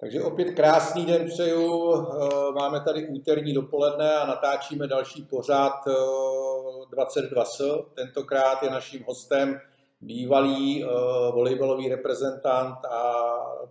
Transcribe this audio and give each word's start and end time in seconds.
Takže 0.00 0.22
opět 0.22 0.54
krásný 0.54 1.06
den 1.06 1.28
přeju. 1.28 1.94
Eh, 1.94 2.52
Máme 2.54 2.80
tady 2.80 3.08
úterní 3.08 3.54
dopoledne 3.54 4.14
a 4.14 4.26
natáčíme 4.26 4.86
další 4.86 5.22
pořád 5.22 5.72
eh, 5.86 5.92
22S. 6.96 7.84
Tentokrát 7.94 8.62
je 8.62 8.70
naším 8.70 9.04
hostem 9.06 9.60
bývalý 10.00 10.84
eh, 10.84 10.86
volejbalový 11.32 11.88
reprezentant 11.88 12.84
a 12.84 13.24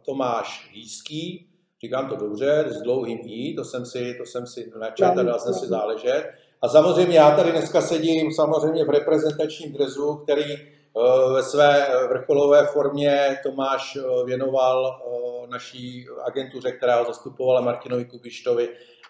Tomáš 0.06 0.70
Hýský. 0.74 1.55
Říkám 1.86 2.10
to 2.10 2.16
dobře, 2.16 2.66
s 2.68 2.82
dlouhým 2.82 3.20
I, 3.24 3.54
to 3.56 3.64
jsem 3.64 3.86
si, 3.86 4.16
to 4.18 4.26
jsem 4.26 4.48
si 4.48 4.72
načet 4.80 5.06
a 5.06 5.24
dal 5.24 5.40
jsem 5.40 5.54
si 5.54 5.68
záležet. 5.68 6.32
A 6.62 6.70
samozřejmě 6.70 7.18
já 7.18 7.36
tady 7.36 7.52
dneska 7.52 7.82
sedím 7.82 8.32
samozřejmě 8.32 8.86
v 8.86 8.90
reprezentačním 8.90 9.74
drezu, 9.74 10.16
který 10.16 10.54
eh, 10.54 11.34
ve 11.34 11.44
své 11.44 11.88
vrcholové 12.10 12.66
formě 12.66 13.38
Tomáš 13.44 13.96
eh, 13.96 14.26
věnoval 14.26 14.88
eh, 14.88 15.48
naší 15.48 16.06
agentuře, 16.24 16.72
která 16.72 17.00
ho 17.00 17.06
zastupovala 17.06 17.62
Martinovi 17.62 18.06
Kubištovi 18.06 18.70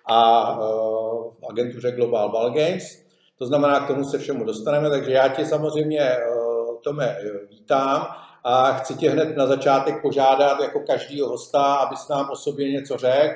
a 0.09 0.41
agentuře 1.49 1.91
Global 1.91 2.29
Ball 2.29 2.51
Games. 2.51 3.05
To 3.37 3.45
znamená, 3.45 3.79
k 3.79 3.87
tomu 3.87 4.03
se 4.03 4.17
všemu 4.17 4.43
dostaneme, 4.43 4.89
takže 4.89 5.11
já 5.11 5.27
tě 5.27 5.45
samozřejmě, 5.45 6.17
Tome, 6.83 7.17
vítám 7.49 8.07
a 8.47 8.73
chci 8.73 8.95
tě 8.95 9.09
hned 9.09 9.37
na 9.37 9.47
začátek 9.47 10.01
požádat 10.01 10.59
jako 10.59 10.79
každýho 10.79 11.29
hosta, 11.29 11.75
abys 11.75 12.07
nám 12.07 12.29
o 12.31 12.35
sobě 12.35 12.71
něco 12.71 12.97
řekl. 12.97 13.35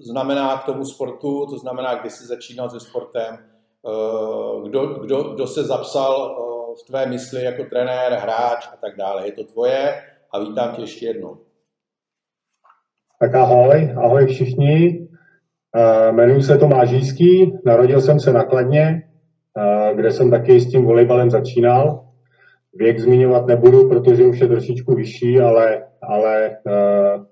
Znamená 0.00 0.58
k 0.58 0.64
tomu 0.64 0.84
sportu, 0.84 1.46
to 1.46 1.58
znamená, 1.58 1.94
kdy 1.94 2.10
jsi 2.10 2.26
začínal 2.26 2.70
se 2.70 2.80
sportem, 2.80 3.38
kdo, 4.64 4.86
kdo, 4.86 5.22
kdo 5.22 5.46
se 5.46 5.64
zapsal 5.64 6.36
v 6.82 6.86
tvé 6.86 7.06
mysli 7.06 7.44
jako 7.44 7.64
trenér, 7.64 8.12
hráč 8.12 8.68
a 8.72 8.76
tak 8.76 8.96
dále. 8.96 9.26
Je 9.26 9.32
to 9.32 9.44
tvoje 9.44 10.02
a 10.32 10.38
vítám 10.38 10.74
tě 10.74 10.82
ještě 10.82 11.06
jednou. 11.06 11.38
Tak 13.20 13.34
ahoj, 13.34 13.94
ahoj 14.04 14.26
všichni. 14.26 15.08
Jmenuji 16.10 16.42
se 16.42 16.58
Tomáš 16.58 16.88
Žíský, 16.88 17.58
narodil 17.64 18.00
jsem 18.00 18.20
se 18.20 18.32
na 18.32 18.44
Kladně, 18.44 19.10
kde 19.94 20.10
jsem 20.10 20.30
taky 20.30 20.60
s 20.60 20.70
tím 20.70 20.84
volejbalem 20.84 21.30
začínal. 21.30 22.07
Věk 22.78 22.98
zmiňovat 22.98 23.46
nebudu, 23.46 23.88
protože 23.88 24.26
už 24.26 24.40
je 24.40 24.48
trošičku 24.48 24.94
vyšší, 24.94 25.40
ale, 25.40 25.84
ale 26.02 26.56
uh, 26.66 27.24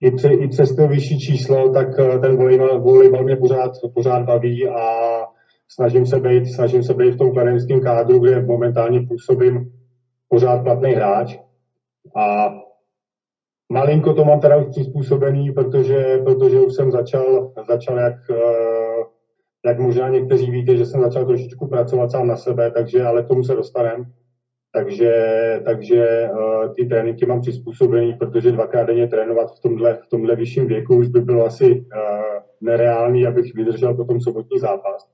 i, 0.00 0.10
pře, 0.10 0.32
i 0.32 0.48
přes 0.48 0.76
to 0.76 0.88
vyšší 0.88 1.18
číslo, 1.18 1.72
tak 1.72 1.88
ten 2.20 2.36
volejbal, 2.36 2.80
volejbal 2.80 3.24
mě 3.24 3.36
pořád, 3.36 3.70
pořád 3.94 4.22
baví 4.22 4.68
a 4.68 4.82
snažím 5.68 6.06
se 6.06 6.20
být, 6.20 6.46
snažím 6.46 6.82
se 6.82 6.94
být 6.94 7.14
v 7.14 7.18
tom 7.18 7.32
kladenském 7.32 7.80
kádru, 7.80 8.18
kde 8.18 8.42
momentálně 8.42 9.06
působím 9.08 9.72
pořád 10.28 10.62
platný 10.62 10.92
hráč. 10.92 11.38
A 12.16 12.54
malinko 13.72 14.14
to 14.14 14.24
mám 14.24 14.40
teda 14.40 14.56
už 14.56 14.66
přizpůsobený, 14.70 15.52
protože, 15.52 16.18
protože 16.24 16.60
už 16.60 16.74
jsem 16.74 16.90
začal, 16.90 17.52
začal 17.68 17.98
jak, 17.98 18.16
jak 19.66 19.78
možná 19.78 20.08
někteří 20.08 20.50
víte, 20.50 20.76
že 20.76 20.86
jsem 20.86 21.00
začal 21.00 21.26
trošičku 21.26 21.68
pracovat 21.68 22.10
sám 22.10 22.26
na 22.26 22.36
sebe, 22.36 22.70
takže 22.70 23.04
ale 23.04 23.22
k 23.22 23.28
tomu 23.28 23.44
se 23.44 23.54
dostaneme. 23.54 24.04
Takže, 24.74 25.12
takže 25.64 26.30
uh, 26.32 26.74
ty 26.74 26.86
tréninky 26.86 27.26
mám 27.26 27.40
přizpůsobený, 27.40 28.14
protože 28.14 28.52
dvakrát 28.52 28.84
denně 28.84 29.08
trénovat 29.08 29.50
v 29.56 29.60
tomhle, 29.60 29.94
v 29.94 30.06
tomhle 30.06 30.36
vyšším 30.36 30.66
věku 30.66 30.96
už 30.96 31.08
by 31.08 31.20
bylo 31.20 31.46
asi 31.46 31.80
uh, 31.80 31.86
nereálný, 32.60 33.26
abych 33.26 33.54
vydržel 33.54 33.94
potom 33.94 34.20
sobotní 34.20 34.58
zápas. 34.58 35.08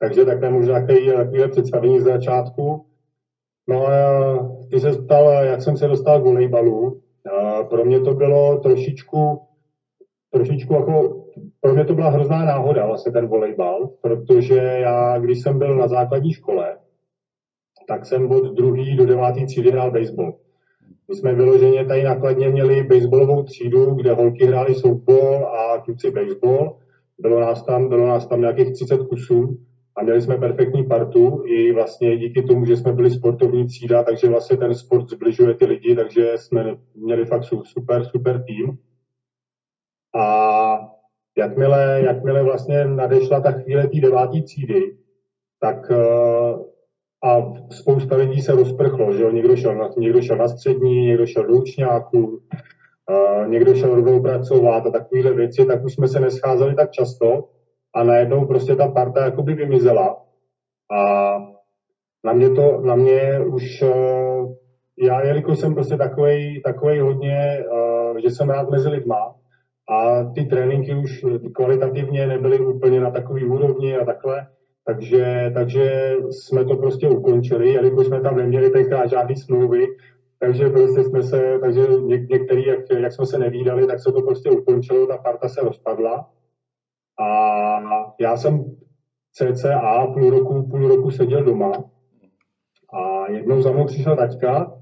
Takže 0.00 0.24
takhle 0.24 0.50
možná 0.50 0.80
takové 0.80 1.48
představení 1.48 2.00
z 2.00 2.04
začátku. 2.04 2.86
No 3.68 3.86
a 3.86 3.92
ty 4.70 4.80
se 4.80 4.92
ptal, 4.92 5.44
jak 5.44 5.62
jsem 5.62 5.76
se 5.76 5.88
dostal 5.88 6.20
k 6.20 6.24
volejbalu. 6.24 6.80
Uh, 6.82 7.68
pro 7.68 7.84
mě 7.84 8.00
to 8.00 8.14
bylo 8.14 8.58
trošičku, 8.58 9.40
trošičku 10.30 10.74
jako, 10.74 11.24
pro 11.60 11.74
mě 11.74 11.84
to 11.84 11.94
byla 11.94 12.10
hrozná 12.10 12.44
náhoda 12.44 12.86
vlastně 12.86 13.12
ten 13.12 13.26
volejbal, 13.26 13.90
protože 14.00 14.56
já, 14.58 15.18
když 15.18 15.42
jsem 15.42 15.58
byl 15.58 15.76
na 15.76 15.88
základní 15.88 16.32
škole, 16.32 16.76
tak 17.88 18.06
jsem 18.06 18.30
od 18.30 18.54
druhý 18.56 18.96
do 18.96 19.06
devátý 19.06 19.46
třídy 19.46 19.70
hrál 19.70 19.90
baseball. 19.90 20.38
My 21.08 21.14
jsme 21.14 21.34
vyloženě 21.34 21.84
tady 21.84 22.02
nakladně 22.02 22.48
měli 22.48 22.82
baseballovou 22.82 23.42
třídu, 23.42 23.94
kde 23.94 24.14
holky 24.14 24.46
hrály 24.46 24.74
softball 24.74 25.46
a 25.46 25.78
kluci 25.78 26.10
baseball. 26.10 26.76
Bylo 27.18 27.40
nás 27.40 27.62
tam, 27.62 27.88
bylo 27.88 28.06
nás 28.06 28.26
tam 28.26 28.40
nějakých 28.40 28.72
30 28.72 28.98
kusů 28.98 29.58
a 29.96 30.02
měli 30.02 30.22
jsme 30.22 30.36
perfektní 30.36 30.84
partu 30.84 31.42
i 31.46 31.72
vlastně 31.72 32.18
díky 32.18 32.42
tomu, 32.42 32.64
že 32.64 32.76
jsme 32.76 32.92
byli 32.92 33.10
sportovní 33.10 33.66
třída, 33.66 34.02
takže 34.02 34.28
vlastně 34.28 34.56
ten 34.56 34.74
sport 34.74 35.08
zbližuje 35.08 35.54
ty 35.54 35.64
lidi, 35.66 35.96
takže 35.96 36.32
jsme 36.36 36.76
měli 36.94 37.24
fakt 37.24 37.44
super, 37.62 38.04
super 38.04 38.44
tým. 38.44 38.78
A 40.14 40.78
jakmile, 41.36 42.02
jakmile 42.04 42.42
vlastně 42.42 42.84
nadešla 42.84 43.40
ta 43.40 43.52
chvíle 43.52 43.88
té 43.88 44.00
devátý 44.00 44.42
třídy, 44.42 44.96
tak 45.60 45.92
a 47.24 47.52
spousta 47.70 48.16
lidí 48.16 48.40
se 48.40 48.52
rozprchlo, 48.52 49.12
že 49.12 49.22
jo? 49.22 49.30
Někdo 49.30 49.56
šel 49.56 49.74
na, 49.74 49.88
někdo 49.98 50.22
šel 50.22 50.36
na 50.36 50.48
střední, 50.48 51.06
někdo 51.06 51.26
šel 51.26 51.46
do 51.46 51.54
učňáků, 51.54 52.26
uh, 52.26 53.48
někdo 53.48 53.74
šel 53.74 53.94
rovnou 53.94 54.22
pracovat 54.22 54.86
a 54.86 54.90
takovéhle 54.90 55.32
věci, 55.32 55.66
tak 55.66 55.84
už 55.84 55.94
jsme 55.94 56.08
se 56.08 56.20
nescházeli 56.20 56.74
tak 56.74 56.90
často 56.90 57.48
a 57.94 58.04
najednou 58.04 58.46
prostě 58.46 58.76
ta 58.76 58.88
parta 58.88 59.24
jakoby 59.24 59.54
vymizela. 59.54 60.22
A 60.92 61.32
na 62.24 62.32
mě 62.32 62.50
to, 62.50 62.80
na 62.80 62.94
mě 62.96 63.40
už, 63.40 63.82
uh, 63.82 64.52
já 64.98 65.24
jelikož 65.24 65.58
jsem 65.58 65.74
prostě 65.74 65.96
takovej, 65.96 66.62
takovej 66.64 66.98
hodně, 66.98 67.64
uh, 67.72 68.18
že 68.18 68.30
jsem 68.30 68.50
rád 68.50 68.70
mezi 68.70 68.88
lidma 68.88 69.34
a 69.90 70.24
ty 70.24 70.44
tréninky 70.44 70.94
už 70.94 71.24
kvalitativně 71.54 72.26
nebyly 72.26 72.58
úplně 72.58 73.00
na 73.00 73.10
takový 73.10 73.44
úrovni 73.44 73.96
a 73.96 74.04
takhle, 74.04 74.46
takže, 74.84 75.50
takže 75.54 76.16
jsme 76.30 76.64
to 76.64 76.76
prostě 76.76 77.08
ukončili, 77.08 77.72
jelikož 77.72 78.06
jsme 78.06 78.20
tam 78.20 78.36
neměli 78.36 78.70
tenkrát 78.70 79.06
žádný 79.06 79.36
smlouvy, 79.36 79.86
takže 80.38 80.68
prostě 80.68 81.02
jsme 81.04 81.22
se, 81.22 81.58
takže 81.60 81.80
něk, 82.00 82.28
některý, 82.28 82.66
jak, 82.66 82.78
jak 82.98 83.12
jsme 83.12 83.26
se 83.26 83.38
nevídali, 83.38 83.86
tak 83.86 84.00
se 84.00 84.12
to 84.12 84.22
prostě 84.22 84.50
ukončilo, 84.50 85.06
ta 85.06 85.16
parta 85.16 85.48
se 85.48 85.60
rozpadla. 85.60 86.30
A 87.20 87.26
já 88.20 88.36
jsem 88.36 88.64
cca 89.32 90.06
půl 90.14 90.30
roku, 90.30 90.68
půl 90.70 90.88
roku 90.88 91.10
seděl 91.10 91.44
doma 91.44 91.72
a 92.92 93.30
jednou 93.30 93.62
za 93.62 93.72
mnou 93.72 93.84
přišel 93.84 94.16
taťka 94.16 94.72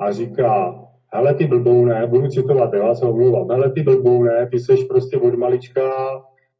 a 0.00 0.12
říká, 0.12 0.80
hele 1.12 1.34
ty 1.34 1.46
blboune, 1.46 2.06
budu 2.06 2.28
citovat, 2.28 2.74
já 2.74 2.94
se 2.94 3.06
omlouvám, 3.06 3.50
hele 3.50 3.72
ty 3.72 3.82
blboune, 3.82 4.48
ty 4.50 4.58
seš 4.58 4.84
prostě 4.84 5.18
od 5.18 5.34
malička 5.34 5.90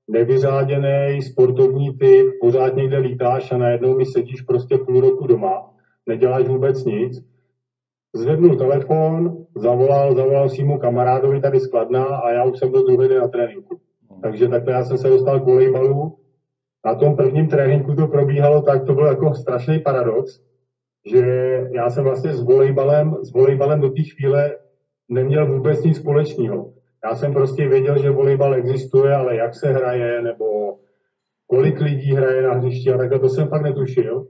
nevyřáděný 0.08 1.22
sportovní 1.22 1.98
typ, 1.98 2.26
pořád 2.40 2.76
někde 2.76 2.98
lítáš 2.98 3.52
a 3.52 3.58
najednou 3.58 3.96
mi 3.96 4.06
sedíš 4.06 4.40
prostě 4.42 4.78
půl 4.78 5.00
roku 5.00 5.26
doma, 5.26 5.70
neděláš 6.06 6.48
vůbec 6.48 6.84
nic. 6.84 7.24
Zvednul 8.14 8.56
telefon, 8.56 9.36
zavolal, 9.56 10.14
zavolal 10.14 10.48
svýmu 10.48 10.78
kamarádovi 10.78 11.40
tady 11.40 11.60
z 11.60 11.66
Kladna 11.66 12.04
a 12.04 12.30
já 12.30 12.44
už 12.44 12.58
jsem 12.58 12.70
byl 12.70 12.86
druhý 12.86 13.08
den 13.08 13.18
na 13.18 13.28
tréninku. 13.28 13.80
Takže 14.22 14.48
takhle 14.48 14.72
já 14.72 14.84
jsem 14.84 14.98
se 14.98 15.08
dostal 15.08 15.40
k 15.40 15.44
volejbalu. 15.44 16.16
Na 16.86 16.94
tom 16.94 17.16
prvním 17.16 17.48
tréninku 17.48 17.94
to 17.94 18.06
probíhalo 18.06 18.62
tak, 18.62 18.86
to 18.86 18.94
byl 18.94 19.06
jako 19.06 19.34
strašný 19.34 19.78
paradox, 19.78 20.40
že 21.06 21.24
já 21.72 21.90
jsem 21.90 22.04
vlastně 22.04 22.32
s 22.32 22.42
volejbalem, 22.42 23.16
s 23.22 23.32
volejbalem 23.32 23.80
do 23.80 23.90
té 23.90 24.02
chvíle 24.02 24.56
neměl 25.08 25.46
vůbec 25.46 25.84
nic 25.84 25.96
společného. 25.96 26.72
Já 27.04 27.16
jsem 27.16 27.32
prostě 27.32 27.68
věděl, 27.68 28.02
že 28.02 28.10
volejbal 28.10 28.54
existuje, 28.54 29.14
ale 29.14 29.36
jak 29.36 29.54
se 29.54 29.72
hraje, 29.72 30.22
nebo 30.22 30.78
kolik 31.46 31.80
lidí 31.80 32.14
hraje 32.14 32.42
na 32.42 32.54
hřišti 32.54 32.92
a 32.92 32.98
takhle, 32.98 33.18
to 33.18 33.28
jsem 33.28 33.48
fakt 33.48 33.62
netušil. 33.62 34.26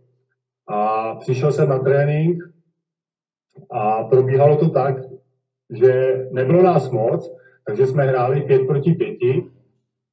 A 0.68 1.14
přišel 1.14 1.52
jsem 1.52 1.68
na 1.68 1.78
trénink 1.78 2.42
a 3.70 4.04
probíhalo 4.04 4.56
to 4.56 4.68
tak, 4.68 4.96
že 5.70 6.24
nebylo 6.30 6.62
nás 6.62 6.90
moc, 6.90 7.30
takže 7.66 7.86
jsme 7.86 8.04
hráli 8.04 8.42
pět 8.42 8.66
proti 8.66 8.92
pěti, 8.92 9.44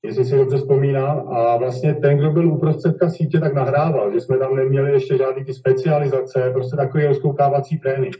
jestli 0.03 0.25
si 0.25 0.36
dobře 0.36 0.57
vzpomínám, 0.57 1.27
a 1.33 1.57
vlastně 1.57 1.94
ten, 1.95 2.18
kdo 2.18 2.31
byl 2.31 2.53
uprostředka 2.53 3.09
sítě, 3.09 3.39
tak 3.39 3.53
nahrával, 3.53 4.13
že 4.13 4.21
jsme 4.21 4.38
tam 4.38 4.56
neměli 4.56 4.91
ještě 4.91 5.18
žádný 5.18 5.45
ty 5.45 5.53
specializace, 5.53 6.51
prostě 6.53 6.75
takový 6.75 7.06
rozkoukávací 7.06 7.80
trénink. 7.80 8.15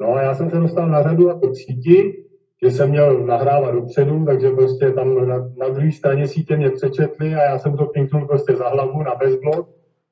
No 0.00 0.14
a 0.14 0.22
já 0.22 0.34
jsem 0.34 0.50
se 0.50 0.56
dostal 0.56 0.88
na 0.88 1.02
řadu 1.02 1.28
jako 1.28 1.54
síti 1.54 2.23
že 2.62 2.70
jsem 2.70 2.90
měl 2.90 3.26
nahrávat 3.26 3.74
dopředu, 3.74 4.24
takže 4.24 4.50
prostě 4.50 4.90
tam 4.90 5.28
na, 5.28 5.38
na 5.56 5.68
druhé 5.68 5.92
straně 5.92 6.28
sítě 6.28 6.56
mě 6.56 6.70
přečetli 6.70 7.34
a 7.34 7.42
já 7.42 7.58
jsem 7.58 7.76
to 7.76 7.86
pinknul 7.86 8.26
prostě 8.26 8.56
za 8.56 8.68
hlavu 8.68 9.02
na 9.02 9.14
bezblok. 9.14 9.68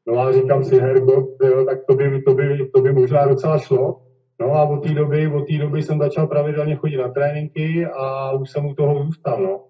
No 0.06 0.18
a 0.18 0.32
říkám 0.32 0.64
si, 0.64 0.80
hergot, 0.80 1.28
jo, 1.44 1.64
tak 1.64 1.78
to 1.86 1.94
by, 1.94 2.22
to, 2.22 2.34
by, 2.34 2.70
to 2.74 2.80
by 2.80 2.92
možná 2.92 3.26
docela 3.26 3.58
šlo. 3.58 4.00
No 4.40 4.54
a 4.54 4.62
od 4.62 4.82
té 4.82 4.88
doby, 4.88 5.28
od 5.28 5.46
té 5.48 5.58
doby 5.58 5.82
jsem 5.82 5.98
začal 5.98 6.26
pravidelně 6.26 6.74
chodit 6.74 6.96
na 6.96 7.08
tréninky 7.08 7.86
a 7.86 8.32
už 8.32 8.50
jsem 8.50 8.66
u 8.66 8.74
toho 8.74 9.04
zůstal, 9.04 9.42
no. 9.42 9.64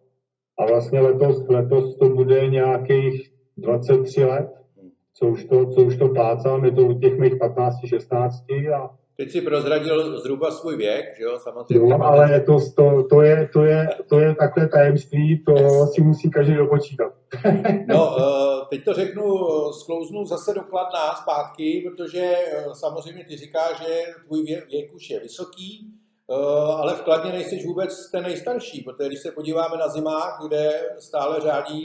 A 0.59 0.67
vlastně 0.67 1.01
letos, 1.01 1.49
letos 1.49 1.99
to 1.99 2.09
bude 2.09 2.49
nějakých 2.49 3.33
23 3.57 4.25
let, 4.25 4.51
co 5.15 5.27
už 5.27 5.45
to, 5.45 5.67
co 5.67 5.83
už 5.83 5.97
to 5.97 6.09
plácám, 6.09 6.65
je 6.65 6.73
to 6.73 6.83
u 6.83 6.99
těch 6.99 7.19
mých 7.19 7.37
15, 7.37 7.75
16 7.87 8.45
a 8.77 8.91
Teď 9.17 9.31
si 9.31 9.41
prozradil 9.41 10.21
zhruba 10.21 10.51
svůj 10.51 10.77
věk, 10.77 11.05
že 11.19 11.25
jo, 11.25 11.39
samozřejmě. 11.39 11.97
No, 11.99 12.05
ale 12.05 12.41
to, 12.41 12.59
to, 12.77 13.03
to, 13.11 13.23
je, 13.23 13.49
to, 13.53 13.65
je, 13.65 13.89
to 14.09 14.19
je 14.19 14.35
takové 14.35 14.69
tajemství, 14.69 15.45
to 15.45 15.87
si 15.87 16.01
musí 16.01 16.31
každý 16.31 16.55
dopočítat. 16.55 17.13
no, 17.87 18.17
eh, 18.19 18.67
teď 18.71 18.85
to 18.85 18.95
řeknu, 18.95 19.25
sklouznu 19.73 20.25
zase 20.25 20.55
do 20.55 20.61
Kladna 20.61 21.15
zpátky, 21.15 21.91
protože 21.91 22.21
eh, 22.21 22.65
samozřejmě 22.73 23.25
ty 23.25 23.37
říkáš, 23.37 23.79
že 23.79 24.01
tvůj 24.27 24.43
věk 24.43 24.95
už 24.95 25.11
je 25.11 25.21
vysoký, 25.21 25.87
eh, 26.31 26.35
ale 26.77 26.95
v 26.95 27.01
Kladně 27.01 27.33
nejsi 27.33 27.67
vůbec 27.67 28.11
ten 28.11 28.23
nejstarší, 28.23 28.81
protože 28.81 29.09
když 29.09 29.21
se 29.21 29.33
podíváme 29.33 29.77
na 29.77 29.89
zimák, 29.89 30.35
kde 30.47 30.71
stále 30.99 31.41
řádí 31.41 31.83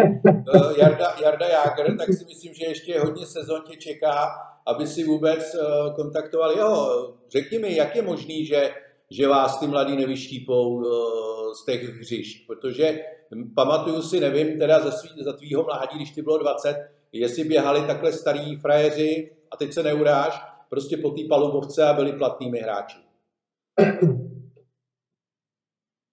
Jarda, 0.78 1.16
Jarda 1.24 1.48
Jágr, 1.48 1.98
tak 1.98 2.08
si 2.14 2.26
myslím, 2.26 2.54
že 2.54 2.66
ještě 2.66 3.00
hodně 3.00 3.26
sezon 3.26 3.62
tě 3.70 3.78
čeká 3.78 4.30
aby 4.68 4.88
si 4.88 5.04
vůbec 5.04 5.56
uh, 5.56 5.96
kontaktoval 5.96 6.52
jeho. 6.52 7.14
Řekni 7.30 7.60
mi, 7.60 7.76
jak 7.76 7.96
je 7.96 8.02
možný, 8.02 8.46
že, 8.46 8.72
že 9.12 9.28
vás 9.28 9.60
ty 9.60 9.68
mladí 9.68 9.96
nevyštípou 9.96 10.76
uh, 10.76 10.84
z 11.54 11.66
těch 11.66 11.84
hřišť, 11.84 12.48
protože 12.48 13.00
pamatuju 13.56 14.02
si, 14.02 14.20
nevím, 14.20 14.60
teda 14.60 14.80
za, 14.80 14.92
svý, 14.92 15.24
za 15.24 15.34
tvýho 15.34 15.64
mládí, 15.64 15.96
když 15.96 16.12
ty 16.12 16.22
bylo 16.22 16.38
20, 16.38 16.90
jestli 17.12 17.44
běhali 17.44 17.88
takhle 17.88 18.14
starý 18.14 18.56
frajeři, 18.56 19.32
a 19.52 19.58
teď 19.58 19.74
se 19.74 19.84
neuráš, 19.84 20.42
prostě 20.70 20.98
po 20.98 21.10
té 21.10 21.22
palubovce 21.30 21.84
a 21.84 21.94
byli 21.94 22.12
platnými 22.12 22.60
hráči. 22.60 22.98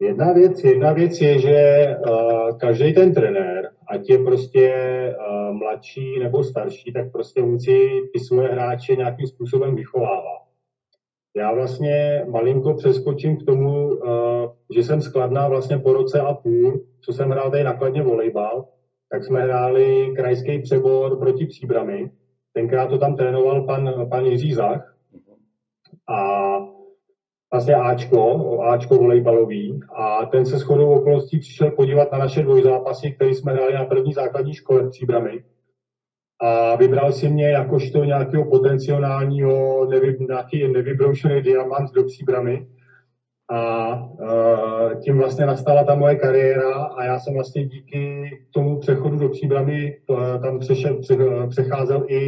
Jedna 0.02 0.32
věc, 0.32 0.64
jedna 0.64 0.92
věc 0.92 1.20
je, 1.20 1.38
že 1.38 1.86
uh, 2.08 2.58
každý 2.58 2.94
ten 2.94 3.14
trenér, 3.14 3.70
ať 3.88 4.10
je 4.10 4.18
prostě 4.18 4.72
uh, 5.18 5.43
mladší 5.52 6.18
nebo 6.18 6.44
starší, 6.44 6.92
tak 6.92 7.12
prostě 7.12 7.42
musí 7.42 7.76
ty 8.12 8.20
svoje 8.20 8.48
hráče 8.48 8.96
nějakým 8.96 9.26
způsobem 9.26 9.76
vychovávat. 9.76 10.42
Já 11.36 11.52
vlastně 11.52 12.24
malinko 12.28 12.74
přeskočím 12.74 13.36
k 13.36 13.46
tomu, 13.46 13.88
uh, 13.88 14.00
že 14.74 14.82
jsem 14.82 15.02
skladná 15.02 15.48
vlastně 15.48 15.78
po 15.78 15.92
roce 15.92 16.20
a 16.20 16.34
půl, 16.34 16.84
co 17.00 17.12
jsem 17.12 17.30
hrál 17.30 17.50
tady 17.50 17.64
nakladně 17.64 18.02
volejbal, 18.02 18.64
tak 19.10 19.24
jsme 19.24 19.40
hráli 19.40 20.12
krajský 20.16 20.62
přebor 20.62 21.18
proti 21.18 21.46
Příbrami. 21.46 22.10
Tenkrát 22.52 22.86
to 22.86 22.98
tam 22.98 23.16
trénoval 23.16 23.62
pan, 23.62 24.08
pan 24.08 24.26
Jiří 24.26 24.54
Zach. 24.54 24.96
A 26.08 26.58
vlastně 27.54 27.74
Ačko, 27.74 28.60
Ačko 28.62 28.94
volejbalový 28.94 29.80
a 29.94 30.26
ten 30.26 30.46
se 30.46 30.58
shodou 30.58 30.94
okolností 30.94 31.38
přišel 31.38 31.70
podívat 31.70 32.12
na 32.12 32.18
naše 32.18 32.42
dvojzápasy, 32.42 33.12
které 33.12 33.30
jsme 33.30 33.52
hráli 33.52 33.74
na 33.74 33.84
první 33.84 34.12
základní 34.12 34.54
škole 34.54 34.82
v 34.82 34.90
Příbrami. 34.90 35.44
A 36.40 36.76
vybral 36.76 37.12
si 37.12 37.28
mě 37.28 37.50
jakožto 37.50 38.04
nějakého 38.04 38.44
potenciálního, 38.44 39.86
nevy, 39.90 40.16
nějaký 40.28 40.68
nevybroušený 40.68 41.42
diamant 41.42 41.92
do 41.92 42.04
Příbramy. 42.04 42.66
A 43.50 43.94
uh, 43.94 45.00
tím 45.00 45.18
vlastně 45.18 45.46
nastala 45.46 45.84
ta 45.84 45.94
moje 45.94 46.16
kariéra 46.16 46.84
a 46.84 47.04
já 47.04 47.18
jsem 47.18 47.34
vlastně 47.34 47.66
díky 47.66 48.30
tomu 48.54 48.78
přechodu 48.78 49.18
do 49.18 49.28
Příbramy 49.28 49.98
uh, 50.06 50.42
tam 50.42 50.58
přešel, 50.58 50.98
pře, 50.98 51.16
přecházel 51.48 52.04
i, 52.08 52.18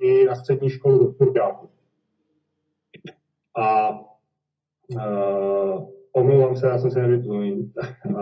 i 0.00 0.24
na 0.26 0.34
střední 0.34 0.70
školu 0.70 0.98
do 0.98 1.12
Turkáku. 1.12 1.68
A 3.56 3.98
Uh, 4.96 5.84
omlouvám 6.12 6.56
se, 6.56 6.66
já 6.66 6.78
jsem 6.78 6.90
se 6.90 7.02
nevyplnil. 7.02 7.56
Uh, 8.10 8.16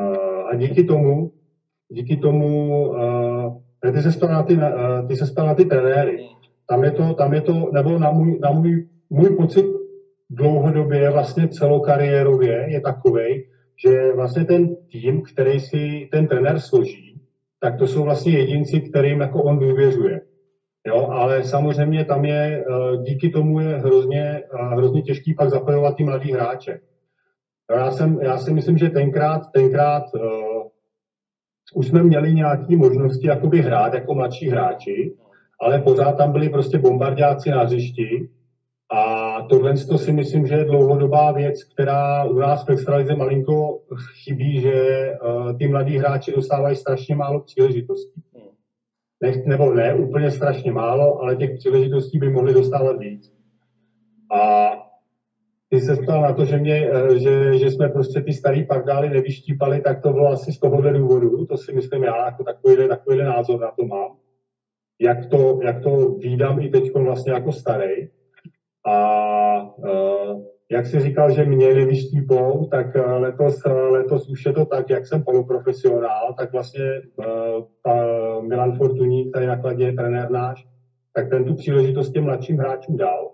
a 0.51 0.55
díky 0.57 0.85
tomu, 0.85 1.33
díky 1.89 2.17
tomu, 2.17 2.81
uh, 2.89 3.93
ty 3.93 4.03
se 4.03 4.13
spal 4.13 4.29
na 4.29 4.43
ty, 4.43 4.55
uh, 4.55 5.09
ty 5.09 5.17
se 5.17 5.27
spal 5.27 5.47
na 5.47 5.55
ty 5.55 5.65
trenéry. 5.65 6.19
Tam 6.69 6.85
je 6.85 6.91
to, 6.91 7.15
tam 7.15 7.35
je 7.35 7.41
to, 7.41 7.71
nebo 7.73 7.99
na 7.99 8.11
můj, 8.11 8.39
na 8.43 8.51
můj, 8.51 8.89
můj 9.11 9.37
pocit 9.37 9.67
dlouhodobě, 10.31 11.11
vlastně 11.11 11.49
celokariérově 11.49 12.67
je 12.69 12.81
takový, 12.81 13.45
že 13.87 14.13
vlastně 14.15 14.45
ten 14.45 14.77
tým, 14.93 15.23
který 15.23 15.61
si 15.61 16.09
ten 16.13 16.27
trenér 16.27 16.61
složí, 16.61 17.21
tak 17.61 17.79
to 17.79 17.87
jsou 17.87 18.03
vlastně 18.03 18.33
jedinci, 18.33 18.81
kterým 18.81 19.21
jako 19.21 19.43
on 19.43 19.59
důvěřuje. 19.59 20.21
Jo, 20.87 21.09
ale 21.11 21.45
samozřejmě 21.45 22.05
tam 22.05 22.25
je, 22.25 22.65
eh, 22.65 22.97
díky 22.97 23.31
tomu 23.31 23.61
je 23.61 23.79
hrozně, 23.79 24.43
hrozně 24.53 25.03
těžký 25.03 25.35
pak 25.35 25.51
zapojovat 25.51 25.97
ty 25.97 26.05
mladý 26.05 26.33
hráče. 26.33 26.81
Já, 27.71 27.91
jsem, 27.91 28.19
já 28.23 28.39
si 28.39 28.53
myslím, 28.53 28.79
že 28.79 28.91
tenkrát, 28.91 29.43
tenkrát 29.53 30.03
uh, 30.15 30.63
už 31.75 31.87
jsme 31.87 32.03
měli 32.03 32.35
nějaké 32.35 32.77
možnosti 32.77 33.27
jakoby 33.27 33.61
hrát 33.61 33.95
jako 33.95 34.15
mladší 34.15 34.49
hráči, 34.49 35.17
ale 35.61 35.83
pořád 35.83 36.13
tam 36.13 36.33
byli 36.33 36.49
prostě 36.49 36.79
bombardáci 36.79 37.51
na 37.51 37.63
hřišti. 37.63 38.29
A 38.93 39.43
tohle 39.43 39.75
to 39.75 39.99
si 39.99 40.13
myslím, 40.13 40.47
že 40.47 40.55
je 40.55 40.65
dlouhodobá 40.65 41.33
věc, 41.33 41.65
která 41.65 42.25
u 42.25 42.39
nás 42.39 42.67
v 42.67 42.71
extralize 42.71 43.17
malinko 43.17 43.81
chybí, 44.25 44.61
že 44.61 45.11
uh, 45.23 45.59
ty 45.59 45.69
mladí 45.69 45.99
hráči 45.99 46.33
dostávají 46.33 46.77
strašně 46.77 47.17
málo 47.17 47.41
příležitostí 47.41 48.23
ne, 49.23 49.33
nebo 49.47 49.75
ne 49.75 49.95
úplně 49.95 50.31
strašně 50.31 50.73
málo, 50.73 51.21
ale 51.21 51.37
těch 51.37 51.51
příležitostí 51.59 52.19
by 52.19 52.31
mohli 52.31 52.55
dostávat 52.55 52.99
víc. 52.99 53.33
A 54.33 54.71
ty 55.69 55.81
se 55.81 55.97
ptal 55.97 56.23
na 56.23 56.33
to, 56.33 56.45
že, 56.45 56.59
mě, 56.59 56.91
eh, 56.91 57.19
že, 57.19 57.59
že 57.59 57.71
jsme 57.71 57.89
prostě 57.89 58.21
ty 58.21 58.33
starý 58.33 58.67
pardály 58.67 59.11
nevyštípali, 59.11 59.81
tak 59.81 60.03
to 60.03 60.13
bylo 60.13 60.29
asi 60.29 60.53
z 60.53 60.61
tohohle 60.61 60.93
důvodu. 60.93 61.47
To 61.47 61.57
si 61.57 61.73
myslím 61.73 62.05
já, 62.05 62.25
jako 62.25 62.45
takový, 62.45 62.89
takový 62.89 63.19
názor 63.19 63.61
na 63.61 63.71
to 63.71 63.85
mám. 63.87 64.17
Jak 65.01 65.27
to, 65.27 65.61
jak 65.63 65.83
to 65.83 66.11
vídám 66.11 66.61
i 66.61 66.69
teď 66.69 66.95
vlastně 66.95 67.33
jako 67.33 67.53
starý. 67.53 68.09
A 68.87 69.77
uh, 69.77 70.43
jak 70.71 70.87
jsi 70.87 71.01
říkal, 71.01 71.31
že 71.31 71.45
mě 71.45 71.75
nevyštípou, 71.75 72.67
tak 72.67 72.97
eh, 72.97 73.01
letos, 73.01 73.63
eh, 73.67 73.73
letos 73.73 74.29
už 74.29 74.47
je 74.47 74.53
to 74.53 74.65
tak, 74.65 74.91
jak 74.91 75.07
jsem 75.07 75.23
poloprofesionál, 75.25 76.35
tak 76.39 76.53
vlastně 76.53 77.03
uh, 77.17 78.47
Milan 78.49 78.77
Fortuník, 78.77 79.33
tady 79.33 79.47
nakladně 79.47 79.93
trenér 79.93 80.31
náš, 80.31 80.67
tak 81.13 81.31
ten 81.31 81.45
tu 81.45 81.55
příležitost 81.55 82.11
těm 82.11 82.25
mladším 82.25 82.59
hráčům 82.59 82.97
dal. 82.97 83.31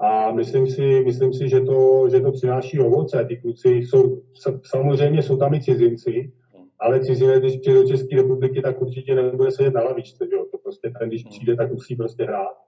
A 0.00 0.32
myslím 0.32 0.66
si, 0.66 1.02
myslím 1.04 1.32
si 1.32 1.48
že, 1.48 1.60
to, 1.60 2.08
že 2.08 2.20
to 2.20 2.32
přináší 2.32 2.80
ovoce. 2.80 3.24
Ty 3.24 3.36
kluci 3.36 3.68
jsou, 3.68 4.22
samozřejmě 4.64 5.22
jsou 5.22 5.36
tam 5.36 5.54
i 5.54 5.62
cizinci, 5.62 6.32
ale 6.80 7.00
cizinec, 7.00 7.40
když 7.40 7.56
přijde 7.56 7.78
do 7.82 7.88
České 7.88 8.16
republiky, 8.16 8.62
tak 8.62 8.82
určitě 8.82 9.14
nebude 9.14 9.50
sedět 9.50 9.74
na 9.74 9.82
lavičce. 9.82 10.26
Jo? 10.32 10.46
To 10.50 10.58
prostě 10.58 10.92
ten, 10.98 11.08
když 11.08 11.24
přijde, 11.24 11.56
tak 11.56 11.72
musí 11.72 11.96
prostě 11.96 12.24
hrát 12.24 12.61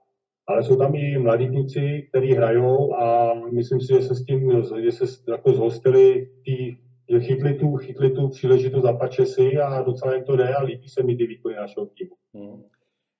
ale 0.47 0.63
jsou 0.63 0.75
tam 0.75 0.95
i 0.95 1.17
mladí 1.17 1.49
kluci, 1.49 2.07
kteří 2.09 2.33
hrajou 2.33 2.95
a 2.95 3.33
myslím 3.33 3.81
si, 3.81 3.87
že 3.93 4.01
se 4.01 4.15
s 4.15 4.25
tím, 4.25 4.63
že 4.83 4.91
se 4.91 5.05
jako 5.31 5.53
zhostili 5.53 6.29
tý, 6.45 6.77
že 7.09 7.19
chytli 7.19 7.53
tu, 7.53 7.75
chytli 7.75 8.09
tu 8.09 8.29
příležitost 8.29 8.83
zapače 8.83 9.25
si 9.25 9.57
a 9.57 9.81
docela 9.81 10.13
jim 10.13 10.23
to 10.23 10.35
jde 10.35 10.55
a 10.55 10.63
líbí 10.63 10.89
se 10.89 11.03
mi 11.03 11.15
ty 11.15 11.27
výkony 11.27 11.55
našeho 11.55 11.85
týmu. 11.85 12.15
Hmm. 12.33 12.63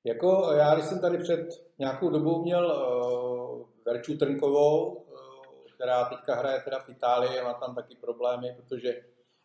Jako 0.05 0.51
já, 0.57 0.73
když 0.75 0.85
jsem 0.85 0.99
tady 0.99 1.17
před 1.17 1.47
nějakou 1.79 2.09
dobou 2.09 2.43
měl 2.43 2.65
uh, 2.65 3.65
Verču 3.85 4.17
Trnkovou, 4.17 4.93
uh, 4.93 5.03
která 5.75 6.05
teďka 6.05 6.35
hraje 6.35 6.61
teda 6.63 6.79
v 6.79 6.89
Itálii, 6.89 7.41
má 7.43 7.53
tam 7.53 7.75
taky 7.75 7.95
problémy, 8.01 8.55
protože 8.55 8.93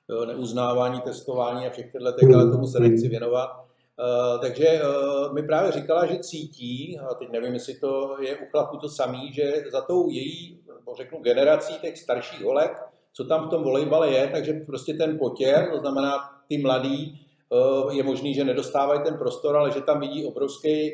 uh, 0.08 0.26
neuznávání, 0.26 1.00
testování 1.00 1.66
a 1.66 1.70
všech 1.70 1.92
těchto, 1.92 2.34
ale 2.34 2.50
tomu 2.50 2.66
se 2.66 2.80
nechci 2.80 3.08
věnovat. 3.08 3.69
Uh, 4.00 4.40
takže 4.40 4.80
uh, 4.82 5.34
mi 5.34 5.42
právě 5.42 5.72
říkala, 5.72 6.06
že 6.06 6.18
cítí, 6.18 6.98
a 6.98 7.14
teď 7.14 7.30
nevím, 7.30 7.54
jestli 7.54 7.74
to 7.74 8.16
je 8.20 8.36
u 8.36 8.46
chlapu 8.50 8.76
to 8.76 8.88
samý, 8.88 9.32
že 9.32 9.52
za 9.72 9.80
tou 9.80 10.10
její, 10.10 10.60
řeknu, 10.96 11.18
generací 11.18 11.74
těch 11.80 11.98
starších 11.98 12.44
holek, 12.44 12.72
co 13.12 13.24
tam 13.24 13.46
v 13.46 13.50
tom 13.50 13.62
volejbale 13.62 14.10
je, 14.10 14.28
takže 14.32 14.52
prostě 14.52 14.94
ten 14.94 15.18
potěr, 15.18 15.68
to 15.72 15.78
znamená 15.78 16.18
ty 16.48 16.58
mladí, 16.58 17.26
uh, 17.48 17.94
je 17.94 18.02
možný, 18.02 18.34
že 18.34 18.44
nedostávají 18.44 19.00
ten 19.04 19.18
prostor, 19.18 19.56
ale 19.56 19.70
že 19.70 19.80
tam 19.80 20.00
vidí 20.00 20.24
obrovský 20.24 20.92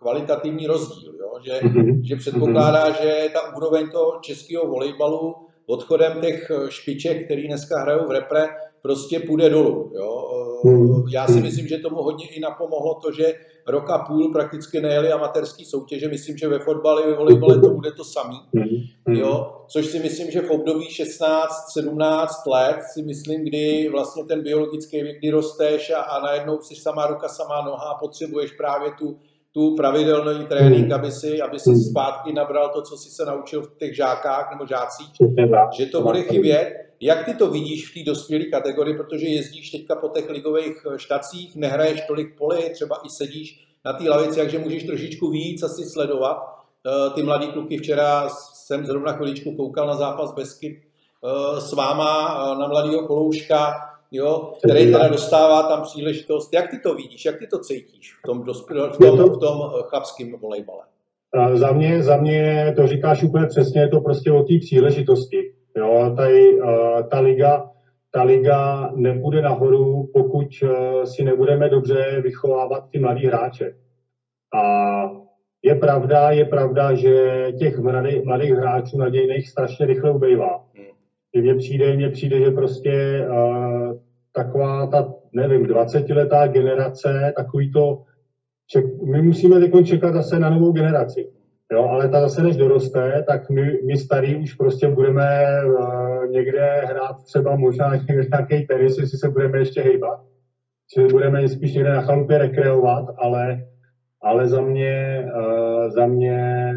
kvalitativní 0.00 0.66
rozdíl, 0.66 1.14
jo? 1.20 1.32
Že, 1.42 1.52
mm-hmm. 1.52 2.00
že 2.04 2.16
předpokládá, 2.16 2.90
že 2.90 3.28
ta 3.32 3.56
úroveň 3.56 3.90
toho 3.90 4.18
českého 4.20 4.66
volejbalu 4.66 5.36
odchodem 5.66 6.20
těch 6.20 6.50
špiček, 6.68 7.24
který 7.24 7.46
dneska 7.46 7.80
hrajou 7.80 8.06
v 8.06 8.10
repre, 8.10 8.48
prostě 8.82 9.20
půjde 9.20 9.50
dolů. 9.50 9.92
Jo? 9.94 10.19
Hmm. 10.64 11.04
Já 11.08 11.26
si 11.26 11.40
myslím, 11.40 11.66
že 11.66 11.78
tomu 11.78 11.96
hodně 11.96 12.26
i 12.28 12.40
napomohlo 12.40 12.94
to, 12.94 13.12
že 13.12 13.34
rok 13.66 13.90
a 13.90 13.98
půl 13.98 14.32
prakticky 14.32 14.80
nejeli 14.80 15.12
amatérský 15.12 15.64
soutěže. 15.64 16.08
Myslím, 16.08 16.36
že 16.36 16.48
ve 16.48 16.58
fotbale, 16.58 17.06
ve 17.06 17.16
volejbale 17.16 17.60
to 17.60 17.70
bude 17.70 17.92
to 17.92 18.04
samý. 18.04 18.36
Hmm. 18.54 19.16
Jo? 19.16 19.64
Což 19.68 19.86
si 19.86 19.98
myslím, 19.98 20.30
že 20.30 20.40
v 20.40 20.50
období 20.50 20.86
16-17 20.86 22.26
let 22.50 22.76
si 22.92 23.02
myslím, 23.02 23.44
kdy 23.44 23.88
vlastně 23.92 24.24
ten 24.24 24.42
biologický 24.42 25.02
věk, 25.02 25.18
kdy 25.18 25.30
rosteš 25.30 25.90
a, 25.90 26.00
a 26.00 26.22
najednou 26.26 26.58
jsi 26.60 26.74
samá 26.74 27.06
ruka, 27.06 27.28
samá 27.28 27.62
noha 27.62 27.90
a 27.90 27.98
potřebuješ 27.98 28.52
právě 28.52 28.90
tu, 28.98 29.18
tu 29.52 29.76
pravidelný 29.76 30.46
trénink, 30.46 30.84
hmm. 30.84 30.92
aby 30.92 31.10
si, 31.10 31.40
aby 31.40 31.58
si 31.58 31.74
zpátky 31.90 32.32
nabral 32.32 32.68
to, 32.68 32.82
co 32.82 32.96
si 32.96 33.10
se 33.10 33.24
naučil 33.24 33.62
v 33.62 33.76
těch 33.78 33.96
žákách 33.96 34.50
nebo 34.52 34.66
žácích, 34.66 35.08
že 35.76 35.86
to 35.86 36.02
bude 36.02 36.22
chybět. 36.22 36.89
Jak 37.02 37.24
ty 37.24 37.34
to 37.34 37.50
vidíš 37.50 37.90
v 37.90 37.94
té 37.94 38.10
dospělé 38.10 38.44
kategorii, 38.44 38.96
protože 38.96 39.26
jezdíš 39.26 39.70
teďka 39.70 39.96
po 39.96 40.08
těch 40.08 40.30
ligových 40.30 40.86
štacích, 40.96 41.56
nehraješ 41.56 42.00
tolik 42.00 42.38
poli, 42.38 42.70
třeba 42.70 42.96
i 43.06 43.10
sedíš 43.10 43.66
na 43.84 43.92
té 43.92 44.10
lavici, 44.10 44.38
takže 44.38 44.58
můžeš 44.58 44.84
trošičku 44.84 45.30
víc 45.30 45.62
asi 45.62 45.84
sledovat. 45.84 46.36
Eh, 46.86 47.10
ty 47.10 47.22
mladý 47.22 47.46
kluky 47.46 47.78
včera 47.78 48.28
jsem 48.54 48.86
zrovna 48.86 49.12
chviličku 49.12 49.56
koukal 49.56 49.86
na 49.86 49.94
zápas 49.94 50.34
Beskyt 50.34 50.78
eh, 50.78 51.60
s 51.60 51.72
váma 51.72 52.36
na 52.60 52.68
mladého 52.68 53.06
Kolouška, 53.06 53.74
jo, 54.12 54.52
který 54.58 54.92
teda 54.92 55.08
dostává 55.08 55.62
tam 55.62 55.82
příležitost. 55.82 56.54
Jak 56.54 56.70
ty 56.70 56.78
to 56.78 56.94
vidíš, 56.94 57.24
jak 57.24 57.38
ty 57.38 57.46
to 57.46 57.58
cítíš 57.58 58.14
v 58.18 58.26
tom, 58.26 58.42
v 58.42 58.98
tom, 58.98 59.30
v 59.30 59.38
tom 59.38 59.70
chlapském 59.82 60.32
volejbale? 60.32 60.82
Za 61.54 61.72
mě, 61.72 62.02
za 62.02 62.16
mě 62.16 62.72
to 62.76 62.86
říkáš 62.86 63.22
úplně 63.22 63.46
přesně, 63.46 63.80
je 63.80 63.88
to 63.88 64.00
prostě 64.00 64.32
o 64.32 64.42
té 64.42 64.58
příležitosti. 64.60 65.59
Jo, 65.76 66.14
tady, 66.16 66.58
ta 67.10 67.20
liga, 67.20 67.70
ta 68.10 68.22
liga 68.22 68.90
nepůjde 68.94 69.42
nahoru, 69.42 70.10
pokud 70.12 70.46
e, 70.62 71.06
si 71.06 71.24
nebudeme 71.24 71.68
dobře 71.68 72.20
vychovávat 72.22 72.88
ty 72.90 72.98
mladí 72.98 73.26
hráče. 73.26 73.74
A 74.54 74.62
je 75.62 75.74
pravda, 75.74 76.30
je 76.30 76.44
pravda, 76.44 76.94
že 76.94 77.46
těch 77.58 77.78
mladých, 77.78 78.24
mladých 78.24 78.50
hráčů 78.50 78.98
nadějných 78.98 79.48
strašně 79.48 79.86
rychle 79.86 80.10
ubejvá. 80.10 80.64
Hmm. 80.74 81.42
Mně 81.42 81.54
přijde, 81.54 81.96
mně 81.96 82.10
přijde, 82.10 82.40
že 82.40 82.50
prostě 82.50 83.26
uh, 83.30 83.92
taková 84.32 84.86
ta, 84.86 85.14
nevím, 85.32 85.66
20-letá 85.66 86.48
generace, 86.48 87.32
takový 87.36 87.72
to 87.72 88.02
ček, 88.66 88.84
my 89.02 89.22
musíme 89.22 89.60
teď 89.60 89.86
čekat 89.86 90.14
zase 90.14 90.38
na 90.38 90.50
novou 90.50 90.72
generaci. 90.72 91.32
Jo, 91.72 91.84
ale 91.84 92.08
ta 92.08 92.20
zase, 92.20 92.42
než 92.42 92.56
doroste, 92.56 93.24
tak 93.26 93.50
my, 93.50 93.62
my 93.86 93.96
starý 93.96 94.36
už 94.36 94.54
prostě 94.54 94.88
budeme 94.88 95.44
uh, 95.64 96.30
někde 96.30 96.80
hrát 96.84 97.24
třeba 97.24 97.56
možná 97.56 97.92
nějaký 98.30 98.66
tenis, 98.66 98.98
jestli 98.98 99.18
se 99.18 99.28
budeme 99.28 99.58
ještě 99.58 99.82
hejbat. 99.82 100.20
Čili 100.94 101.08
budeme 101.08 101.48
spíš 101.48 101.74
někde 101.74 101.90
na 101.90 102.02
chalupě 102.02 102.38
rekreovat, 102.38 103.04
ale, 103.18 103.64
ale 104.22 104.48
za 104.48 104.60
mě, 104.60 105.26
uh, 105.36 105.90
za 105.90 106.06
mě 106.06 106.72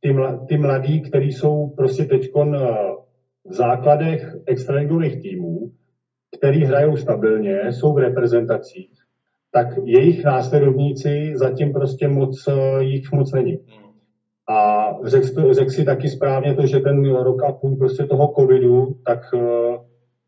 ty, 0.00 0.12
mla, 0.12 0.46
ty 0.48 0.58
mladí, 0.58 1.00
kteří 1.00 1.32
jsou 1.32 1.68
prostě 1.76 2.04
teď 2.04 2.30
uh, 2.34 2.46
v 3.44 3.54
základech 3.54 4.36
extraligových 4.46 5.22
týmů, 5.22 5.70
který 6.38 6.64
hrajou 6.64 6.96
stabilně, 6.96 7.72
jsou 7.72 7.94
v 7.94 7.98
reprezentacích, 7.98 8.90
tak 9.52 9.66
jejich 9.84 10.24
následovníci 10.24 11.32
zatím 11.34 11.72
prostě 11.72 12.08
moc, 12.08 12.48
jich 12.80 13.12
moc 13.12 13.32
není. 13.32 13.58
A 14.48 14.88
řekl, 15.04 15.54
řek 15.54 15.70
si 15.70 15.84
taky 15.84 16.08
správně 16.08 16.54
to, 16.54 16.66
že 16.66 16.80
ten 16.80 17.14
rok 17.14 17.44
a 17.44 17.52
půl 17.52 17.76
prostě 17.76 18.04
toho 18.04 18.34
covidu, 18.38 18.96
tak 19.06 19.20
eh, 19.34 19.78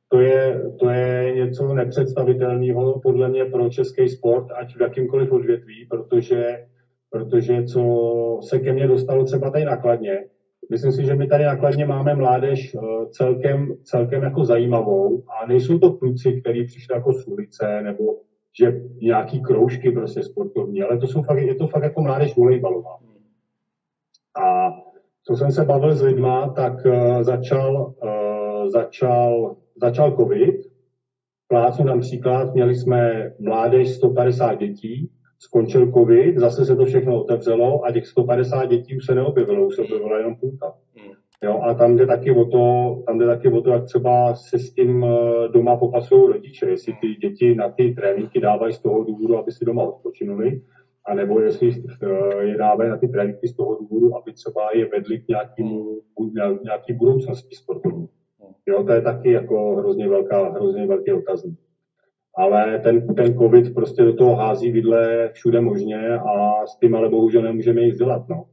to 0.09 0.21
je, 0.21 0.63
to 0.81 0.91
je 0.91 1.35
něco 1.35 1.75
nepředstavitelného 1.75 3.01
podle 3.01 3.29
mě 3.29 3.45
pro 3.45 3.69
český 3.69 4.09
sport, 4.09 4.47
ať 4.61 4.77
v 4.77 4.81
jakýmkoliv 4.81 5.33
odvětví, 5.33 5.87
protože, 5.91 6.67
protože 7.11 7.65
co 7.65 7.83
se 8.43 8.59
ke 8.59 8.73
mně 8.73 8.87
dostalo 8.89 9.25
třeba 9.25 9.51
tady 9.51 9.65
nakladně, 9.65 10.25
myslím 10.71 10.93
si, 10.93 11.05
že 11.05 11.15
my 11.15 11.27
tady 11.27 11.45
nakladně 11.45 11.87
máme 11.87 12.15
mládež 12.15 12.75
eh, 12.75 13.07
celkem, 13.11 13.75
celkem 13.83 14.23
jako 14.23 14.45
zajímavou 14.45 15.23
a 15.29 15.47
nejsou 15.47 15.79
to 15.79 15.93
kluci, 15.93 16.41
kteří 16.41 16.65
přišli 16.65 16.95
jako 16.95 17.13
z 17.13 17.27
ulice 17.27 17.83
nebo 17.83 18.05
že 18.61 18.81
nějaký 19.03 19.43
kroužky 19.43 19.91
prostě 19.91 20.23
sportovní, 20.23 20.83
ale 20.83 20.99
to 20.99 21.07
jsou 21.07 21.23
fakt, 21.23 21.39
je 21.39 21.55
to 21.55 21.69
fakt 21.69 21.83
jako 21.83 22.03
mládež 22.03 22.37
volejbalová. 22.37 23.10
A 24.37 24.71
co 25.27 25.37
jsem 25.37 25.53
se 25.53 25.65
bavil 25.65 25.95
s 25.95 26.03
lidma, 26.03 26.49
tak 26.49 26.87
uh, 26.87 27.23
začal, 27.23 27.95
uh, 28.05 28.69
začal, 28.69 29.57
začal 29.83 30.17
covid. 30.17 30.57
Plácu 31.49 31.85
například, 31.85 32.55
měli 32.55 32.75
jsme 32.75 33.31
mládež 33.41 33.89
150 33.89 34.55
dětí, 34.55 35.11
skončil 35.39 35.93
covid, 35.93 36.39
zase 36.39 36.65
se 36.65 36.77
to 36.77 36.85
všechno 36.85 37.21
otevřelo 37.21 37.85
a 37.85 37.93
těch 37.93 38.07
150 38.07 38.65
dětí 38.65 38.97
už 38.97 39.07
se 39.07 39.15
neobjevilo, 39.15 39.67
už 39.67 39.77
se 39.77 39.83
objevila 39.83 40.19
jenom 40.19 40.37
půlka. 40.37 40.75
Hmm. 40.97 41.13
Jo, 41.45 41.61
a 41.63 41.75
tam 41.75 41.97
jde 41.97 42.07
taky 42.07 42.31
o 42.31 42.45
to, 42.45 42.97
tam 43.07 43.19
jde 43.19 43.27
taky 43.27 43.49
o 43.49 43.61
to, 43.61 43.71
jak 43.71 43.85
třeba 43.85 44.35
se 44.35 44.59
s 44.59 44.73
tím 44.73 45.05
eh, 45.05 45.49
doma 45.49 45.77
popasují 45.77 46.33
rodiče, 46.33 46.67
jestli 46.67 46.93
ty 47.01 47.15
děti 47.15 47.55
na 47.55 47.69
ty 47.69 47.95
tréninky 47.95 48.41
dávají 48.41 48.73
z 48.73 48.79
toho 48.79 49.05
důvodu, 49.05 49.39
aby 49.39 49.53
si 49.53 49.65
doma 49.65 49.83
odpočinuli, 49.83 50.63
a 51.07 51.15
nebo 51.15 51.41
jestli 51.41 51.71
eh, 52.03 52.45
je 52.45 52.59
dávají 52.59 52.91
na 52.91 52.97
ty 52.97 53.09
tréninky 53.09 53.49
z 53.49 53.57
toho 53.57 53.79
důvodu, 53.81 54.17
aby 54.17 54.33
třeba 54.33 54.69
je 54.75 54.89
vedli 54.89 55.19
k 55.19 55.29
nějakému, 55.29 56.01
nějaký 56.65 56.93
budoucnosti 56.93 57.57
sportovní. 57.57 58.09
Jo, 58.67 58.85
to 58.85 58.93
je 58.93 59.03
taky 59.03 59.33
jako 59.33 59.77
hrozně, 59.77 60.09
velká, 60.09 60.51
hrozně 60.53 60.87
velký 60.87 61.13
otazník. 61.13 61.59
Ale 62.37 62.79
ten, 62.79 63.15
ten 63.15 63.39
covid 63.39 63.75
prostě 63.75 64.03
do 64.03 64.15
toho 64.15 64.35
hází 64.35 64.73
vidle 64.73 65.31
všude 65.33 65.61
možně 65.61 66.19
a 66.19 66.67
s 66.67 66.79
tím 66.79 66.95
ale 66.95 67.09
bohužel 67.09 67.43
nemůžeme 67.43 67.81
jich 67.81 67.95
dělat. 67.95 68.29
No. 68.29 68.45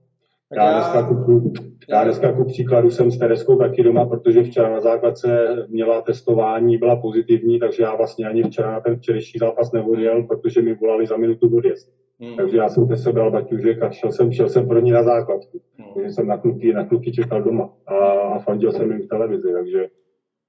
Já 0.56 0.74
dneska, 0.74 1.16
ku, 1.26 1.54
já 1.90 2.04
dneska 2.04 2.34
ku 2.34 2.46
příkladu 2.46 2.90
jsem 2.90 3.12
s 3.12 3.18
Tereskou 3.18 3.56
taky 3.56 3.84
doma, 3.84 4.06
protože 4.06 4.44
včera 4.44 4.70
na 4.70 4.82
základce 4.82 5.48
měla 5.70 6.02
testování, 6.02 6.78
byla 6.78 6.96
pozitivní, 6.96 7.60
takže 7.60 7.84
já 7.84 7.96
vlastně 7.96 8.28
ani 8.28 8.44
včera 8.44 8.72
na 8.72 8.80
ten 8.80 8.96
včerejší 8.96 9.40
zápas 9.40 9.72
nevodil, 9.72 10.24
protože 10.24 10.62
mi 10.62 10.76
volali 10.76 11.08
za 11.08 11.18
minutu 11.18 11.58
odjezd. 11.58 11.97
Hmm. 12.22 12.36
Takže 12.36 12.58
já 12.58 12.70
jsem 12.70 12.88
te 12.88 12.98
sebral 12.98 13.32
baťužek 13.32 13.84
a 13.84 13.92
šel 13.92 14.12
jsem, 14.12 14.32
šel 14.32 14.50
jsem 14.50 14.68
pro 14.68 14.80
ní 14.80 14.92
na 14.92 15.04
základku. 15.04 15.62
Hmm. 15.78 15.94
Takže 15.94 16.12
jsem 16.12 16.28
na 16.28 16.38
kluky, 16.38 16.74
na 16.74 16.86
kluky 16.86 17.12
čekal 17.12 17.44
doma 17.44 17.70
a, 17.88 17.96
a 17.96 18.40
fandil 18.40 18.72
jsem 18.72 18.92
jim 18.92 19.02
v 19.02 19.08
televizi, 19.08 19.54
takže 19.54 19.88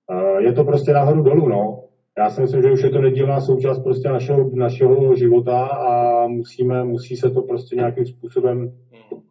a 0.09 0.41
je 0.41 0.53
to 0.53 0.65
prostě 0.65 0.93
nahoru 0.93 1.23
dolů, 1.23 1.49
no. 1.49 1.85
Já 2.19 2.31
si 2.31 2.41
myslím, 2.41 2.63
že 2.63 2.73
už 2.73 2.83
je 2.83 2.91
to 2.91 3.01
nedílná 3.01 3.41
součást 3.41 3.79
prostě 3.79 4.09
našeho, 4.09 4.51
našeho 4.55 5.15
života 5.15 5.67
a 5.67 6.27
musíme, 6.27 6.85
musí 6.85 7.17
se 7.17 7.31
to 7.31 7.43
prostě 7.43 7.77
nějakým 7.77 8.07
způsobem 8.07 8.73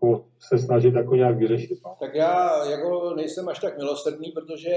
jako 0.02 0.26
se 0.40 0.58
snažit 0.58 0.94
jako 0.94 1.16
nějak 1.16 1.38
vyřešit. 1.38 1.80
No. 1.86 1.96
Tak 2.00 2.16
já 2.16 2.66
jako 2.66 3.14
nejsem 3.16 3.50
až 3.50 3.60
tak 3.60 3.78
milosrdný, 3.78 4.32
protože 4.32 4.76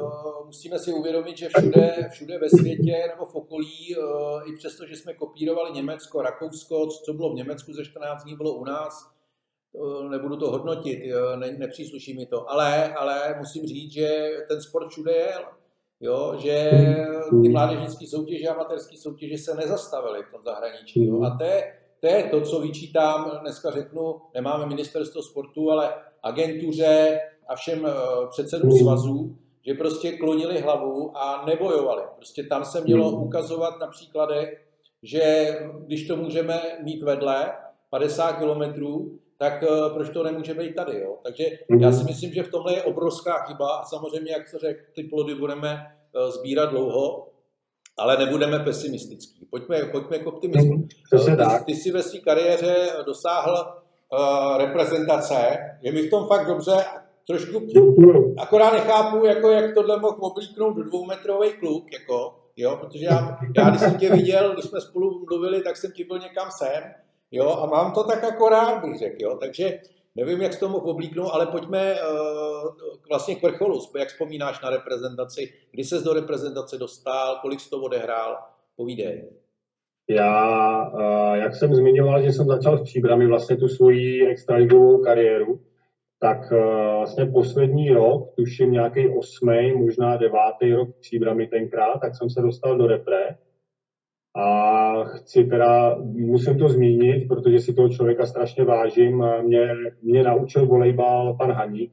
uh, 0.00 0.46
musíme 0.46 0.78
si 0.78 0.92
uvědomit, 0.92 1.38
že 1.38 1.48
všude, 1.48 2.08
všude 2.10 2.38
ve 2.38 2.48
světě 2.48 3.04
nebo 3.12 3.26
v 3.26 3.34
okolí, 3.34 3.96
uh, 3.96 4.52
i 4.52 4.56
přesto, 4.56 4.86
že 4.86 4.96
jsme 4.96 5.14
kopírovali 5.14 5.72
Německo, 5.72 6.22
Rakousko, 6.22 6.86
co 6.86 7.12
bylo 7.12 7.32
v 7.32 7.36
Německu 7.36 7.72
ze 7.72 7.84
14 7.84 8.24
dní, 8.24 8.36
bylo 8.36 8.54
u 8.54 8.64
nás, 8.64 9.10
uh, 9.72 10.10
nebudu 10.10 10.36
to 10.36 10.50
hodnotit, 10.50 10.98
ne, 11.36 11.52
nepřísluší 11.52 12.14
mi 12.14 12.26
to, 12.26 12.50
ale, 12.50 12.94
ale 12.94 13.34
musím 13.38 13.66
říct, 13.66 13.92
že 13.92 14.30
ten 14.48 14.60
sport 14.60 14.88
všude 14.88 15.12
je, 15.12 15.32
jo, 16.00 16.34
že 16.38 16.70
ty 17.42 17.48
mládežnické 17.48 18.06
soutěže, 18.06 18.48
amatérské 18.48 18.96
soutěže 18.96 19.38
se 19.38 19.54
nezastavily 19.54 20.22
v 20.22 20.30
tom 20.32 20.40
zahraničí. 20.44 21.06
Jo, 21.06 21.22
a 21.22 21.36
to 21.38 21.44
je, 21.44 21.77
to 22.00 22.06
je 22.06 22.24
to, 22.30 22.40
co 22.40 22.60
vyčítám, 22.60 23.38
dneska 23.40 23.70
řeknu, 23.70 24.20
nemáme 24.34 24.66
ministerstvo 24.66 25.22
sportu, 25.22 25.70
ale 25.70 25.94
agentuře 26.22 27.20
a 27.48 27.56
všem 27.56 27.86
eh, 27.86 27.92
předsedům 28.30 28.70
mm. 28.70 28.78
svazů, 28.78 29.36
že 29.66 29.74
prostě 29.74 30.12
klonili 30.12 30.60
hlavu 30.60 31.18
a 31.18 31.44
nebojovali. 31.46 32.02
Prostě 32.16 32.42
tam 32.42 32.64
se 32.64 32.80
mělo 32.80 33.12
mm. 33.12 33.22
ukazovat 33.22 33.80
na 33.80 33.86
příkladech, 33.86 34.64
že 35.02 35.54
když 35.86 36.06
to 36.06 36.16
můžeme 36.16 36.62
mít 36.82 37.02
vedle 37.02 37.52
50 37.90 38.32
kilometrů, 38.32 39.18
tak 39.38 39.62
eh, 39.62 39.66
proč 39.94 40.10
to 40.10 40.22
nemůže 40.22 40.54
být 40.54 40.74
tady. 40.74 41.00
Jo? 41.00 41.16
Takže 41.22 41.44
já 41.80 41.92
si 41.92 42.04
myslím, 42.04 42.32
že 42.32 42.42
v 42.42 42.50
tomhle 42.50 42.74
je 42.74 42.82
obrovská 42.82 43.38
chyba 43.38 43.76
a 43.76 43.84
samozřejmě, 43.84 44.32
jak 44.32 44.48
se 44.48 44.58
řekl, 44.58 44.80
ty 44.94 45.02
plody 45.02 45.34
budeme 45.34 45.68
eh, 45.76 46.30
sbírat 46.30 46.70
dlouho, 46.70 47.28
ale 47.98 48.16
nebudeme 48.16 48.58
pesimistický. 48.58 49.46
Pojďme, 49.50 49.84
pojďme 49.84 50.18
k 50.18 50.26
optimismu. 50.26 50.74
Mhm, 50.74 50.88
ty, 51.36 51.64
ty 51.64 51.74
jsi 51.74 51.90
ve 51.90 52.02
své 52.02 52.18
kariéře 52.18 52.74
dosáhl 53.06 53.66
uh, 54.12 54.58
reprezentace, 54.58 55.58
je 55.82 55.92
mi 55.92 56.02
v 56.02 56.10
tom 56.10 56.26
fakt 56.26 56.46
dobře, 56.46 56.84
trošku, 57.26 57.66
akorát 58.38 58.72
nechápu, 58.72 59.24
jako 59.24 59.50
jak 59.50 59.74
tohle 59.74 60.00
mohl 60.00 60.16
oblíknout 60.20 60.76
dvoumetrový 60.76 61.52
kluk, 61.52 61.92
jako, 61.92 62.34
jo, 62.56 62.76
protože 62.80 63.04
já, 63.04 63.38
já, 63.56 63.70
když 63.70 63.80
jsem 63.80 63.98
tě 63.98 64.12
viděl, 64.12 64.52
když 64.52 64.64
jsme 64.64 64.80
spolu 64.80 65.24
mluvili, 65.30 65.62
tak 65.62 65.76
jsem 65.76 65.92
ti 65.92 66.04
byl 66.04 66.18
někam 66.18 66.48
sem, 66.50 66.82
jo, 67.30 67.50
a 67.50 67.66
mám 67.66 67.92
to 67.92 68.04
tak 68.04 68.24
akorát, 68.24 68.84
bych 68.84 68.98
řekl, 68.98 69.16
jo, 69.18 69.36
takže 69.40 69.80
Nevím, 70.18 70.42
jak 70.42 70.52
z 70.52 70.58
toho 70.58 70.72
mohl 70.72 70.90
oblíknout, 70.90 71.30
ale 71.32 71.46
pojďme 71.46 71.94
uh, 71.94 72.68
vlastně 73.08 73.34
k 73.34 73.42
vrcholu. 73.42 73.80
Jak 73.98 74.08
vzpomínáš 74.08 74.60
na 74.62 74.70
reprezentaci? 74.70 75.52
Kdy 75.70 75.84
ses 75.84 76.02
do 76.02 76.12
reprezentace 76.12 76.78
dostal? 76.78 77.38
Kolik 77.42 77.60
jsi 77.60 77.70
to 77.70 77.82
odehrál? 77.82 78.38
Povídej. 78.76 79.30
Já, 80.10 80.88
uh, 80.88 81.34
jak 81.34 81.54
jsem 81.54 81.74
zmiňoval, 81.74 82.22
že 82.22 82.32
jsem 82.32 82.46
začal 82.46 82.78
v 82.78 82.82
Příbrami 82.82 83.26
vlastně 83.26 83.56
tu 83.56 83.68
svoji 83.68 84.26
extraligovou 84.26 85.02
kariéru, 85.02 85.60
tak 86.20 86.52
uh, 86.52 86.58
vlastně 86.98 87.26
poslední 87.26 87.90
rok, 87.90 88.34
tuším 88.36 88.72
nějaký 88.72 89.08
osmý, 89.08 89.72
možná 89.72 90.16
devátý 90.16 90.72
rok 90.72 90.88
Příbrami 91.00 91.46
tenkrát, 91.46 91.98
tak 92.00 92.16
jsem 92.16 92.30
se 92.30 92.42
dostal 92.42 92.78
do 92.78 92.86
repre 92.86 93.36
a 94.38 95.04
chci 95.04 95.44
teda, 95.44 95.98
musím 96.02 96.58
to 96.58 96.68
zmínit, 96.68 97.28
protože 97.28 97.58
si 97.58 97.74
toho 97.74 97.88
člověka 97.88 98.26
strašně 98.26 98.64
vážím. 98.64 99.24
Mě, 99.42 99.68
mě 100.02 100.22
naučil 100.22 100.66
volejbal 100.66 101.34
pan 101.34 101.52
Haník. 101.52 101.92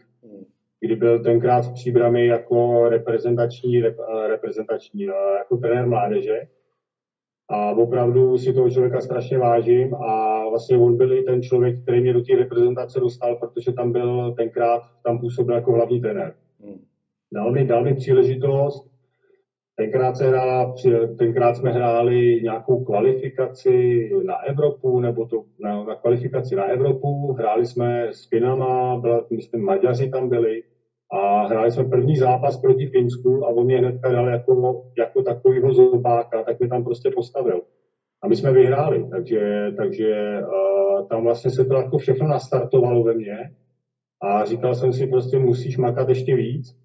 kdy 0.79 0.95
byl 0.95 1.23
tenkrát 1.23 1.65
v 1.65 1.73
Příbrami 1.73 2.27
jako 2.27 2.89
reprezentační, 2.89 3.81
rep, 3.81 3.97
reprezentační 4.27 5.03
jako 5.37 5.57
trenér 5.57 5.87
mládeže. 5.87 6.41
A 7.49 7.71
opravdu 7.71 8.37
si 8.37 8.53
toho 8.53 8.69
člověka 8.69 9.01
strašně 9.01 9.37
vážím 9.37 9.95
a 9.95 10.43
vlastně 10.49 10.77
on 10.77 10.97
byl 10.97 11.13
i 11.13 11.23
ten 11.23 11.41
člověk, 11.41 11.81
který 11.81 12.01
mě 12.01 12.13
do 12.13 12.21
té 12.21 12.35
reprezentace 12.35 12.99
dostal, 12.99 13.35
protože 13.35 13.73
tam 13.73 13.91
byl 13.91 14.33
tenkrát, 14.33 14.81
tam 15.03 15.19
působil 15.19 15.55
jako 15.55 15.73
hlavní 15.73 16.01
trenér. 16.01 16.35
Hmm. 16.63 16.81
Dal 17.33 17.51
mi, 17.51 17.65
dal 17.65 17.83
mi 17.83 17.93
příležitost, 17.93 18.94
tenkrát, 19.77 20.17
se 20.17 20.27
hrála, 20.27 20.75
tenkrát 21.17 21.55
jsme 21.55 21.71
hráli 21.71 22.39
nějakou 22.43 22.83
kvalifikaci 22.83 24.09
na 24.25 24.35
Evropu, 24.43 24.99
nebo 24.99 25.25
to, 25.25 25.43
na, 25.59 25.83
na 25.83 25.95
kvalifikaci 25.95 26.55
na 26.55 26.63
Evropu, 26.63 27.33
hráli 27.33 27.65
jsme 27.65 28.07
s 28.11 28.29
Finama, 28.29 28.99
byla, 28.99 29.25
myslím, 29.35 29.65
Maďaři 29.65 30.09
tam 30.09 30.29
byli, 30.29 30.63
a 31.11 31.47
hráli 31.47 31.71
jsme 31.71 31.83
první 31.83 32.17
zápas 32.17 32.61
proti 32.61 32.87
Finsku 32.87 33.45
a 33.45 33.49
on 33.49 33.65
mě 33.65 33.77
hnedka 33.77 34.11
dal 34.11 34.27
jako, 34.27 34.83
jako 34.97 35.23
takovýho 35.23 35.73
zobáka, 35.73 36.43
tak 36.43 36.59
mi 36.59 36.67
tam 36.67 36.83
prostě 36.83 37.11
postavil. 37.15 37.61
A 38.21 38.27
my 38.27 38.35
jsme 38.35 38.53
vyhráli, 38.53 39.07
takže, 39.11 39.71
takže 39.77 40.39
uh, 40.41 41.07
tam 41.07 41.23
vlastně 41.23 41.51
se 41.51 41.65
to 41.65 41.73
jako 41.75 41.97
všechno 41.97 42.27
nastartovalo 42.27 43.03
ve 43.03 43.13
mně 43.13 43.37
a 44.21 44.45
říkal 44.45 44.75
jsem 44.75 44.93
si 44.93 45.07
prostě 45.07 45.39
musíš 45.39 45.77
makat 45.77 46.09
ještě 46.09 46.35
víc. 46.35 46.84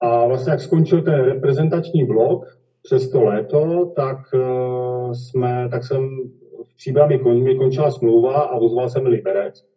A 0.00 0.26
vlastně 0.26 0.50
jak 0.50 0.60
skončil 0.60 1.02
ten 1.02 1.14
reprezentační 1.14 2.04
blok 2.04 2.44
přes 2.82 3.10
to 3.10 3.22
léto, 3.22 3.92
tak 3.96 4.18
uh, 4.34 5.12
jsme, 5.12 5.68
tak 5.70 5.84
jsem 5.84 6.08
v 6.64 6.76
příbrami 6.76 7.18
mi 7.18 7.56
končila 7.56 7.90
smlouva 7.90 8.42
a 8.42 8.56
ozval 8.56 8.88
jsem 8.88 9.06
Liberec 9.06 9.70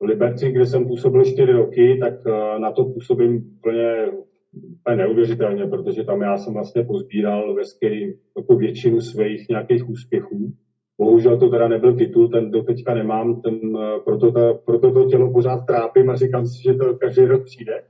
v 0.00 0.04
Liberci, 0.04 0.52
kde 0.52 0.66
jsem 0.66 0.86
působil 0.86 1.24
čtyři 1.24 1.52
roky, 1.52 1.98
tak 2.00 2.14
eh, 2.26 2.58
na 2.58 2.72
to 2.72 2.84
působím 2.84 3.54
úplně, 3.58 4.06
úplně 4.52 4.96
neuvěřitelně, 4.96 5.66
protože 5.66 6.04
tam 6.04 6.20
já 6.20 6.38
jsem 6.38 6.52
vlastně 6.52 6.84
pozbíral 6.84 7.54
veškerý, 7.54 8.14
jako 8.36 8.56
většinu 8.56 9.00
svých 9.00 9.48
nějakých 9.48 9.88
úspěchů. 9.88 10.52
Bohužel 10.98 11.38
to 11.38 11.48
teda 11.48 11.68
nebyl 11.68 11.96
titul, 11.96 12.28
ten 12.28 12.50
do 12.50 12.62
teďka 12.62 12.94
nemám, 12.94 13.40
ten, 13.40 13.60
eh, 13.76 14.00
proto, 14.04 14.32
ta, 14.32 14.54
proto 14.54 14.92
to 14.92 15.04
tělo 15.04 15.32
pořád 15.32 15.66
trápím 15.66 16.10
a 16.10 16.16
říkám 16.16 16.46
si, 16.46 16.62
že 16.62 16.74
to 16.74 16.94
každý 16.94 17.24
rok 17.24 17.44
přijde. 17.44 17.82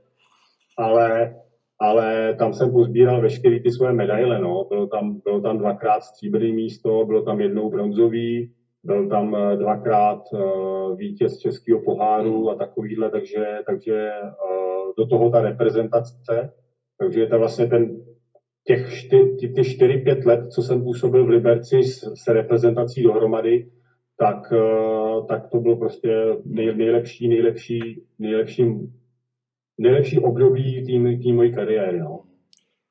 Ale, 0.81 1.35
ale 1.79 2.35
tam 2.35 2.53
jsem 2.53 2.71
pozbíral 2.71 3.21
veškeré 3.21 3.59
ty 3.59 3.71
svoje 3.71 3.93
medaile. 3.93 4.39
No. 4.39 4.65
Bylo, 4.69 4.87
tam, 4.87 5.21
bylo 5.23 5.41
tam 5.41 5.57
dvakrát 5.57 6.03
stříbrný 6.03 6.53
místo, 6.53 7.05
bylo 7.05 7.21
tam 7.21 7.41
jednou 7.41 7.69
bronzový, 7.69 8.51
byl 8.83 9.09
tam 9.09 9.35
eh, 9.35 9.57
dvakrát 9.57 10.21
eh, 10.33 10.95
vítěz 10.95 11.37
českého 11.37 11.81
poháru 11.81 12.49
a 12.49 12.55
takovýhle, 12.55 13.09
takže, 13.09 13.45
takže 13.65 14.09
eh, 14.09 14.31
do 14.97 15.07
toho 15.07 15.29
ta 15.29 15.41
reprezentace, 15.41 16.53
takže 16.99 17.27
to 17.27 17.39
vlastně 17.39 17.67
ten, 17.67 17.97
těch 18.67 18.93
čty, 18.93 19.35
ty, 19.39 19.49
ty 19.49 19.61
4-5 19.61 20.25
let, 20.25 20.51
co 20.51 20.61
jsem 20.61 20.83
působil 20.83 21.25
v 21.25 21.29
Liberci 21.29 21.83
s, 21.83 22.13
s 22.23 22.27
reprezentací 22.27 23.03
dohromady, 23.03 23.67
tak, 24.17 24.53
tak 25.27 25.49
to 25.51 25.59
bylo 25.59 25.75
prostě 25.75 26.25
nej, 26.45 26.75
nejlepší, 26.75 27.27
nejlepší, 27.27 28.03
nejlepší, 28.19 28.65
nejlepší 29.81 30.19
období 30.19 30.85
té 31.23 31.33
mojí 31.33 31.55
kariéry. 31.55 31.99
No. 31.99 32.19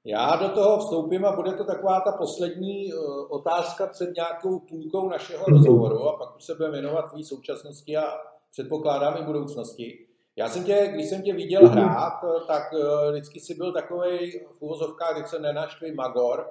Já 0.04 0.36
do 0.36 0.48
toho 0.48 0.78
vstoupím 0.78 1.24
a 1.24 1.36
bude 1.36 1.52
to 1.52 1.64
taková 1.64 2.00
ta 2.00 2.12
poslední 2.12 2.92
uh, 2.92 3.00
otázka 3.28 3.86
před 3.86 4.10
nějakou 4.16 4.58
půlkou 4.58 5.08
našeho 5.08 5.44
mm-hmm. 5.44 5.52
rozhovoru 5.52 6.08
a 6.08 6.16
pak 6.16 6.36
už 6.36 6.44
se 6.44 6.54
budeme 6.54 6.72
věnovat 6.72 7.02
tvý 7.12 7.24
současnosti 7.24 7.96
a 7.96 8.04
předpokládám 8.50 9.16
i 9.22 9.26
budoucnosti. 9.26 10.06
Já 10.36 10.48
jsem 10.48 10.64
tě, 10.64 10.90
když 10.94 11.08
jsem 11.08 11.22
tě 11.22 11.34
viděl 11.34 11.62
mm-hmm. 11.62 11.70
hrát, 11.70 12.20
tak 12.46 12.72
uh, 12.72 13.10
vždycky 13.10 13.40
si 13.40 13.54
byl 13.54 13.72
takový 13.72 14.30
v 14.30 14.62
uvozovkách, 14.62 15.16
když 15.16 15.30
se 15.30 15.38
nenaštvý 15.38 15.94
magor 15.94 16.46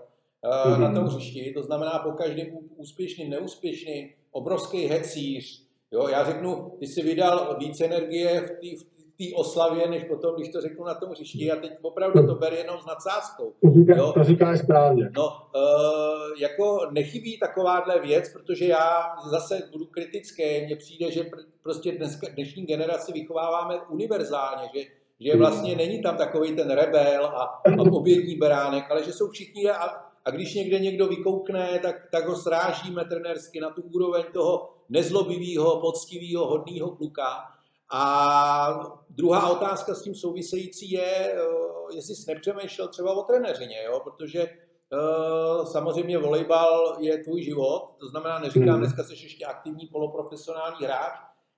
na 0.80 0.94
tom 0.94 1.04
hřišti, 1.04 1.52
to 1.54 1.64
znamená 1.64 2.00
po 2.00 2.12
každém 2.12 2.48
úspěšným, 2.78 3.30
neúspěšným, 3.30 4.10
obrovský 4.32 4.86
hecíř. 4.86 5.68
Jo, 5.92 6.08
já 6.08 6.26
řeknu, 6.26 6.72
ty 6.80 6.88
jsi 6.88 7.02
vydal 7.02 7.58
víc 7.60 7.82
energie 7.82 8.42
v, 8.42 8.60
tý, 8.60 8.76
v 8.76 8.99
té 9.20 9.36
oslavě, 9.36 9.90
než 9.90 10.04
potom, 10.04 10.36
když 10.36 10.50
to 10.50 10.62
řeknu 10.62 10.86
na 10.86 10.94
tom 10.94 11.10
hřišti. 11.10 11.52
A 11.52 11.56
teď 11.56 11.72
opravdu 11.82 12.28
to 12.28 12.36
ber 12.36 12.54
jenom 12.54 12.80
s 12.80 12.86
nadsázkou. 12.86 13.54
To, 13.62 13.80
říká, 13.80 13.98
jo? 13.98 14.12
to 14.14 14.24
říkáš 14.24 14.60
správně. 14.60 15.10
No, 15.16 15.28
uh, 15.28 16.40
jako 16.40 16.88
nechybí 16.92 17.40
takováhle 17.40 18.00
věc, 18.00 18.34
protože 18.34 18.66
já 18.66 19.16
zase 19.30 19.62
budu 19.72 19.86
kritický. 19.86 20.66
Mně 20.66 20.76
přijde, 20.76 21.12
že 21.12 21.22
pr- 21.22 21.46
prostě 21.64 21.92
dneska, 21.92 22.28
dnešní 22.34 22.66
generaci 22.66 23.12
vychováváme 23.12 23.76
univerzálně, 23.90 24.70
že, 24.76 24.82
že 25.20 25.38
vlastně 25.38 25.76
není 25.76 26.02
tam 26.02 26.18
takový 26.18 26.56
ten 26.56 26.70
rebel 26.72 27.26
a, 27.26 27.44
a 27.44 27.82
obětní 27.92 28.36
beránek, 28.36 28.92
ale 28.92 29.04
že 29.04 29.14
jsou 29.14 29.30
všichni 29.30 29.70
a, 29.70 30.10
a 30.26 30.32
když 30.32 30.54
někde 30.54 30.80
někdo 30.80 31.08
vykoukne, 31.08 31.80
tak, 31.82 31.96
tak 32.12 32.28
ho 32.28 32.36
srážíme 32.36 33.06
trenersky 33.06 33.60
na 33.60 33.70
tu 33.70 33.82
úroveň 33.82 34.24
toho 34.34 34.70
nezlobivého, 34.90 35.80
poctivého, 35.82 36.48
hodného 36.48 36.90
kluka. 36.90 37.59
A 37.92 39.00
druhá 39.10 39.50
otázka 39.50 39.96
s 39.96 40.04
tím 40.04 40.16
související 40.16 40.92
je, 40.92 41.34
eh, 41.34 41.96
jestli 41.96 42.16
jsi 42.16 42.34
nepřemýšlel 42.34 42.88
třeba 42.88 43.14
o 43.14 43.24
trenéřině, 43.24 43.84
jo? 43.86 44.00
protože 44.04 44.48
uh, 44.48 45.66
samozřejmě 45.66 46.18
volejbal 46.18 46.98
je 47.00 47.18
tvůj 47.18 47.44
život, 47.44 47.96
to 48.00 48.08
znamená, 48.08 48.40
neříkám, 48.40 48.70
hmm. 48.70 48.80
dneska 48.80 49.04
jsi 49.04 49.14
ještě 49.14 49.46
aktivní 49.46 49.88
poloprofesionální 49.88 50.86
hráč, 50.86 51.14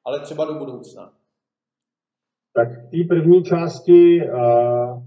ale 0.05 0.19
třeba 0.19 0.45
do 0.45 0.53
budoucna. 0.53 1.13
Tak 2.53 2.67
v 2.69 2.89
té 2.91 3.07
první 3.07 3.43
části 3.43 4.21
uh, 4.33 5.03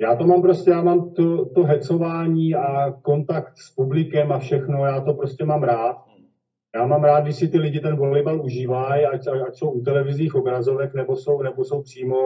já 0.00 0.16
to 0.16 0.24
mám 0.24 0.42
prostě, 0.42 0.70
já 0.70 0.82
mám 0.82 1.14
to, 1.14 1.46
to 1.46 1.64
hecování 1.64 2.54
a 2.54 2.92
kontakt 2.92 3.58
s 3.58 3.74
publikem 3.74 4.32
a 4.32 4.38
všechno, 4.38 4.84
já 4.84 5.00
to 5.00 5.14
prostě 5.14 5.44
mám 5.44 5.62
rád. 5.62 6.07
Já 6.78 6.86
mám 6.86 7.04
rád, 7.04 7.20
když 7.20 7.36
si 7.36 7.48
ty 7.48 7.58
lidi 7.58 7.80
ten 7.80 7.96
volejbal 7.96 8.44
užívají, 8.44 9.06
ať, 9.06 9.26
ať 9.46 9.54
jsou 9.54 9.70
u 9.70 9.82
televizních 9.82 10.34
obrazovek, 10.34 10.94
nebo 10.94 11.16
jsou, 11.16 11.42
nebo 11.42 11.64
jsou 11.64 11.82
přímo 11.82 12.16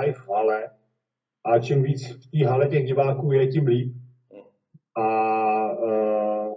live 0.00 0.12
v 0.12 0.28
hale. 0.28 0.68
A 1.44 1.58
čím 1.58 1.82
víc 1.82 2.08
v 2.08 2.30
té 2.30 2.46
hale 2.46 2.68
těch 2.68 2.86
diváků 2.86 3.32
je, 3.32 3.46
tím 3.46 3.66
líp. 3.66 3.92
A 4.96 5.06
uh, 5.72 6.54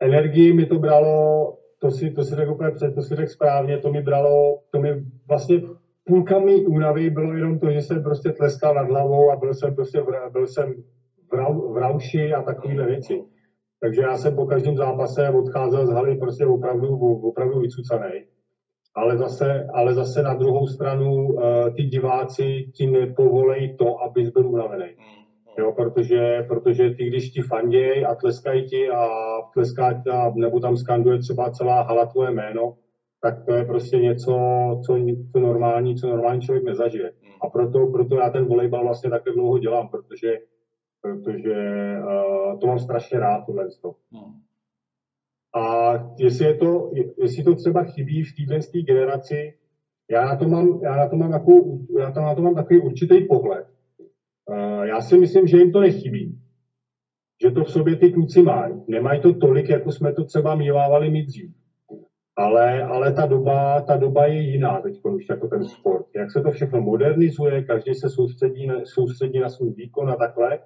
energii 0.00 0.52
mi 0.52 0.66
to 0.66 0.78
bralo, 0.78 1.58
to 1.78 1.90
si, 1.90 2.10
to 2.10 2.22
si 2.22 2.34
řekl 2.34 2.52
úplně 2.52 2.70
před, 2.70 2.94
to 2.94 3.02
si 3.02 3.14
řekl 3.14 3.30
správně, 3.30 3.78
to 3.78 3.92
mi 3.92 4.02
bralo, 4.02 4.58
to 4.70 4.80
mi 4.80 5.04
vlastně 5.28 5.62
půlka 6.04 6.38
mý 6.38 6.66
únavy 6.66 7.10
bylo 7.10 7.32
jenom 7.32 7.58
to, 7.58 7.70
že 7.70 7.82
jsem 7.82 8.02
prostě 8.02 8.32
tleskal 8.32 8.74
nad 8.74 8.88
hlavou 8.88 9.30
a 9.30 9.36
byl 9.36 9.54
jsem 9.54 9.74
prostě, 9.74 10.02
byl 10.32 10.46
jsem 10.46 10.74
v, 11.30 11.34
rau, 11.34 11.72
v 11.72 11.76
rauši 11.76 12.34
a 12.34 12.42
takovéhle 12.42 12.86
věci. 12.86 13.24
Takže 13.80 14.02
já 14.02 14.16
jsem 14.16 14.36
po 14.36 14.46
každém 14.46 14.76
zápase 14.76 15.30
odcházel 15.30 15.86
z 15.86 15.90
haly 15.90 16.16
prostě 16.16 16.46
opravdu, 16.46 16.88
opravdu 17.28 17.60
vycucaný. 17.60 18.24
Ale 18.94 19.16
zase, 19.16 19.66
ale 19.74 19.94
zase 19.94 20.22
na 20.22 20.34
druhou 20.34 20.66
stranu 20.66 21.14
uh, 21.14 21.42
ty 21.76 21.82
diváci 21.82 22.70
ti 22.74 22.86
nepovolej 22.86 23.76
to, 23.76 24.02
abys 24.02 24.30
byl 24.30 24.46
unavený. 24.46 24.86
Jo, 25.58 25.72
protože, 25.72 26.44
protože 26.48 26.90
ty, 26.90 27.06
když 27.06 27.30
ti 27.30 27.42
fanděj 27.42 28.06
a 28.06 28.14
tleskají 28.14 28.64
ti 28.64 28.88
a 28.88 29.08
tleská 29.54 30.02
a, 30.12 30.32
nebo 30.34 30.60
tam 30.60 30.76
skanduje 30.76 31.18
třeba 31.18 31.50
celá 31.50 31.82
hala 31.82 32.06
tvoje 32.06 32.30
jméno, 32.30 32.74
tak 33.22 33.44
to 33.44 33.54
je 33.54 33.64
prostě 33.64 33.96
něco, 33.96 34.32
co, 34.86 34.96
co 35.32 35.40
normální, 35.40 35.96
co 35.96 36.06
normální 36.06 36.40
člověk 36.40 36.64
nezažije. 36.64 37.12
A 37.42 37.48
proto, 37.48 37.86
proto 37.86 38.16
já 38.16 38.30
ten 38.30 38.44
volejbal 38.44 38.84
vlastně 38.84 39.10
takhle 39.10 39.32
dlouho 39.32 39.58
dělám, 39.58 39.88
protože 39.88 40.38
protože 41.00 41.54
uh, 41.98 42.58
to 42.58 42.66
mám 42.66 42.78
strašně 42.78 43.18
rád, 43.18 43.46
tohle. 43.46 43.68
Hmm. 44.12 44.40
A 45.54 45.92
jestli, 46.18 46.44
je 46.44 46.54
to, 46.54 46.90
jestli 47.18 47.44
to 47.44 47.54
třeba 47.54 47.84
chybí 47.84 48.22
v 48.24 48.34
téhle 48.36 48.82
generaci, 48.82 49.58
já 50.10 50.24
na 50.24 50.36
to 50.36 50.48
mám, 50.48 50.80
já 50.82 50.96
na 50.96 51.08
to 51.08 51.16
mám, 51.16 51.32
jako, 51.32 51.52
já 51.98 52.10
to, 52.10 52.20
na 52.20 52.34
to 52.34 52.42
mám 52.42 52.54
takový 52.54 52.80
určitý 52.80 53.24
pohled. 53.24 53.66
Uh, 54.50 54.82
já 54.82 55.00
si 55.00 55.18
myslím, 55.18 55.46
že 55.46 55.56
jim 55.56 55.72
to 55.72 55.80
nechybí. 55.80 56.38
Že 57.42 57.50
to 57.50 57.64
v 57.64 57.70
sobě 57.70 57.96
ty 57.96 58.12
kluci 58.12 58.42
mají. 58.42 58.74
Nemají 58.88 59.20
to 59.20 59.34
tolik, 59.34 59.68
jako 59.68 59.92
jsme 59.92 60.12
to 60.12 60.24
třeba 60.24 60.54
mívávali 60.54 61.10
mít 61.10 61.26
dřív. 61.26 61.50
Ale, 62.36 62.82
ale 62.82 63.12
ta, 63.12 63.26
doba, 63.26 63.80
ta 63.80 63.96
doba 63.96 64.26
je 64.26 64.40
jiná 64.40 64.80
teď 64.80 65.00
už 65.04 65.28
jako 65.28 65.48
ten 65.48 65.64
sport. 65.64 66.06
Jak 66.16 66.30
se 66.30 66.42
to 66.42 66.50
všechno 66.50 66.80
modernizuje, 66.80 67.62
každý 67.62 67.94
se 67.94 68.10
soustředí 68.10 68.66
na, 68.66 68.74
soustředí 68.84 69.40
na 69.40 69.48
svůj 69.48 69.72
výkon 69.72 70.10
a 70.10 70.16
takhle, 70.16 70.58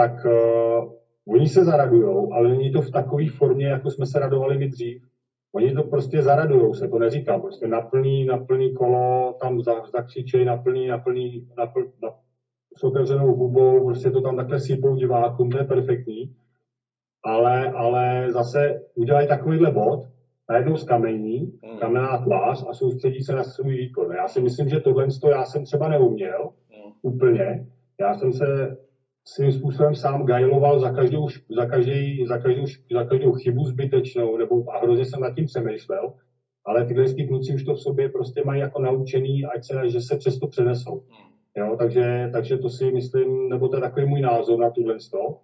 tak 0.00 0.24
uh, 0.24 0.92
oni 1.28 1.48
se 1.48 1.64
zaradujou, 1.64 2.32
ale 2.32 2.48
není 2.48 2.72
to 2.72 2.82
v 2.82 2.90
takové 2.90 3.28
formě, 3.28 3.66
jako 3.66 3.90
jsme 3.90 4.06
se 4.06 4.18
radovali 4.18 4.58
my 4.58 4.68
dřív. 4.68 5.02
Oni 5.54 5.74
to 5.74 5.82
prostě 5.82 6.22
zaradujou 6.22 6.74
se, 6.74 6.88
to 6.88 6.98
neříkám, 6.98 7.40
prostě 7.40 7.68
naplní, 7.68 8.24
naplní 8.24 8.74
kolo, 8.74 9.36
tam 9.40 9.60
zakřičej, 9.92 10.44
naplní, 10.44 10.88
naplní, 10.88 11.48
napl, 11.58 11.80
na, 12.02 12.08
s 12.76 12.84
otevřenou 12.84 13.34
hubou, 13.34 13.84
prostě 13.84 14.10
to 14.10 14.20
tam 14.20 14.36
takhle 14.36 14.60
sypou 14.60 14.94
divákům, 14.94 15.50
to 15.50 15.58
je 15.58 15.64
perfektní. 15.64 16.34
Ale, 17.24 17.70
ale 17.70 18.32
zase 18.32 18.80
udělají 18.94 19.28
takovýhle 19.28 19.70
bod, 19.70 20.04
najednou 20.50 20.76
zkamení, 20.76 21.58
Hmm. 21.64 21.78
kamenná 21.78 22.18
tvář 22.18 22.64
a 22.68 22.72
soustředí 22.74 23.22
se 23.22 23.34
na 23.34 23.44
svůj 23.44 23.76
výkon. 23.76 24.12
Já 24.12 24.28
si 24.28 24.40
myslím, 24.40 24.68
že 24.68 24.80
tohle 24.80 25.06
to 25.20 25.30
já 25.30 25.44
jsem 25.44 25.64
třeba 25.64 25.88
neuměl 25.88 26.50
Hmm. 26.70 26.92
úplně. 27.02 27.66
Já 28.00 28.14
jsem 28.14 28.32
se 28.32 28.76
svým 29.24 29.52
způsobem 29.52 29.94
sám 29.94 30.26
gajloval 30.26 30.80
za 30.80 30.90
každou, 30.90 31.28
za 31.56 31.66
každý, 31.66 32.26
za 32.26 32.38
každou, 32.38 32.64
za 32.92 33.04
každou 33.04 33.32
chybu 33.32 33.64
zbytečnou, 33.64 34.36
nebo 34.36 34.70
a 34.70 34.78
hrozně 34.78 35.04
jsem 35.04 35.20
nad 35.20 35.34
tím 35.34 35.46
přemýšlel, 35.46 36.12
ale 36.66 36.84
tyhle 36.84 37.04
ty 37.14 37.26
kluci 37.26 37.54
už 37.54 37.64
to 37.64 37.74
v 37.74 37.80
sobě 37.80 38.08
prostě 38.08 38.42
mají 38.44 38.60
jako 38.60 38.82
naučený, 38.82 39.44
ať 39.44 39.64
se, 39.64 39.88
že 39.88 40.00
se 40.00 40.16
přesto 40.16 40.46
přenesou. 40.46 41.02
Jo, 41.56 41.76
takže, 41.78 42.30
takže 42.32 42.58
to 42.58 42.68
si 42.68 42.92
myslím, 42.92 43.48
nebo 43.48 43.68
to 43.68 43.76
je 43.76 43.80
takový 43.80 44.06
můj 44.06 44.20
názor 44.20 44.58
na 44.58 44.70
tuhle 44.70 45.00
sto. 45.00 45.36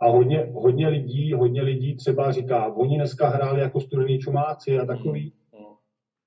A 0.00 0.08
hodně, 0.08 0.48
hodně 0.52 0.88
lidí, 0.88 1.32
hodně 1.32 1.62
lidí 1.62 1.96
třeba 1.96 2.32
říká, 2.32 2.66
oni 2.66 2.96
dneska 2.96 3.28
hráli 3.28 3.60
jako 3.60 3.80
studený 3.80 4.18
čumáci 4.18 4.78
a 4.78 4.84
takový. 4.84 5.32
Hmm. 5.54 5.66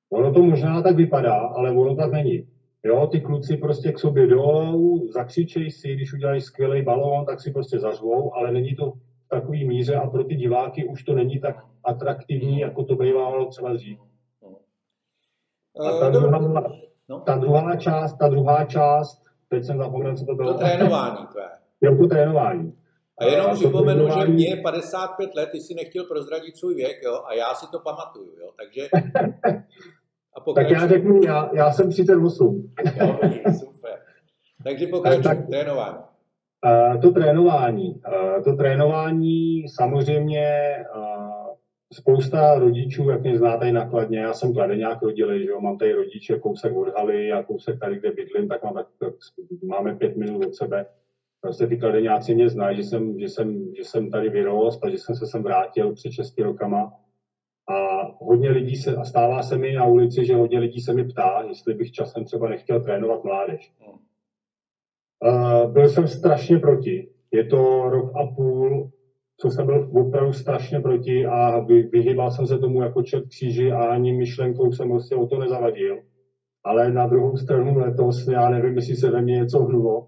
Ono 0.10 0.34
to 0.34 0.44
možná 0.44 0.82
tak 0.82 0.96
vypadá, 0.96 1.36
ale 1.36 1.72
ono 1.72 1.96
tak 1.96 2.12
není. 2.12 2.48
Jo, 2.86 3.08
ty 3.08 3.22
kluci 3.22 3.58
prostě 3.58 3.92
k 3.92 4.00
sobě 4.00 4.28
jdou, 4.28 5.00
zakřičej 5.14 5.72
si, 5.72 5.96
když 5.96 6.14
udělají 6.14 6.42
skvělý 6.42 6.82
balón, 6.82 7.26
tak 7.26 7.42
si 7.42 7.52
prostě 7.52 7.80
zařvou, 7.80 8.36
ale 8.36 8.52
není 8.52 8.76
to 8.76 8.92
v 8.92 9.28
takový 9.30 9.68
míře 9.68 9.96
a 9.96 10.10
pro 10.10 10.24
ty 10.24 10.36
diváky 10.36 10.86
už 10.88 11.04
to 11.04 11.14
není 11.14 11.40
tak 11.40 11.56
atraktivní, 11.84 12.60
jako 12.60 12.84
to 12.84 12.96
bývalo 12.96 13.46
třeba 13.46 13.74
dřív. 13.74 14.00
A 15.80 16.00
ta 16.00 16.08
Eh, 16.08 16.12
druhá, 16.12 16.64
No. 17.10 17.20
ta 17.20 17.36
druhá 17.36 17.76
část, 17.76 18.18
ta 18.18 18.28
druhá 18.28 18.66
část, 18.66 19.24
teď 19.50 19.64
jsem 19.64 19.78
zapomněl, 19.78 20.18
co 20.18 20.26
to 20.26 20.36
bylo. 20.36 20.54
To 20.54 20.60
trénování 20.60 21.28
tvé. 21.32 21.50
Jo, 21.82 21.98
to 21.98 22.08
trénování. 22.08 22.74
A 23.18 23.26
jenom 23.26 23.50
to 23.50 23.56
připomenu, 23.56 24.08
že 24.10 24.28
mě 24.28 24.50
je 24.50 24.56
55 24.62 25.36
let, 25.36 25.50
ty 25.52 25.60
si 25.60 25.74
nechtěl 25.74 26.04
prozradit 26.04 26.58
svůj 26.58 26.76
věk, 26.76 26.98
jo, 27.04 27.22
a 27.26 27.34
já 27.34 27.54
si 27.54 27.66
to 27.72 27.80
pamatuju, 27.80 28.32
jo, 28.40 28.50
takže... 28.58 28.90
A 30.36 30.54
Tak 30.54 30.70
já 30.70 30.88
řeknu, 30.88 31.20
já, 31.24 31.50
já 31.54 31.72
jsem 31.72 31.90
38. 31.90 32.72
Dobrý, 33.00 33.42
super. 33.60 34.00
Takže 34.64 34.88
pokračuj, 34.88 35.24
Tak- 35.24 35.48
trénování. 35.48 35.98
Uh, 36.66 37.02
to 37.02 37.12
trénování. 37.12 38.02
Uh, 38.08 38.44
to 38.44 38.54
trénování 38.56 39.68
samozřejmě 39.68 40.76
uh, 40.96 41.26
spousta 41.94 42.60
rodičů, 42.60 43.10
jak 43.10 43.22
mě 43.22 43.38
znáte 43.38 43.70
i 43.70 43.72
nakladně, 43.72 44.20
já 44.20 44.34
jsem 44.34 44.54
kladeňák 44.54 45.02
rodilý, 45.02 45.44
že 45.44 45.50
jo, 45.50 45.62
mám 45.62 45.78
tady 45.78 45.94
rodiče 45.94 46.40
kousek 46.40 46.76
od 46.78 46.96
haly 46.98 47.32
a 47.32 47.44
kousek 47.44 47.80
tady, 47.80 48.00
kde 48.00 48.12
bydlím, 48.12 48.48
tak, 48.48 48.64
mám, 48.64 48.74
tak, 48.74 48.88
tak 49.00 49.14
máme 49.64 49.96
pět 49.96 50.18
minut 50.18 50.46
od 50.46 50.56
sebe. 50.56 50.86
Prostě 51.42 51.68
ty 51.68 51.78
kladeňáci 51.78 52.36
mě 52.36 52.50
znají, 52.50 52.78
že 52.78 52.84
jsem, 52.84 53.20
že, 53.20 53.30
jsem, 53.30 53.76
že 53.78 53.84
jsem 53.84 54.12
tady 54.12 54.30
vyrost 54.30 54.86
a 54.86 54.90
že 54.90 54.98
jsem 54.98 55.16
se 55.16 55.28
sem 55.28 55.44
vrátil 55.44 55.94
před 55.94 56.12
6 56.12 56.40
rokama. 56.40 56.94
A 57.70 58.08
hodně 58.22 58.50
lidí 58.50 58.76
se, 58.76 58.96
a 58.96 59.04
stává 59.04 59.44
se 59.44 59.58
mi 59.58 59.74
na 59.74 59.86
ulici, 59.86 60.26
že 60.26 60.36
hodně 60.36 60.60
lidí 60.60 60.82
se 60.82 60.94
mi 60.94 61.04
ptá, 61.04 61.44
jestli 61.48 61.74
bych 61.74 61.92
časem 61.92 62.26
třeba 62.26 62.50
nechtěl 62.50 62.82
trénovat 62.84 63.24
mládež. 63.24 63.74
Hmm. 63.80 64.00
Uh, 65.26 65.72
byl 65.72 65.90
jsem 65.90 66.08
strašně 66.08 66.60
proti. 66.60 67.10
Je 67.32 67.44
to 67.44 67.90
rok 67.90 68.12
a 68.16 68.26
půl, 68.36 68.92
co 69.38 69.50
jsem 69.50 69.66
byl 69.66 69.90
opravdu 69.94 70.34
strašně 70.34 70.80
proti 70.80 71.26
a 71.26 71.60
vy, 71.60 71.84
vyhýbal 71.84 72.32
jsem 72.32 72.48
se 72.48 72.58
tomu 72.58 72.82
jako 72.82 73.04
čert 73.04 73.28
kříži 73.28 73.72
a 73.72 73.84
ani 73.84 74.14
myšlenkou 74.14 74.72
jsem 74.72 74.90
prostě 74.90 75.16
o 75.16 75.28
to 75.28 75.40
nezavadil. 75.40 76.00
Ale 76.64 76.92
na 76.92 77.08
druhou 77.08 77.38
stranu 77.38 77.80
letos, 77.80 78.28
já 78.28 78.50
nevím, 78.50 78.76
jestli 78.76 78.96
se 78.96 79.12
ve 79.12 79.22
mně 79.22 79.36
něco 79.36 79.64
hnulo, 79.64 80.08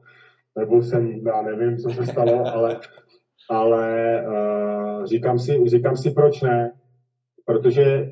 nebo 0.58 0.82
jsem, 0.82 1.28
já 1.28 1.42
nevím, 1.42 1.78
co 1.78 1.90
se 1.90 2.06
stalo, 2.06 2.46
ale, 2.54 2.80
ale 3.50 4.24
uh, 4.28 5.06
říkám, 5.06 5.40
si, 5.40 5.64
říkám 5.66 5.98
si, 5.98 6.12
proč 6.12 6.42
ne. 6.42 6.74
Protože 7.48 8.10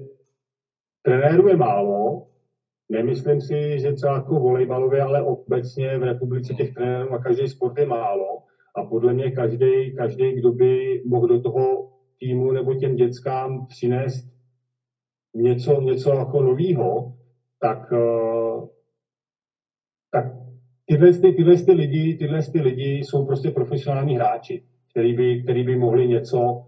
trenérů 1.04 1.48
je 1.48 1.58
málo, 1.58 2.28
Nemyslím 2.90 3.42
si, 3.42 3.80
že 3.80 3.94
třeba 3.94 4.14
jako 4.14 4.40
volejbalově, 4.40 5.02
ale 5.02 5.24
obecně 5.24 5.98
v 5.98 6.04
republice 6.04 6.54
těch 6.54 6.74
trenérů 6.74 7.12
na 7.12 7.18
každý 7.18 7.48
sport 7.48 7.78
je 7.78 7.86
málo. 7.86 8.44
A 8.76 8.84
podle 8.84 9.14
mě 9.14 9.32
každý, 9.32 9.96
každý, 9.96 10.34
kdo 10.34 10.52
by 10.52 11.02
mohl 11.06 11.28
do 11.28 11.42
toho 11.42 11.92
týmu 12.20 12.52
nebo 12.52 12.74
těm 12.74 12.96
dětskám 12.96 13.66
přinést 13.66 14.26
něco, 15.36 15.82
něco 15.82 16.14
jako 16.14 16.42
novýho, 16.42 17.14
tak, 17.60 17.94
eh, 17.94 18.68
tak 20.12 20.26
tyhle, 20.86 21.14
ty, 21.14 21.32
tyhle 21.32 21.56
ty 21.56 21.72
lidi, 21.72 22.18
tyhle 22.18 22.42
ty 22.42 22.62
lidi 22.62 22.98
jsou 22.98 23.26
prostě 23.26 23.52
profesionální 23.52 24.16
hráči, 24.16 24.64
který 24.92 25.14
by, 25.14 25.44
který 25.44 25.64
by 25.64 25.76
mohli 25.76 26.08
něco 26.08 26.68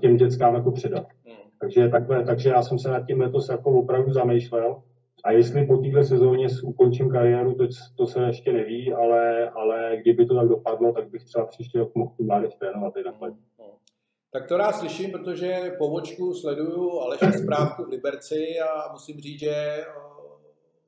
těm 0.00 0.16
dětskám 0.16 0.54
jako 0.54 0.72
předat. 0.72 1.06
Hmm. 1.26 1.45
Takže, 1.60 1.88
takhle, 1.88 2.24
takže 2.24 2.48
já 2.48 2.62
jsem 2.62 2.78
se 2.78 2.88
nad 2.88 3.06
tím 3.06 3.20
letos 3.20 3.48
jako 3.48 3.70
opravdu 3.70 4.12
zamýšlel. 4.12 4.82
A 5.24 5.32
jestli 5.32 5.66
po 5.66 5.76
této 5.76 6.04
sezóně 6.04 6.46
ukončím 6.62 7.10
kariéru, 7.10 7.54
to, 7.54 7.66
to 7.96 8.06
se 8.06 8.22
ještě 8.22 8.52
neví, 8.52 8.92
ale, 8.92 9.50
ale 9.50 9.96
kdyby 9.96 10.26
to 10.26 10.34
tak 10.34 10.48
dopadlo, 10.48 10.92
tak 10.92 11.10
bych 11.10 11.24
třeba 11.24 11.46
příští 11.46 11.78
rok 11.78 11.94
mohl 11.94 12.12
tu 12.16 12.24
mládež 12.24 12.54
trénovat 12.54 12.96
i 12.96 13.04
takhle. 13.04 13.28
Hmm. 13.28 13.38
Tak 14.32 14.48
to 14.48 14.56
rád 14.56 14.72
slyším, 14.72 15.10
protože 15.10 15.74
po 15.78 15.88
vočku 15.88 16.34
sleduju 16.34 17.00
Aleše 17.00 17.32
Správku 17.32 17.84
v 17.84 17.88
Liberci 17.88 18.44
a 18.60 18.92
musím 18.92 19.20
říct, 19.20 19.40
že 19.40 19.50
eh, 19.50 19.84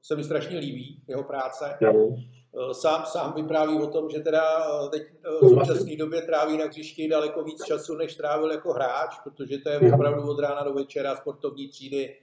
se 0.02 0.16
mi 0.16 0.24
strašně 0.24 0.58
líbí 0.58 1.02
jeho 1.08 1.24
práce. 1.24 1.76
Jo. 1.80 2.16
Eh, 2.58 2.74
Sám, 2.74 3.06
sám 3.06 3.32
vypráví 3.36 3.78
o 3.78 3.86
tom, 3.86 4.10
že 4.10 4.20
teda 4.20 4.42
eh, 4.84 4.88
teď 4.88 5.02
eh, 5.02 5.46
v 5.46 5.48
současné 5.48 5.96
době 5.96 6.22
tráví 6.22 6.58
na 6.58 6.64
hřišti 6.64 7.08
daleko 7.08 7.44
víc 7.44 7.64
času, 7.64 7.94
než 7.94 8.14
trávil 8.14 8.50
jako 8.50 8.72
hráč, 8.72 9.18
protože 9.24 9.58
to 9.58 9.68
je 9.68 9.92
opravdu 9.94 10.30
od 10.30 10.40
rána 10.40 10.62
do 10.62 10.72
večera 10.72 11.16
sportovní 11.16 11.68
třídy, 11.68 12.16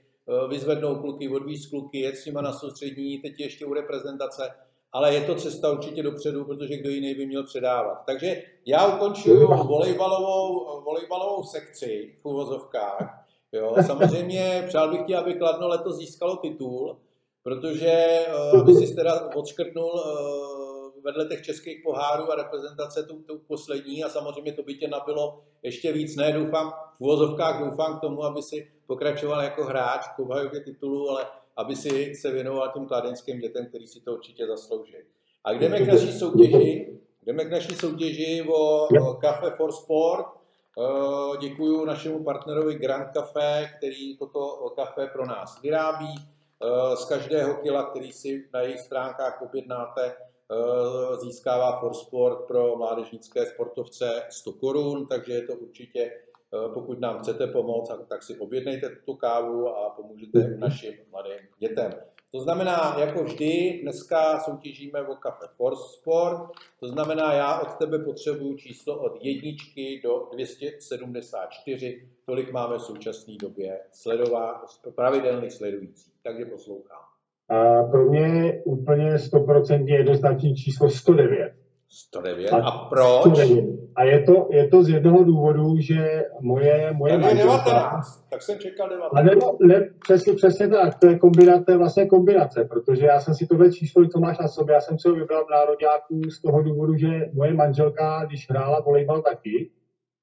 vyzvednou 0.48 0.94
kluky, 0.94 1.28
odvíz 1.28 1.66
kluky, 1.66 2.00
jet 2.00 2.16
s 2.16 2.26
nima 2.26 2.40
na 2.40 2.52
soustřední, 2.52 3.18
teď 3.18 3.40
ještě 3.40 3.66
u 3.66 3.74
reprezentace, 3.74 4.50
ale 4.92 5.14
je 5.14 5.20
to 5.20 5.34
cesta 5.34 5.72
určitě 5.72 6.02
dopředu, 6.02 6.44
protože 6.44 6.76
kdo 6.76 6.90
jiný 6.90 7.14
by 7.14 7.26
měl 7.26 7.44
předávat. 7.44 8.02
Takže 8.06 8.42
já 8.66 8.96
ukončuju 8.96 9.46
volejbalovou, 9.46 10.80
volejbalovou 10.80 11.44
sekci 11.44 12.14
v 12.22 12.26
uvozovkách. 12.26 13.24
Jo, 13.52 13.76
samozřejmě 13.86 14.64
přál 14.68 14.90
bych 14.90 15.06
ti, 15.06 15.14
aby 15.14 15.34
Kladno 15.34 15.68
letos 15.68 15.96
získalo 15.96 16.36
titul, 16.36 16.96
protože 17.46 17.90
eh, 17.90 18.58
aby 18.60 18.74
si 18.74 18.94
teda 18.94 19.30
odškrtnul 19.34 19.92
eh, 19.96 21.00
vedle 21.04 21.26
těch 21.26 21.42
českých 21.42 21.82
pohárů 21.84 22.32
a 22.32 22.36
reprezentace 22.36 23.02
tu, 23.02 23.22
tu 23.22 23.38
poslední 23.38 24.04
a 24.04 24.08
samozřejmě 24.08 24.52
to 24.52 24.62
by 24.62 24.74
tě 24.74 24.88
nabilo 24.88 25.42
ještě 25.62 25.92
víc, 25.92 26.16
ne 26.16 26.32
doufám, 26.32 26.72
v 26.98 27.00
uvozovkách 27.00 27.64
doufám 27.64 27.98
k 27.98 28.00
tomu, 28.00 28.24
aby 28.24 28.42
si 28.42 28.70
pokračoval 28.86 29.40
jako 29.42 29.64
hráč 29.64 30.08
k 30.16 30.18
obhajobě 30.18 30.60
titulu, 30.60 31.10
ale 31.10 31.26
aby 31.56 31.76
si 31.76 32.14
se 32.14 32.30
věnoval 32.30 32.70
těm 32.74 32.86
kladenským 32.86 33.38
dětem, 33.38 33.66
který 33.66 33.86
si 33.86 34.00
to 34.00 34.12
určitě 34.12 34.46
zaslouží. 34.46 34.96
A 35.44 35.52
jdeme 35.52 35.80
k 35.80 35.86
naší 35.86 36.12
soutěži, 36.12 36.98
jdeme 37.26 37.44
k 37.44 37.50
naší 37.50 37.74
soutěži 37.74 38.46
o, 38.48 38.86
o 38.86 39.14
Cafe 39.14 39.50
for 39.50 39.72
Sport. 39.72 40.26
Eh, 40.26 41.36
Děkuji 41.40 41.84
našemu 41.84 42.24
partnerovi 42.24 42.74
Grand 42.74 43.10
Café, 43.10 43.70
který 43.78 44.16
toto 44.16 44.72
kafe 44.76 45.06
pro 45.06 45.26
nás 45.26 45.62
vyrábí. 45.62 46.35
Eh, 46.64 46.96
Z 46.96 47.04
každého 47.04 47.54
kila, 47.54 47.90
který 47.90 48.12
si 48.12 48.48
na 48.54 48.60
jejich 48.60 48.80
stránkách 48.80 49.42
objednáte, 49.42 50.02
eh, 50.06 51.16
získává 51.16 51.80
For 51.80 51.94
Sport 51.94 52.46
pro 52.46 52.76
mládežnické 52.76 53.46
sportovce 53.46 54.22
100 54.30 54.52
korun, 54.52 55.06
takže 55.06 55.32
je 55.32 55.42
to 55.42 55.54
určitě, 55.54 56.00
eh, 56.00 56.68
pokud 56.74 57.00
nám 57.00 57.18
chcete 57.18 57.46
pomoct, 57.46 57.90
tak 58.08 58.22
si 58.22 58.38
objednejte 58.38 58.90
tu 59.06 59.14
kávu 59.14 59.68
a 59.68 59.90
pomůžete 59.90 60.56
našim 60.58 60.94
mladým 61.10 61.38
dětem. 61.58 61.92
To 62.32 62.40
znamená, 62.40 62.96
jako 62.98 63.24
vždy, 63.24 63.78
dneska 63.82 64.40
soutěžíme 64.40 65.02
o 65.02 65.14
kafe 65.16 65.46
For 65.56 65.76
Sport, 65.76 66.50
to 66.80 66.88
znamená, 66.88 67.32
já 67.32 67.60
od 67.60 67.74
tebe 67.74 67.98
potřebuju 67.98 68.56
číslo 68.56 68.98
od 69.02 69.18
jedničky 69.24 70.00
do 70.04 70.28
274, 70.32 72.08
tolik 72.26 72.52
máme 72.52 72.76
v 72.76 72.82
současné 72.82 73.34
době 73.40 73.80
sledová, 73.92 74.64
pravidelných 74.94 75.52
sledujících, 75.52 76.14
takže 76.26 76.44
poslouchám. 76.44 76.98
A 77.48 77.82
pro 77.82 78.04
mě 78.04 78.20
je 78.20 78.62
úplně 78.64 79.14
100% 79.14 79.86
jednoznačný 79.88 80.54
číslo 80.54 80.88
109. 80.90 81.52
109. 81.88 82.48
A 82.52 82.56
A 82.56 82.88
proč? 82.88 83.20
109. 83.20 83.64
A 83.96 84.04
je 84.04 84.22
to, 84.22 84.48
je 84.52 84.68
to 84.68 84.82
z 84.82 84.88
jednoho 84.88 85.24
důvodu, 85.24 85.76
že 85.80 86.24
moje, 86.40 86.92
moje 86.92 87.12
je 87.12 87.18
manželka- 87.18 87.64
19, 87.64 88.28
tak 88.30 88.42
jsem 88.42 88.58
čekal 88.58 88.86
A 88.86 88.90
19. 88.90 89.24
nebo, 89.24 89.56
ne, 89.60 89.88
přesně, 90.02 90.32
přesně 90.32 90.68
tak, 90.68 90.94
to 90.98 91.06
je, 91.06 91.18
kombinace, 91.18 91.64
to 91.64 91.70
je 91.72 91.78
vlastně 91.78 92.06
kombinace, 92.06 92.64
protože 92.64 93.06
já 93.06 93.20
jsem 93.20 93.34
si 93.34 93.46
tohle 93.46 93.72
číslo, 93.72 94.06
co 94.08 94.20
máš 94.20 94.38
na 94.38 94.48
sobě, 94.48 94.74
já 94.74 94.80
jsem 94.80 94.98
si 94.98 95.08
ho 95.08 95.14
vybral 95.14 95.44
v 95.44 95.50
národňáku 95.50 96.30
z 96.30 96.42
toho 96.42 96.62
důvodu, 96.62 96.96
že 96.96 97.08
moje 97.32 97.54
manželka, 97.54 98.24
když 98.24 98.50
hrála 98.50 98.80
volejbal 98.80 99.22
taky, 99.22 99.70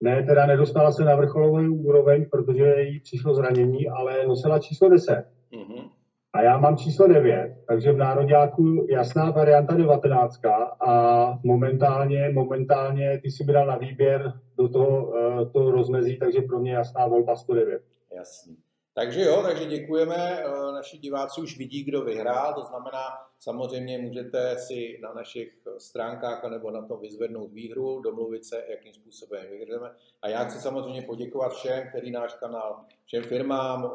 ne, 0.02 0.24
teda 0.24 0.46
nedostala 0.46 0.92
se 0.92 1.04
na 1.04 1.16
vrcholovou 1.16 1.76
úroveň, 1.76 2.26
protože 2.32 2.76
jí 2.82 3.00
přišlo 3.00 3.36
zranění, 3.36 3.90
ale 3.90 4.28
nosila 4.28 4.60
číslo 4.60 4.90
10. 4.90 5.26
Mhm. 5.56 5.90
A 6.36 6.42
já 6.42 6.58
mám 6.58 6.78
číslo 6.78 7.08
9, 7.08 7.56
takže 7.68 7.92
v 7.92 7.98
národňáku 7.98 8.88
jasná 8.90 9.32
varianta 9.32 9.76
19 9.76 10.46
a 10.88 11.40
momentálně, 11.44 12.30
momentálně 12.34 13.20
ty 13.24 13.32
si 13.32 13.44
dal 13.44 13.68
na 13.68 13.78
výběr 13.78 14.34
do 14.58 14.70
toho, 14.70 15.06
uh, 15.06 15.52
toho 15.52 15.72
rozmezí, 15.72 16.20
takže 16.20 16.42
pro 16.42 16.60
mě 16.60 16.74
jasná 16.74 17.08
volba 17.08 17.36
109. 17.36 17.82
Jasný. 18.16 18.58
Takže 18.96 19.22
jo, 19.22 19.42
takže 19.44 19.66
děkujeme. 19.66 20.16
Eh, 20.16 20.72
naši 20.74 20.98
diváci 20.98 21.42
už 21.42 21.58
vidí, 21.58 21.84
kdo 21.84 22.02
vyhrál, 22.02 22.54
to 22.54 22.64
znamená, 22.64 23.04
samozřejmě 23.44 23.98
můžete 23.98 24.56
si 24.58 25.00
na 25.02 25.14
našich 25.14 25.54
stránkách 25.78 26.50
nebo 26.50 26.72
na 26.72 26.88
tom 26.88 27.00
vyzvednout 27.00 27.52
výhru, 27.54 28.02
domluvit 28.02 28.46
se, 28.46 28.64
jakým 28.70 28.94
způsobem 28.94 29.46
vyhrajeme. 29.52 29.92
A 30.22 30.30
já 30.30 30.44
chci 30.44 30.60
samozřejmě 30.60 31.02
poděkovat 31.02 31.54
všem, 31.54 31.84
který 31.90 32.12
náš 32.12 32.34
kanál, 32.34 32.86
všem 33.06 33.24
firmám, 33.24 33.92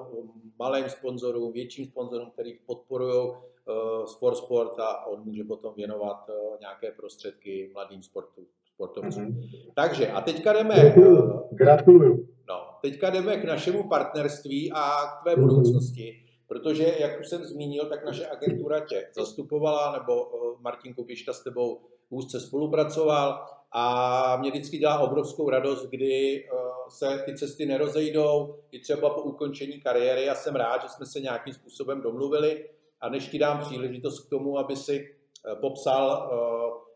malým 0.58 0.88
sponzorům, 0.88 1.52
větším 1.52 1.86
sponzorům, 1.86 2.30
který 2.30 2.58
podporují 2.66 3.30
uh, 3.30 4.06
Sport 4.06 4.36
Sport 4.36 4.80
a 4.80 5.06
on 5.06 5.24
může 5.24 5.44
potom 5.44 5.74
věnovat 5.74 6.28
uh, 6.28 6.60
nějaké 6.60 6.90
prostředky 6.90 7.70
mladým 7.74 8.02
sportu, 8.02 8.46
sportovcům. 8.74 9.24
Mm-hmm. 9.24 9.72
Takže 9.74 10.08
a 10.08 10.20
teďka 10.20 10.52
jdeme... 10.52 10.74
Gratuluju. 10.74 11.48
Gratuluju. 11.50 12.28
No, 12.48 12.54
teďka 12.82 13.10
jdeme 13.10 13.36
k 13.36 13.44
našemu 13.44 13.88
partnerství 13.88 14.72
a 14.72 14.90
k 14.90 15.22
tvé 15.22 15.36
budoucnosti, 15.36 16.27
protože, 16.48 16.96
jak 16.98 17.20
už 17.20 17.28
jsem 17.28 17.44
zmínil, 17.44 17.86
tak 17.86 18.04
naše 18.04 18.26
agentura 18.26 18.80
tě 18.80 19.08
zastupovala, 19.16 19.92
nebo 19.92 20.30
eh, 20.34 20.56
Martin 20.60 20.94
Kubišta 20.94 21.32
s 21.32 21.42
tebou 21.42 21.80
úzce 22.10 22.40
spolupracoval 22.40 23.46
a 23.72 24.36
mě 24.36 24.50
vždycky 24.50 24.78
dělá 24.78 24.98
obrovskou 24.98 25.50
radost, 25.50 25.86
kdy 25.86 26.44
eh, 26.44 26.56
se 26.88 27.22
ty 27.26 27.36
cesty 27.36 27.66
nerozejdou, 27.66 28.56
i 28.70 28.80
třeba 28.80 29.10
po 29.10 29.22
ukončení 29.22 29.80
kariéry. 29.80 30.24
Já 30.24 30.34
jsem 30.34 30.56
rád, 30.56 30.82
že 30.82 30.88
jsme 30.88 31.06
se 31.06 31.20
nějakým 31.20 31.54
způsobem 31.54 32.02
domluvili 32.02 32.70
a 33.00 33.08
než 33.08 33.28
ti 33.28 33.38
dám 33.38 33.60
příležitost 33.60 34.26
k 34.26 34.30
tomu, 34.30 34.58
aby 34.58 34.76
si 34.76 35.08
eh, 35.46 35.54
popsal 35.54 36.30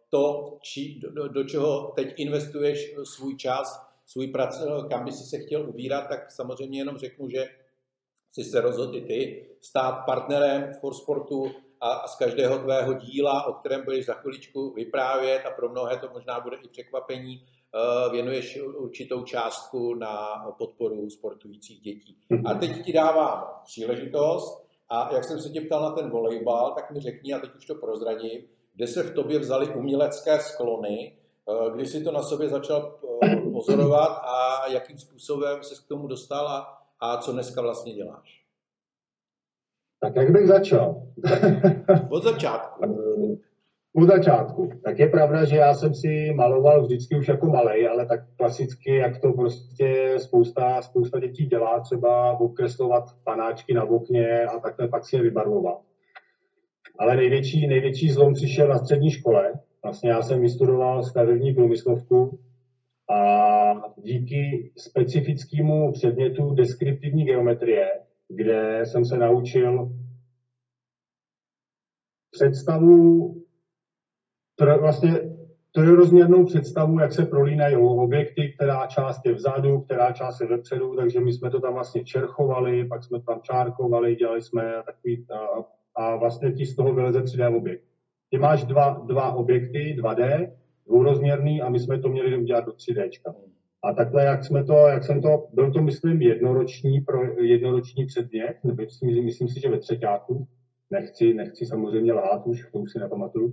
to, 0.09 0.57
či, 0.63 1.01
do, 1.01 1.29
do 1.29 1.45
čeho 1.45 1.93
teď 1.97 2.15
investuješ 2.17 2.95
svůj 3.05 3.37
čas, 3.37 3.93
svůj 4.07 4.27
prac, 4.27 4.63
kam 4.91 5.05
by 5.05 5.13
si 5.13 5.25
se 5.25 5.39
chtěl 5.39 5.69
ubírat, 5.69 6.09
tak 6.09 6.31
samozřejmě 6.31 6.81
jenom 6.81 6.99
řeknu, 6.99 7.29
že 7.29 7.49
si 8.33 8.45
se 8.45 8.61
rozhodl 8.61 8.97
i 8.97 9.01
ty 9.01 9.47
stát 9.61 9.93
partnerem 10.07 10.71
for 10.81 10.95
sportu 10.95 11.51
a 11.81 12.09
z 12.09 12.17
každého 12.17 12.59
tvého 12.59 12.93
díla, 12.93 13.47
o 13.47 13.53
kterém 13.53 13.85
budeš 13.85 14.07
za 14.07 14.15
chviličku 14.15 14.73
vyprávět 14.73 15.47
a 15.47 15.51
pro 15.51 15.69
mnohé 15.69 15.97
to 15.97 16.09
možná 16.13 16.41
bude 16.41 16.57
i 16.57 16.69
překvapení, 16.69 17.45
eh, 17.45 18.11
věnuješ 18.11 18.61
určitou 18.63 19.23
částku 19.23 19.95
na 19.95 20.45
podporu 20.59 21.11
sportujících 21.11 21.81
dětí. 21.81 22.17
A 22.45 22.55
teď 22.55 22.85
ti 22.85 22.93
dávám 22.93 23.45
příležitost 23.65 24.67
a 24.89 25.15
jak 25.15 25.25
jsem 25.25 25.41
se 25.41 25.51
tě 25.51 25.61
ptal 25.61 25.83
na 25.83 25.91
ten 25.91 26.11
volejbal, 26.11 26.73
tak 26.75 26.91
mi 26.91 27.01
řekni, 27.01 27.35
a 27.35 27.39
teď 27.39 27.55
už 27.55 27.67
to 27.67 27.75
prozradím, 27.75 28.43
kde 28.75 28.87
se 28.87 29.03
v 29.03 29.15
tobě 29.15 29.39
vzali 29.39 29.75
umělecké 29.75 30.41
sklony, 30.41 31.19
eh, 31.49 31.71
kdy 31.71 31.87
si 31.87 32.05
to 32.05 32.13
na 32.13 32.23
sobě 32.23 32.49
začal 32.49 32.99
eh, 33.23 33.37
pozorovat 33.53 34.21
a 34.25 34.67
jakým 34.69 34.99
způsobem 34.99 35.63
se 35.63 35.75
k 35.85 35.89
tomu 35.89 36.07
dostal 36.07 36.49
a, 36.49 36.82
a 37.03 37.17
co 37.17 37.33
dneska 37.33 37.63
vlastně 37.63 37.95
děláš? 37.95 38.43
Tak 40.01 40.17
jak 40.17 40.31
bych 40.31 40.47
začal? 40.47 41.03
Od 42.11 42.23
začátku. 42.25 42.83
Od 43.97 44.07
začátku. 44.07 44.71
Tak 44.85 44.99
je 44.99 45.09
pravda, 45.09 45.45
že 45.45 45.57
já 45.57 45.75
jsem 45.75 45.95
si 45.95 46.33
maloval 46.35 46.83
vždycky 46.83 47.17
už 47.17 47.29
jako 47.29 47.47
malej, 47.47 47.89
ale 47.89 48.07
tak 48.07 48.21
klasicky, 48.37 48.97
jak 48.97 49.21
to 49.21 49.33
prostě 49.33 50.15
spousta, 50.19 50.83
spousta 50.83 51.21
dětí 51.21 51.47
dělá, 51.47 51.81
třeba 51.81 52.41
obkreslovat 52.41 53.05
panáčky 53.25 53.75
na 53.75 53.85
okně 53.85 54.45
a 54.45 54.59
takhle 54.59 54.89
pak 54.89 55.07
si 55.07 55.17
je 55.17 55.23
vybarvovat. 55.23 55.81
Ale 56.99 57.17
největší, 57.17 57.67
největší 57.67 58.11
zlom 58.11 58.35
přišel 58.35 58.69
na 58.69 58.79
střední 58.79 59.11
škole. 59.11 59.53
Vlastně 59.83 60.11
já 60.11 60.23
jsem 60.23 60.41
vystudoval 60.41 61.03
stavební 61.03 61.55
průmyslovku 61.55 62.39
a 63.13 63.95
díky 63.97 64.73
specifickému 64.79 65.93
předmětu 65.93 66.55
deskriptivní 66.55 67.25
geometrie, 67.25 67.91
kde 68.29 68.81
jsem 68.85 69.05
se 69.05 69.17
naučil 69.17 69.93
představu, 72.31 73.35
vlastně 74.81 75.21
trojrozměrnou 75.73 76.45
představu, 76.45 77.01
jak 77.01 77.13
se 77.13 77.27
prolínají 77.27 77.77
objekty, 77.77 78.53
která 78.53 78.87
část 78.87 79.27
je 79.27 79.35
vzadu, 79.35 79.81
která 79.81 80.13
část 80.13 80.41
je 80.41 80.47
vepředu, 80.47 80.97
takže 80.97 81.21
my 81.21 81.33
jsme 81.33 81.51
to 81.51 81.61
tam 81.61 81.75
vlastně 81.75 82.05
čerchovali, 82.05 82.85
pak 82.85 83.05
jsme 83.05 83.23
tam 83.23 83.41
čárkovali, 83.43 84.17
dělali 84.17 84.43
jsme 84.43 84.73
takový, 84.87 85.27
a, 85.31 85.65
a 86.03 86.17
vlastně 86.17 86.53
ti 86.53 86.67
z 86.67 86.77
toho 86.77 86.95
vyleze 86.95 87.21
3D 87.21 87.57
objekt. 87.57 87.85
Ty 88.31 88.39
máš 88.39 88.65
dva, 88.65 88.91
dva 89.07 89.33
objekty, 89.33 89.97
2D, 90.03 90.51
dvourozměrný 90.87 91.63
a 91.63 91.69
my 91.69 91.81
jsme 91.81 91.99
to 91.99 92.09
měli 92.09 92.39
udělat 92.39 92.65
do 92.65 92.73
3D. 92.73 93.11
A 93.85 93.93
takhle, 93.93 94.25
jak 94.25 94.45
jsme 94.45 94.65
to, 94.65 94.73
jak 94.73 95.05
jsem 95.05 95.23
to, 95.23 95.49
byl 95.53 95.73
to, 95.73 95.83
myslím, 95.83 96.23
jednoroční, 96.23 97.01
pro, 97.01 97.43
jednoroční 97.43 98.07
předmět, 98.07 98.57
nebo 98.65 98.83
myslím, 98.83 99.25
myslím 99.25 99.49
si, 99.49 99.61
že 99.61 99.71
ve 99.71 99.79
třetíku, 99.79 100.47
nechci, 100.91 101.35
nechci 101.35 101.67
samozřejmě 101.67 102.13
lhát 102.13 102.47
už, 102.47 102.71
to 102.73 102.79
už 102.79 102.93
si 102.93 102.99
nepamatuju, 102.99 103.53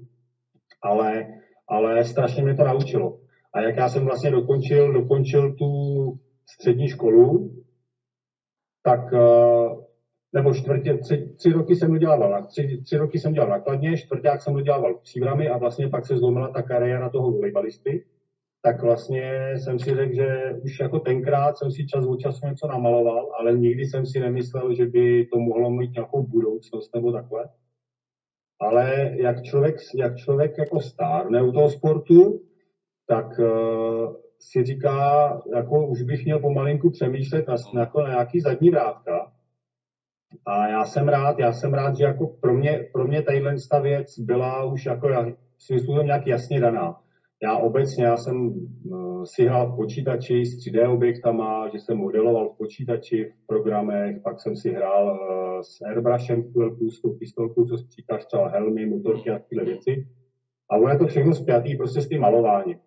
ale, 0.81 1.27
ale 1.67 2.03
strašně 2.03 2.43
mě 2.43 2.55
to 2.55 2.63
naučilo. 2.63 3.19
A 3.53 3.61
jak 3.61 3.77
já 3.77 3.89
jsem 3.89 4.05
vlastně 4.05 4.31
dokončil, 4.31 4.93
dokončil 4.93 5.55
tu 5.55 5.67
střední 6.49 6.87
školu, 6.87 7.55
tak 8.83 9.13
eh, 9.13 9.19
nebo 10.33 10.53
čtvrtě, 10.53 10.97
tři, 10.97 11.33
tři 11.37 11.51
roky 11.51 11.75
jsem 11.75 11.91
dodělával, 11.91 12.45
tři, 12.45 12.81
tři 12.85 12.97
roky 12.97 13.19
jsem 13.19 13.33
dělal 13.33 13.49
nakladně, 13.49 13.97
čtvrták 13.97 14.41
jsem 14.41 14.53
dodělával 14.53 14.95
v 14.95 15.01
Příbrami 15.01 15.49
a 15.49 15.57
vlastně 15.57 15.87
pak 15.87 16.05
se 16.05 16.17
zlomila 16.17 16.47
ta 16.47 16.61
kariéra 16.61 17.09
toho 17.09 17.31
volejbalisty, 17.31 18.05
tak 18.61 18.81
vlastně 18.81 19.53
jsem 19.55 19.79
si 19.79 19.95
řekl, 19.95 20.15
že 20.15 20.55
už 20.63 20.79
jako 20.79 20.99
tenkrát 20.99 21.57
jsem 21.57 21.71
si 21.71 21.85
čas 21.85 22.05
od 22.05 22.19
času 22.19 22.47
něco 22.47 22.67
namaloval, 22.67 23.31
ale 23.39 23.57
nikdy 23.57 23.85
jsem 23.85 24.05
si 24.05 24.19
nemyslel, 24.19 24.73
že 24.73 24.85
by 24.85 25.25
to 25.25 25.39
mohlo 25.39 25.71
mít 25.71 25.93
nějakou 25.93 26.23
budoucnost 26.23 26.95
nebo 26.95 27.11
takhle. 27.11 27.49
Ale 28.61 29.15
jak 29.15 29.43
člověk, 29.43 29.75
jak 29.95 30.17
člověk 30.17 30.57
jako 30.57 30.79
stárne 30.79 31.41
u 31.41 31.51
toho 31.51 31.69
sportu, 31.69 32.41
tak 33.07 33.39
uh, 33.39 34.15
si 34.39 34.63
říká, 34.63 35.41
jako 35.55 35.87
už 35.87 36.01
bych 36.01 36.25
měl 36.25 36.39
pomalinku 36.39 36.89
přemýšlet 36.89 37.47
na, 37.47 37.55
jako 37.81 38.01
na 38.01 38.09
nějaký 38.09 38.39
zadní 38.39 38.69
vrátka, 38.69 39.31
a 40.45 40.67
já 40.67 40.85
jsem 40.85 41.07
rád, 41.07 41.39
já 41.39 41.53
jsem 41.53 41.73
rád, 41.73 41.97
že 41.97 42.03
jako 42.03 42.27
pro 42.27 42.53
mě, 42.53 42.79
pro 42.93 43.07
mě 43.07 43.21
tadyhle 43.21 43.55
věc 43.81 44.19
byla 44.19 44.65
už 44.65 44.85
jako 44.85 45.07
svým 45.57 45.79
způsobem 45.79 46.05
nějak 46.05 46.27
jasně 46.27 46.59
daná. 46.59 46.95
Já 47.43 47.57
obecně, 47.57 48.05
já 48.05 48.17
jsem 48.17 48.47
uh, 48.47 49.23
si 49.23 49.45
hrál 49.45 49.71
v 49.71 49.75
počítači 49.75 50.45
s 50.45 50.57
3D 50.57 50.93
objektama, 50.93 51.69
že 51.69 51.79
jsem 51.79 51.97
modeloval 51.97 52.49
v 52.49 52.57
počítači, 52.57 53.33
v 53.43 53.47
programech, 53.47 54.21
pak 54.23 54.41
jsem 54.41 54.55
si 54.55 54.71
hrál 54.71 55.05
uh, 55.05 55.61
s 55.61 55.81
airbrushem 55.81 56.43
chvilku, 56.51 56.89
s 56.89 57.01
tou 57.01 57.13
pistolkou, 57.13 57.65
co 57.65 57.77
stříkáš 57.77 58.25
třeba 58.25 58.49
helmy, 58.49 58.85
motorky 58.85 59.29
a 59.29 59.39
tyhle 59.39 59.65
věci. 59.65 60.07
A 60.69 60.77
ono 60.77 60.89
je 60.89 60.97
to 60.97 61.07
všechno 61.07 61.33
spjatý 61.33 61.75
prostě 61.75 62.01
s 62.01 62.09
tím 62.09 62.21
malováním. 62.21 62.77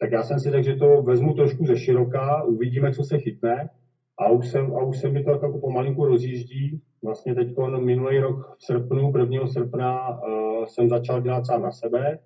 Tak 0.00 0.12
já 0.12 0.22
jsem 0.22 0.40
si 0.40 0.50
řekl, 0.50 0.64
že 0.64 0.76
to 0.76 1.02
vezmu 1.02 1.34
trošku 1.34 1.66
ze 1.66 1.76
široka, 1.76 2.42
uvidíme, 2.42 2.92
co 2.92 3.04
se 3.04 3.18
chytne. 3.18 3.70
A 4.22 4.28
už, 4.30 4.48
jsem, 4.48 4.76
a 4.76 4.82
už 4.82 4.98
se 4.98 5.08
mi 5.08 5.24
to 5.24 5.30
jako 5.30 5.58
pomalinku 5.58 6.04
rozjíždí. 6.04 6.80
Vlastně 7.04 7.34
teď 7.34 7.56
minulý 7.78 8.18
rok 8.18 8.56
v 8.58 8.64
srpnu, 8.64 9.12
1. 9.18 9.46
srpna, 9.46 10.08
uh, 10.10 10.64
jsem 10.64 10.88
začal 10.88 11.20
dělat 11.20 11.46
sám 11.46 11.62
na 11.62 11.72
sebe. 11.72 12.18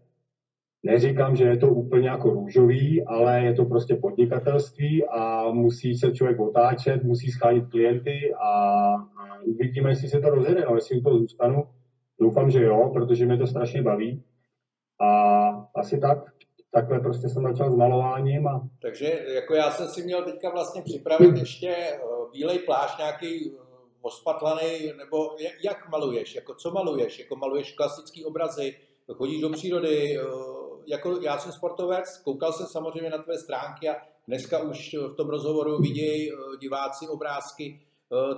Neříkám, 0.82 1.36
že 1.36 1.44
je 1.44 1.56
to 1.56 1.68
úplně 1.68 2.08
jako 2.08 2.30
růžový, 2.30 3.04
ale 3.06 3.44
je 3.44 3.54
to 3.54 3.64
prostě 3.64 3.94
podnikatelství 3.94 5.08
a 5.08 5.50
musí 5.52 5.94
se 5.94 6.12
člověk 6.12 6.40
otáčet, 6.40 7.04
musí 7.04 7.30
schánit 7.30 7.66
klienty 7.70 8.34
a, 8.34 8.94
uvidíme, 9.46 9.90
jestli 9.90 10.08
se 10.08 10.20
to 10.20 10.30
rozjede, 10.30 10.64
no, 10.68 10.74
jestli 10.74 11.00
toho 11.00 11.18
zůstanu. 11.18 11.64
Doufám, 12.20 12.50
že 12.50 12.64
jo, 12.64 12.90
protože 12.94 13.26
mě 13.26 13.36
to 13.36 13.46
strašně 13.46 13.82
baví. 13.82 14.22
A 15.00 15.50
asi 15.74 15.98
tak 15.98 16.18
takhle 16.76 17.00
prostě 17.00 17.28
jsem 17.28 17.42
začal 17.42 17.72
s 17.72 17.76
malováním. 17.76 18.48
A... 18.48 18.68
Takže 18.82 19.24
jako 19.34 19.54
já 19.54 19.70
jsem 19.70 19.88
si 19.88 20.02
měl 20.02 20.24
teďka 20.24 20.50
vlastně 20.50 20.82
připravit 20.82 21.36
ještě 21.36 21.68
eh, 21.68 21.98
bílej 22.32 22.58
plášť, 22.58 22.98
nějaký 22.98 23.50
eh, 23.50 23.58
ospatlaný, 24.00 24.92
nebo 24.96 25.36
jak 25.64 25.90
maluješ, 25.90 26.34
jako 26.34 26.54
co 26.54 26.70
maluješ, 26.70 27.18
jako 27.18 27.36
maluješ 27.36 27.72
klasické 27.72 28.24
obrazy, 28.24 28.76
chodíš 29.12 29.40
do 29.40 29.50
přírody, 29.50 30.18
eh, 30.18 30.22
jako 30.86 31.20
já 31.22 31.38
jsem 31.38 31.52
sportovec, 31.52 32.18
koukal 32.24 32.52
jsem 32.52 32.66
samozřejmě 32.66 33.10
na 33.10 33.18
tvé 33.18 33.38
stránky 33.38 33.88
a 33.88 33.96
dneska 34.28 34.62
už 34.62 34.96
v 35.12 35.14
tom 35.16 35.28
rozhovoru 35.28 35.78
vidějí 35.78 36.30
diváci 36.60 37.08
obrázky 37.08 37.80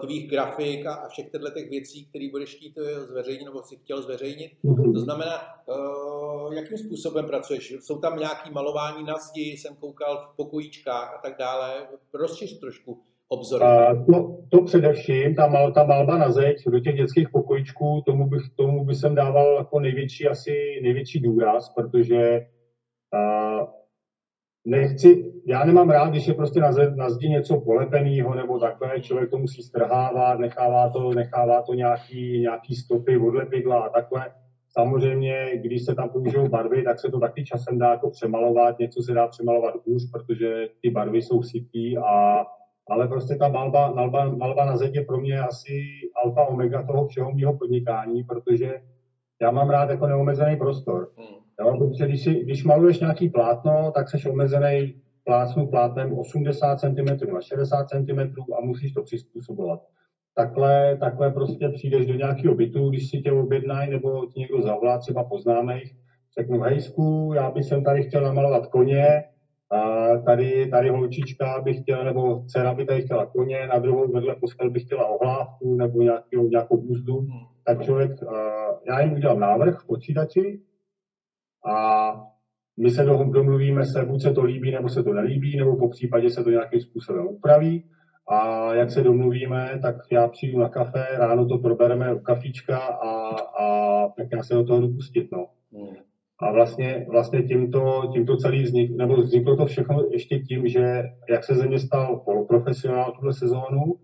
tvých 0.00 0.30
grafik 0.30 0.86
a 0.86 1.08
všech 1.08 1.30
těchto 1.30 1.50
těch 1.50 1.70
věcí, 1.70 2.06
které 2.06 2.28
budeš 2.30 2.54
chtít 2.54 2.78
eh, 2.78 3.00
zveřejnit 3.00 3.44
nebo 3.44 3.62
si 3.62 3.76
chtěl 3.76 4.02
zveřejnit. 4.02 4.52
Mhm. 4.62 4.92
To 4.92 5.00
znamená, 5.00 5.34
eh, 5.68 6.54
jakým 6.54 6.78
způsobem 6.78 7.26
pracuješ? 7.26 7.70
Jsou 7.80 7.98
tam 7.98 8.18
nějaké 8.18 8.50
malování 8.50 9.04
na 9.04 9.14
zdi, 9.18 9.42
jsem 9.42 9.74
koukal 9.74 10.28
v 10.32 10.36
pokojíčkách 10.36 11.14
a 11.14 11.20
tak 11.22 11.38
dále. 11.38 11.86
Rozčiš 12.14 12.52
trošku 12.52 13.02
obzor. 13.28 13.62
To, 14.12 14.36
to 14.50 14.64
především, 14.64 15.34
ta, 15.34 15.46
mal, 15.46 15.72
ta 15.72 15.84
malba 15.84 16.18
na 16.18 16.30
zeď 16.30 16.56
do 16.66 16.80
těch 16.80 16.96
dětských 16.96 17.28
pokojíčků, 17.28 18.02
tomu 18.06 18.28
bych, 18.28 18.42
tomu 18.56 18.84
bych 18.84 18.96
jsem 18.96 19.14
dával 19.14 19.56
jako 19.58 19.80
největší, 19.80 20.28
asi 20.28 20.80
největší 20.82 21.20
důraz, 21.20 21.68
protože 21.68 22.46
uh, 23.14 23.77
nechci, 24.68 25.32
já 25.46 25.64
nemám 25.64 25.90
rád, 25.90 26.10
když 26.10 26.28
je 26.28 26.34
prostě 26.34 26.60
na, 26.60 26.70
na 26.96 27.10
zdi 27.10 27.28
něco 27.28 27.60
polepeného 27.60 28.34
nebo 28.34 28.58
takhle, 28.58 29.00
člověk 29.00 29.30
to 29.30 29.38
musí 29.38 29.62
strhávat, 29.62 30.38
nechává 30.38 30.88
to, 30.88 31.14
nechává 31.14 31.62
to 31.62 31.74
nějaký, 31.74 32.40
nějaký 32.40 32.74
stopy 32.74 33.18
od 33.18 33.34
lepidla 33.34 33.80
a 33.80 33.88
takhle. 33.88 34.30
Samozřejmě, 34.70 35.50
když 35.54 35.84
se 35.84 35.94
tam 35.94 36.08
použijou 36.08 36.48
barvy, 36.48 36.82
tak 36.82 37.00
se 37.00 37.08
to 37.08 37.20
taky 37.20 37.44
časem 37.44 37.78
dá 37.78 37.90
jako 37.90 38.10
přemalovat, 38.10 38.78
něco 38.78 39.02
se 39.02 39.14
dá 39.14 39.28
přemalovat 39.28 39.74
hůř, 39.86 40.10
protože 40.12 40.68
ty 40.82 40.90
barvy 40.90 41.22
jsou 41.22 41.42
sytý 41.42 41.98
a 41.98 42.44
ale 42.90 43.08
prostě 43.08 43.36
ta 43.36 43.48
malba, 43.48 43.92
malba, 43.92 44.28
malba 44.28 44.64
na 44.64 44.76
je 44.92 45.04
pro 45.04 45.20
mě 45.20 45.40
asi 45.40 45.80
alfa 46.24 46.44
omega 46.44 46.82
toho 46.82 47.06
všeho 47.06 47.32
mého 47.32 47.58
podnikání, 47.58 48.24
protože 48.24 48.80
já 49.42 49.50
mám 49.50 49.70
rád 49.70 49.90
jako 49.90 50.06
neomezený 50.06 50.56
prostor. 50.56 51.10
Hmm. 51.16 51.47
Jo, 51.60 51.76
protože 51.78 52.06
když, 52.06 52.24
si, 52.24 52.34
když 52.34 52.64
maluješ 52.64 53.00
nějaký 53.00 53.28
plátno, 53.28 53.92
tak 53.94 54.10
jsi 54.10 54.30
omezený 54.30 54.94
plácnu 55.24 55.66
plátnem 55.66 56.18
80 56.18 56.80
cm 56.80 57.32
na 57.32 57.40
60 57.40 57.88
cm 57.88 58.20
a 58.58 58.64
musíš 58.64 58.92
to 58.92 59.02
přizpůsobovat. 59.02 59.80
Takhle, 60.34 60.96
takhle 61.00 61.30
prostě 61.30 61.68
přijdeš 61.68 62.06
do 62.06 62.14
nějakého 62.14 62.54
bytu, 62.54 62.90
když 62.90 63.10
si 63.10 63.18
tě 63.18 63.32
objednají 63.32 63.90
nebo 63.90 64.26
ti 64.26 64.40
někdo 64.40 64.62
zavolá, 64.62 64.98
třeba 64.98 65.24
poznáme 65.24 65.74
jich, 65.74 65.92
řeknu, 66.38 66.60
hejsku, 66.60 67.32
já 67.34 67.50
bych 67.50 67.64
sem 67.64 67.84
tady 67.84 68.02
chtěl 68.02 68.22
namalovat 68.22 68.66
koně, 68.66 69.24
a 69.70 70.08
tady, 70.16 70.68
tady 70.70 70.88
holčička 70.88 71.60
by 71.60 71.74
chtěla, 71.74 72.04
nebo 72.04 72.44
dcera 72.46 72.74
by 72.74 72.84
tady 72.84 73.02
chtěla 73.02 73.26
koně, 73.26 73.66
na 73.66 73.78
druhou 73.78 74.12
vedle 74.12 74.36
postel 74.40 74.70
by 74.70 74.80
chtěla 74.80 75.06
ohlávku 75.06 75.76
nebo 75.76 76.02
nějakou, 76.02 76.48
nějakou 76.48 76.82
buzdu, 76.82 77.18
hmm. 77.18 77.30
tak 77.64 77.84
člověk, 77.84 78.10
já 78.88 79.00
jim 79.00 79.12
udělám 79.12 79.40
návrh 79.40 79.80
v 79.80 79.86
počítači 79.86 80.60
a 81.68 82.12
my 82.80 82.90
se 82.90 83.04
domluvíme 83.04 83.84
se, 83.84 84.04
buď 84.04 84.22
se 84.22 84.32
to 84.32 84.44
líbí, 84.44 84.70
nebo 84.70 84.88
se 84.88 85.02
to 85.02 85.12
nelíbí, 85.12 85.56
nebo 85.56 85.76
po 85.76 85.88
případě 85.88 86.30
se 86.30 86.44
to 86.44 86.50
nějakým 86.50 86.80
způsobem 86.80 87.26
upraví. 87.26 87.84
A 88.28 88.74
jak 88.74 88.90
se 88.90 89.02
domluvíme, 89.02 89.78
tak 89.82 89.96
já 90.12 90.28
přijdu 90.28 90.58
na 90.58 90.68
kafe, 90.68 91.06
ráno 91.12 91.46
to 91.46 91.58
probereme 91.58 92.14
u 92.14 92.18
kafička 92.18 92.78
a, 92.78 93.30
a 93.62 94.08
tak 94.08 94.26
já 94.32 94.42
se 94.42 94.54
do 94.54 94.64
toho 94.64 94.80
jdu 94.80 94.88
pustit. 94.88 95.28
No. 95.32 95.46
Hmm. 95.72 95.96
A 96.40 96.52
vlastně, 96.52 97.06
vlastně 97.10 97.42
tímto, 97.42 98.10
tímto 98.12 98.36
celý 98.36 98.62
vznik, 98.62 98.96
nebo 98.96 99.16
vzniklo 99.16 99.56
to 99.56 99.66
všechno 99.66 100.04
ještě 100.10 100.38
tím, 100.38 100.68
že 100.68 101.02
jak 101.28 101.44
se 101.44 101.54
ze 101.54 101.66
mě 101.66 101.78
stal 101.78 102.16
poloprofesionál 102.24 103.12
tuhle 103.12 103.32
sezónu, 103.32 103.96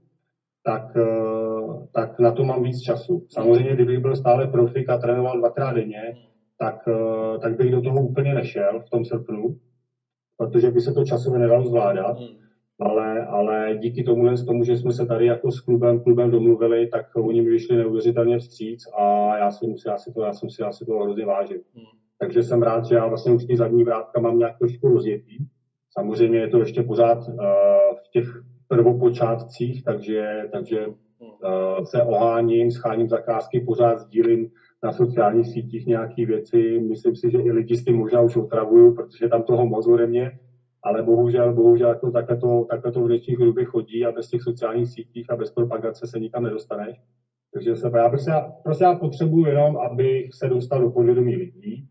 tak, 0.64 0.96
eh, 0.96 1.87
tak 1.92 2.18
na 2.18 2.33
to 2.33 2.44
mám 2.44 2.62
víc 2.62 2.81
času. 2.81 3.27
Samozřejmě, 3.31 3.74
kdybych 3.74 3.98
byl 3.98 4.16
stále 4.16 4.46
profik 4.46 4.88
a 4.88 4.98
trénoval 4.98 5.38
dvakrát 5.38 5.72
denně, 5.72 6.03
tak, 6.58 6.88
eh, 6.88 7.38
tak 7.38 7.56
bych 7.56 7.70
do 7.70 7.80
toho 7.80 8.00
úplně 8.00 8.34
nešel 8.34 8.80
v 8.86 8.90
tom 8.90 9.04
srpnu, 9.04 9.58
protože 10.36 10.70
by 10.70 10.80
se 10.80 10.92
to 10.92 11.04
časově 11.04 11.38
nedalo 11.38 11.66
zvládat. 11.66 12.18
Hmm. 12.18 12.28
Ale, 12.80 13.26
ale 13.26 13.78
díky 13.78 14.02
tomu, 14.02 14.36
tomu, 14.46 14.64
že 14.64 14.76
jsme 14.76 14.92
se 14.92 15.06
tady 15.06 15.26
jako 15.26 15.52
s 15.52 15.60
klubem, 15.60 16.00
klubem 16.00 16.30
domluvili, 16.30 16.86
tak 16.86 17.06
oni 17.16 17.42
mi 17.42 17.50
vyšli 17.50 17.76
neuvěřitelně 17.76 18.38
vstříc 18.38 18.84
a 18.98 19.36
já, 19.38 19.50
já, 19.86 19.98
si 19.98 20.12
to, 20.12 20.22
já 20.22 20.32
jsem 20.32 20.50
si 20.50 20.62
asi 20.62 20.84
to 20.84 20.92
hrozně 20.92 21.26
vážil. 21.26 21.60
Hmm. 21.74 21.84
Takže 22.18 22.42
jsem 22.42 22.62
rád, 22.62 22.84
že 22.84 22.94
já 22.94 23.06
vlastně 23.06 23.32
už 23.32 23.44
ty 23.44 23.56
zadní 23.56 23.84
vrátka 23.84 24.20
mám 24.20 24.38
nějak 24.38 24.58
trošku 24.58 24.88
rozjetý. 24.88 25.38
Samozřejmě 25.90 26.38
je 26.38 26.48
to 26.48 26.58
ještě 26.58 26.82
pořád 26.82 27.18
uh, 27.28 27.34
v 28.04 28.10
těch 28.12 28.24
prvopočátcích, 28.68 29.84
takže, 29.84 30.48
takže 30.52 30.86
uh, 30.86 31.84
se 31.84 32.02
oháním, 32.02 32.70
scháním 32.70 33.08
zakázky, 33.08 33.60
pořád 33.60 33.98
sdílím 33.98 34.50
na 34.84 34.92
sociálních 34.92 35.46
sítích 35.46 35.86
nějaké 35.86 36.26
věci. 36.26 36.80
Myslím 36.88 37.16
si, 37.16 37.30
že 37.30 37.38
i 37.38 37.52
lidi 37.52 37.76
s 37.76 37.84
tím 37.84 37.96
možná 37.96 38.20
už 38.20 38.36
otravuju, 38.36 38.94
protože 38.94 39.28
tam 39.28 39.42
toho 39.42 39.66
moc 39.66 39.86
ode 39.86 40.06
mě, 40.06 40.38
ale 40.82 41.02
bohužel, 41.02 41.54
bohužel 41.54 41.88
jako 41.88 42.10
takhle, 42.10 42.36
to, 42.36 42.66
takhle 42.70 42.92
to 42.92 43.02
v 43.02 43.06
dnešních 43.06 43.38
době 43.38 43.64
chodí 43.64 44.04
a 44.04 44.12
bez 44.12 44.28
těch 44.28 44.42
sociálních 44.42 44.88
sítích 44.88 45.30
a 45.30 45.36
bez 45.36 45.50
propagace 45.50 46.06
se 46.06 46.18
nikam 46.18 46.42
nedostaneš. 46.42 47.00
Takže 47.52 47.76
se, 47.76 47.90
já, 47.96 48.08
prostě, 48.08 48.32
prostě 48.62 48.84
já 48.84 48.94
potřebuji 48.94 49.46
jenom, 49.46 49.76
abych 49.76 50.34
se 50.34 50.48
dostal 50.48 50.80
do 50.80 50.90
podvědomí 50.90 51.36
lidí, 51.36 51.88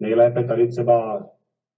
nejlépe 0.00 0.44
tady 0.44 0.68
třeba 0.68 1.26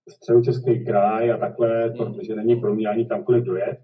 středočeský 0.09 0.85
kraj 0.85 1.33
a 1.33 1.37
takhle, 1.37 1.91
protože 1.91 2.35
není 2.35 2.57
pro 2.57 2.75
mě 2.75 2.89
ani 2.89 3.07
kamkoliv 3.07 3.45
dojet. 3.45 3.79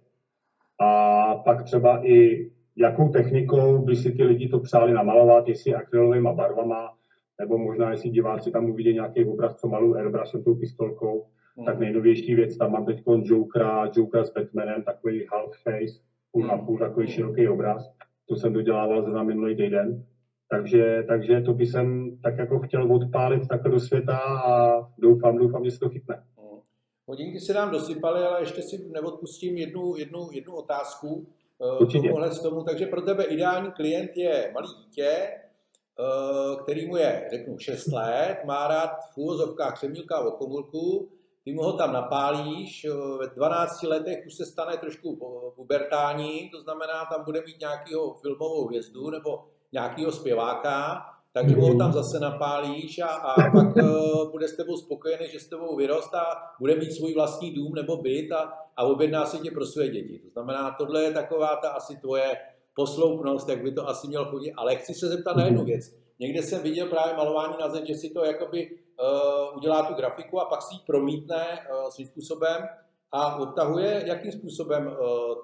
A 0.81 1.35
pak 1.35 1.62
třeba 1.62 2.07
i 2.07 2.51
jakou 2.77 3.09
technikou 3.09 3.79
by 3.79 3.97
si 3.97 4.13
ty 4.13 4.25
lidi 4.25 4.49
to 4.49 4.61
přáli 4.61 4.93
namalovat, 4.93 5.49
jestli 5.49 5.75
akrylovými 5.75 6.29
barvama, 6.35 6.95
nebo 7.41 7.59
možná 7.59 7.91
jestli 7.91 8.11
diváci 8.11 8.51
tam 8.51 8.71
uvidí 8.71 8.95
nějaký 8.95 9.25
obraz, 9.25 9.57
co 9.57 9.69
malují 9.69 9.95
airbrushem 9.95 10.45
tou 10.45 10.55
pistolkou, 10.55 11.27
hmm. 11.57 11.67
tak 11.67 11.79
nejnovější 11.79 12.35
věc, 12.35 12.57
tam 12.57 12.73
mám 12.73 12.87
teď 12.87 13.03
Jokera, 13.23 13.91
Jokera 13.97 14.25
s 14.25 14.33
Batmanem, 14.33 14.83
takový 14.83 15.27
half 15.33 15.57
face, 15.63 16.01
půl 16.33 16.47
na 16.47 16.59
půl, 16.59 16.79
takový 16.79 17.07
hmm. 17.07 17.15
široký 17.15 17.49
obraz. 17.49 17.93
To 18.29 18.37
jsem 18.37 18.53
dodělával 18.53 19.13
za 19.13 19.23
minulý 19.23 19.57
týden. 19.57 20.05
Takže, 20.49 21.05
takže 21.09 21.41
to 21.41 21.55
by 21.55 21.67
jsem 21.67 22.17
tak 22.23 22.39
jako 22.39 22.59
chtěl 22.59 22.93
odpálit 22.93 23.49
takhle 23.49 23.71
do 23.71 23.81
světa 23.81 24.19
a 24.19 24.73
doufám, 24.99 25.39
doufám, 25.39 25.65
že 25.65 25.71
se 25.71 25.79
to 25.79 25.89
chytne. 25.89 26.23
Hmm. 26.39 26.61
Hodinky 27.07 27.41
se 27.41 27.55
nám 27.55 27.71
dosypaly, 27.71 28.21
ale 28.21 28.43
ještě 28.43 28.63
si 28.63 28.89
neodpustím 28.93 29.57
jednu, 29.57 29.97
jednu, 29.97 30.29
jednu 30.33 30.55
otázku. 30.55 31.27
Eh, 31.62 31.79
Určitě. 31.79 32.09
Tomuhle 32.09 32.31
z 32.31 32.42
tomu. 32.42 32.62
Takže 32.62 32.87
pro 32.87 33.03
tebe 33.03 33.25
ideální 33.25 33.72
klient 33.72 34.11
je 34.16 34.51
malý 34.55 34.68
dítě, 34.85 35.09
eh, 35.09 36.57
který 36.62 36.87
mu 36.87 36.96
je, 36.96 37.29
řeknu, 37.31 37.59
6 37.59 37.87
let, 37.87 38.37
má 38.44 38.68
rád 38.68 38.90
v 39.14 39.18
úvozovkách 39.18 39.75
křemílka 39.75 40.20
o 40.20 40.31
komulku, 40.31 41.09
ty 41.44 41.53
mu 41.53 41.62
ho 41.62 41.72
tam 41.72 41.92
napálíš, 41.92 42.85
eh, 42.85 42.90
ve 43.18 43.27
12 43.35 43.87
letech 43.87 44.27
už 44.27 44.35
se 44.35 44.46
stane 44.46 44.77
trošku 44.77 45.18
pubertální, 45.57 46.51
to 46.51 46.61
znamená, 46.61 47.05
tam 47.12 47.25
bude 47.25 47.42
mít 47.46 47.61
nějakého 47.61 48.14
filmovou 48.14 48.66
hvězdu 48.66 49.11
nebo 49.11 49.44
nějakého 49.72 50.12
zpěváka, 50.12 51.03
takže 51.33 51.57
mu 51.57 51.66
ho 51.66 51.79
tam 51.79 51.92
zase 51.92 52.21
napálíš 52.21 52.99
a, 52.99 53.07
a 53.07 53.51
pak 53.51 53.77
uh, 53.77 54.31
bude 54.31 54.49
s 54.49 54.57
tebou 54.57 54.77
spokojený, 54.77 55.29
že 55.29 55.40
s 55.40 55.49
tebou 55.49 55.77
vyrost 55.77 56.14
a 56.14 56.25
bude 56.61 56.77
mít 56.77 56.92
svůj 56.92 57.14
vlastní 57.14 57.51
dům 57.51 57.75
nebo 57.75 57.97
byt 57.97 58.33
a, 58.33 58.53
a 58.77 58.85
objedná 58.85 59.27
si 59.27 59.38
tě 59.38 59.51
pro 59.51 59.66
své 59.66 59.88
děti. 59.88 60.18
To 60.18 60.31
znamená, 60.31 60.71
tohle 60.79 61.03
je 61.03 61.12
taková 61.12 61.57
ta 61.57 61.68
asi 61.68 61.97
tvoje 61.97 62.37
posloupnost, 62.75 63.49
jak 63.49 63.62
by 63.62 63.73
to 63.73 63.88
asi 63.88 64.09
měl 64.09 64.25
chodit. 64.25 64.53
Ale 64.53 64.77
chci 64.77 64.95
se 64.95 65.09
zeptat 65.09 65.37
na 65.37 65.45
jednu 65.45 65.64
věc. 65.64 65.95
Někde 66.21 66.42
jsem 66.42 66.62
viděl 66.62 66.87
právě 66.87 67.16
malování 67.16 67.55
na 67.61 67.68
zeď, 67.68 67.87
že 67.87 67.95
si 67.95 68.11
to 68.11 68.25
jakoby 68.25 68.71
uh, 68.71 69.57
udělá 69.57 69.83
tu 69.83 69.95
grafiku 69.95 70.40
a 70.40 70.45
pak 70.45 70.62
si 70.62 70.75
ji 70.75 70.81
promítne 70.87 71.47
uh, 71.47 71.90
svým 71.90 72.07
způsobem 72.07 72.68
a 73.12 73.37
obtahuje. 73.37 74.03
Jakým 74.07 74.33
způsobem 74.33 74.87
uh, 74.87 74.95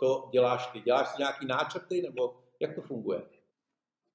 to 0.01 0.29
děláš 0.33 0.66
ty? 0.66 0.81
Děláš 0.81 1.09
si 1.09 1.14
nějaký 1.18 1.46
náčrty 1.46 2.03
nebo 2.03 2.35
jak 2.61 2.74
to 2.74 2.81
funguje? 2.81 3.22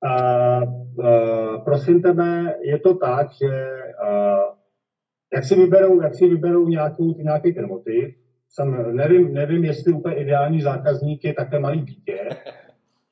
Uh, 0.04 0.64
uh, 0.96 1.64
prosím 1.64 2.02
tebe, 2.02 2.56
je 2.62 2.80
to 2.80 2.94
tak, 2.96 3.28
že 3.42 3.70
uh, 4.04 4.56
jak 5.34 5.44
si 5.44 5.56
vyberou, 5.56 6.02
jak 6.02 6.16
si 6.16 6.28
vyberou 6.28 6.68
nějakou, 6.68 7.14
nějaký 7.18 7.54
ten 7.54 7.68
motiv, 7.68 8.16
jsem, 8.50 8.96
nevím, 8.96 9.34
nevím, 9.34 9.66
jestli 9.66 9.94
úplně 9.94 10.16
ideální 10.16 10.62
zákazník 10.62 11.24
je 11.24 11.34
takhle 11.34 11.60
malý 11.60 11.82
dítě, 11.82 12.20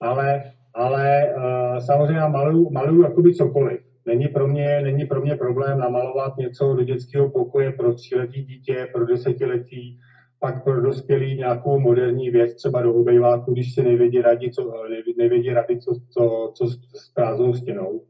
ale, 0.01 0.43
ale 0.73 1.33
uh, 1.35 1.77
samozřejmě 1.77 2.17
já 2.17 2.27
maluju, 2.27 2.69
maluju 2.69 3.03
jakoby 3.03 3.33
cokoliv. 3.33 3.81
Není 4.05 4.27
pro, 4.27 4.47
mě, 4.47 4.81
není 4.81 5.05
pro 5.05 5.21
mě 5.21 5.35
problém 5.35 5.79
namalovat 5.79 6.37
něco 6.37 6.73
do 6.73 6.83
dětského 6.83 7.29
pokoje 7.29 7.71
pro 7.71 7.93
tříletý 7.93 8.43
dítě, 8.43 8.87
pro 8.93 9.05
desetiletí, 9.05 9.99
pak 10.41 10.63
pro 10.63 10.81
dospělý 10.81 11.35
nějakou 11.35 11.79
moderní 11.79 12.29
věc, 12.29 12.55
třeba 12.55 12.81
do 12.81 12.93
obejváku, 12.93 13.53
když 13.53 13.73
si 13.73 13.83
nevědí 13.83 14.21
rady, 14.21 14.51
co, 14.51 14.73
nevědí 15.17 15.49
rady, 15.49 15.79
co, 15.79 15.91
co, 16.09 16.51
co 16.55 16.67
s 16.67 17.13
prázdnou 17.13 17.53
stěnou. 17.53 18.03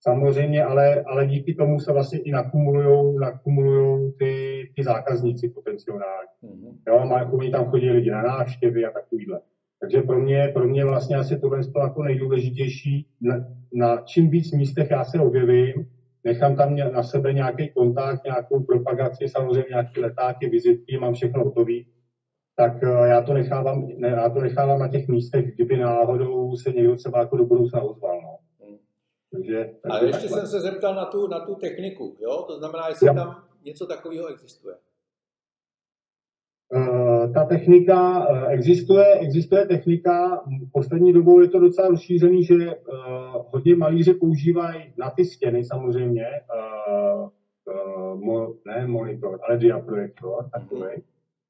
Samozřejmě, 0.00 0.64
ale, 0.64 1.02
ale 1.02 1.26
díky 1.26 1.54
tomu 1.54 1.80
se 1.80 1.92
vlastně 1.92 2.18
i 2.18 2.30
nakumulují 2.30 3.18
nakumulujou 3.20 4.12
ty, 4.18 4.62
ty 4.76 4.82
zákazníci 4.82 5.48
potenciální. 5.48 6.02
Mm-hmm. 6.42 6.76
Jo, 6.88 7.06
má, 7.06 7.32
oni 7.32 7.50
tam 7.50 7.64
chodí 7.64 7.90
lidi 7.90 8.10
na 8.10 8.22
návštěvy 8.22 8.84
a 8.84 8.90
takovýhle. 8.90 9.40
Takže 9.80 10.02
pro 10.02 10.18
mě, 10.18 10.50
pro 10.54 10.68
mě 10.68 10.84
vlastně 10.84 11.16
asi 11.16 11.38
tohle 11.38 11.58
je 11.58 11.82
jako 11.82 12.02
nejdůležitější. 12.02 13.06
Na, 13.20 13.34
na 13.74 13.96
čím 13.96 14.30
víc 14.30 14.52
místech 14.52 14.90
já 14.90 15.04
se 15.04 15.20
objevím, 15.20 15.86
nechám 16.24 16.56
tam 16.56 16.76
na 16.76 17.02
sebe 17.02 17.32
nějaký 17.32 17.72
kontakt, 17.72 18.24
nějakou 18.24 18.62
propagaci, 18.62 19.28
samozřejmě 19.28 19.66
nějaké 19.68 20.00
letáky, 20.00 20.48
vizitky, 20.48 20.98
mám 20.98 21.14
všechno 21.14 21.44
hotový, 21.44 21.86
tak 22.56 22.82
eh, 22.82 23.08
já 23.08 23.22
to 23.22 23.34
nechávám, 23.34 23.88
ne, 23.96 24.08
já 24.08 24.28
to 24.28 24.40
nechávám 24.40 24.78
na 24.78 24.88
těch 24.88 25.08
místech, 25.08 25.54
kdyby 25.54 25.76
náhodou 25.76 26.56
se 26.56 26.72
někdo 26.72 26.96
třeba 26.96 27.18
jako 27.18 27.36
do 27.36 27.44
budoucna 27.44 27.80
ozval. 27.80 28.20
No. 28.22 28.38
Hmm. 28.66 28.78
Takže, 29.32 29.64
takže 29.64 29.98
Ale 29.98 30.06
ještě 30.06 30.20
takhle. 30.20 30.40
jsem 30.40 30.48
se 30.48 30.60
zeptal 30.60 30.94
na 30.94 31.04
tu, 31.04 31.26
na 31.26 31.40
tu 31.46 31.54
techniku, 31.54 32.16
jo? 32.20 32.42
to 32.42 32.58
znamená, 32.58 32.88
jestli 32.88 33.06
jo. 33.06 33.14
tam 33.14 33.44
něco 33.64 33.86
takového 33.86 34.26
existuje. 34.28 34.76
Eh, 36.74 37.01
ta 37.28 37.44
technika 37.44 38.26
eh, 38.30 38.46
existuje, 38.46 39.04
existuje 39.14 39.66
technika, 39.66 40.44
poslední 40.72 41.12
dobou 41.12 41.40
je 41.40 41.48
to 41.48 41.60
docela 41.60 41.88
rozšířený, 41.88 42.44
že 42.44 42.54
uh, 42.54 43.44
hodně 43.50 43.76
malíři 43.76 44.14
používají 44.14 44.82
na 44.98 45.10
ty 45.10 45.24
stěny 45.24 45.64
samozřejmě 45.64 46.26
uh, 46.26 47.28
uh, 47.74 48.20
mo, 48.20 48.54
ne 48.66 48.86
monitor, 48.86 49.38
ale 49.48 49.58
diaprojektor 49.58 50.50
takový. 50.52 51.02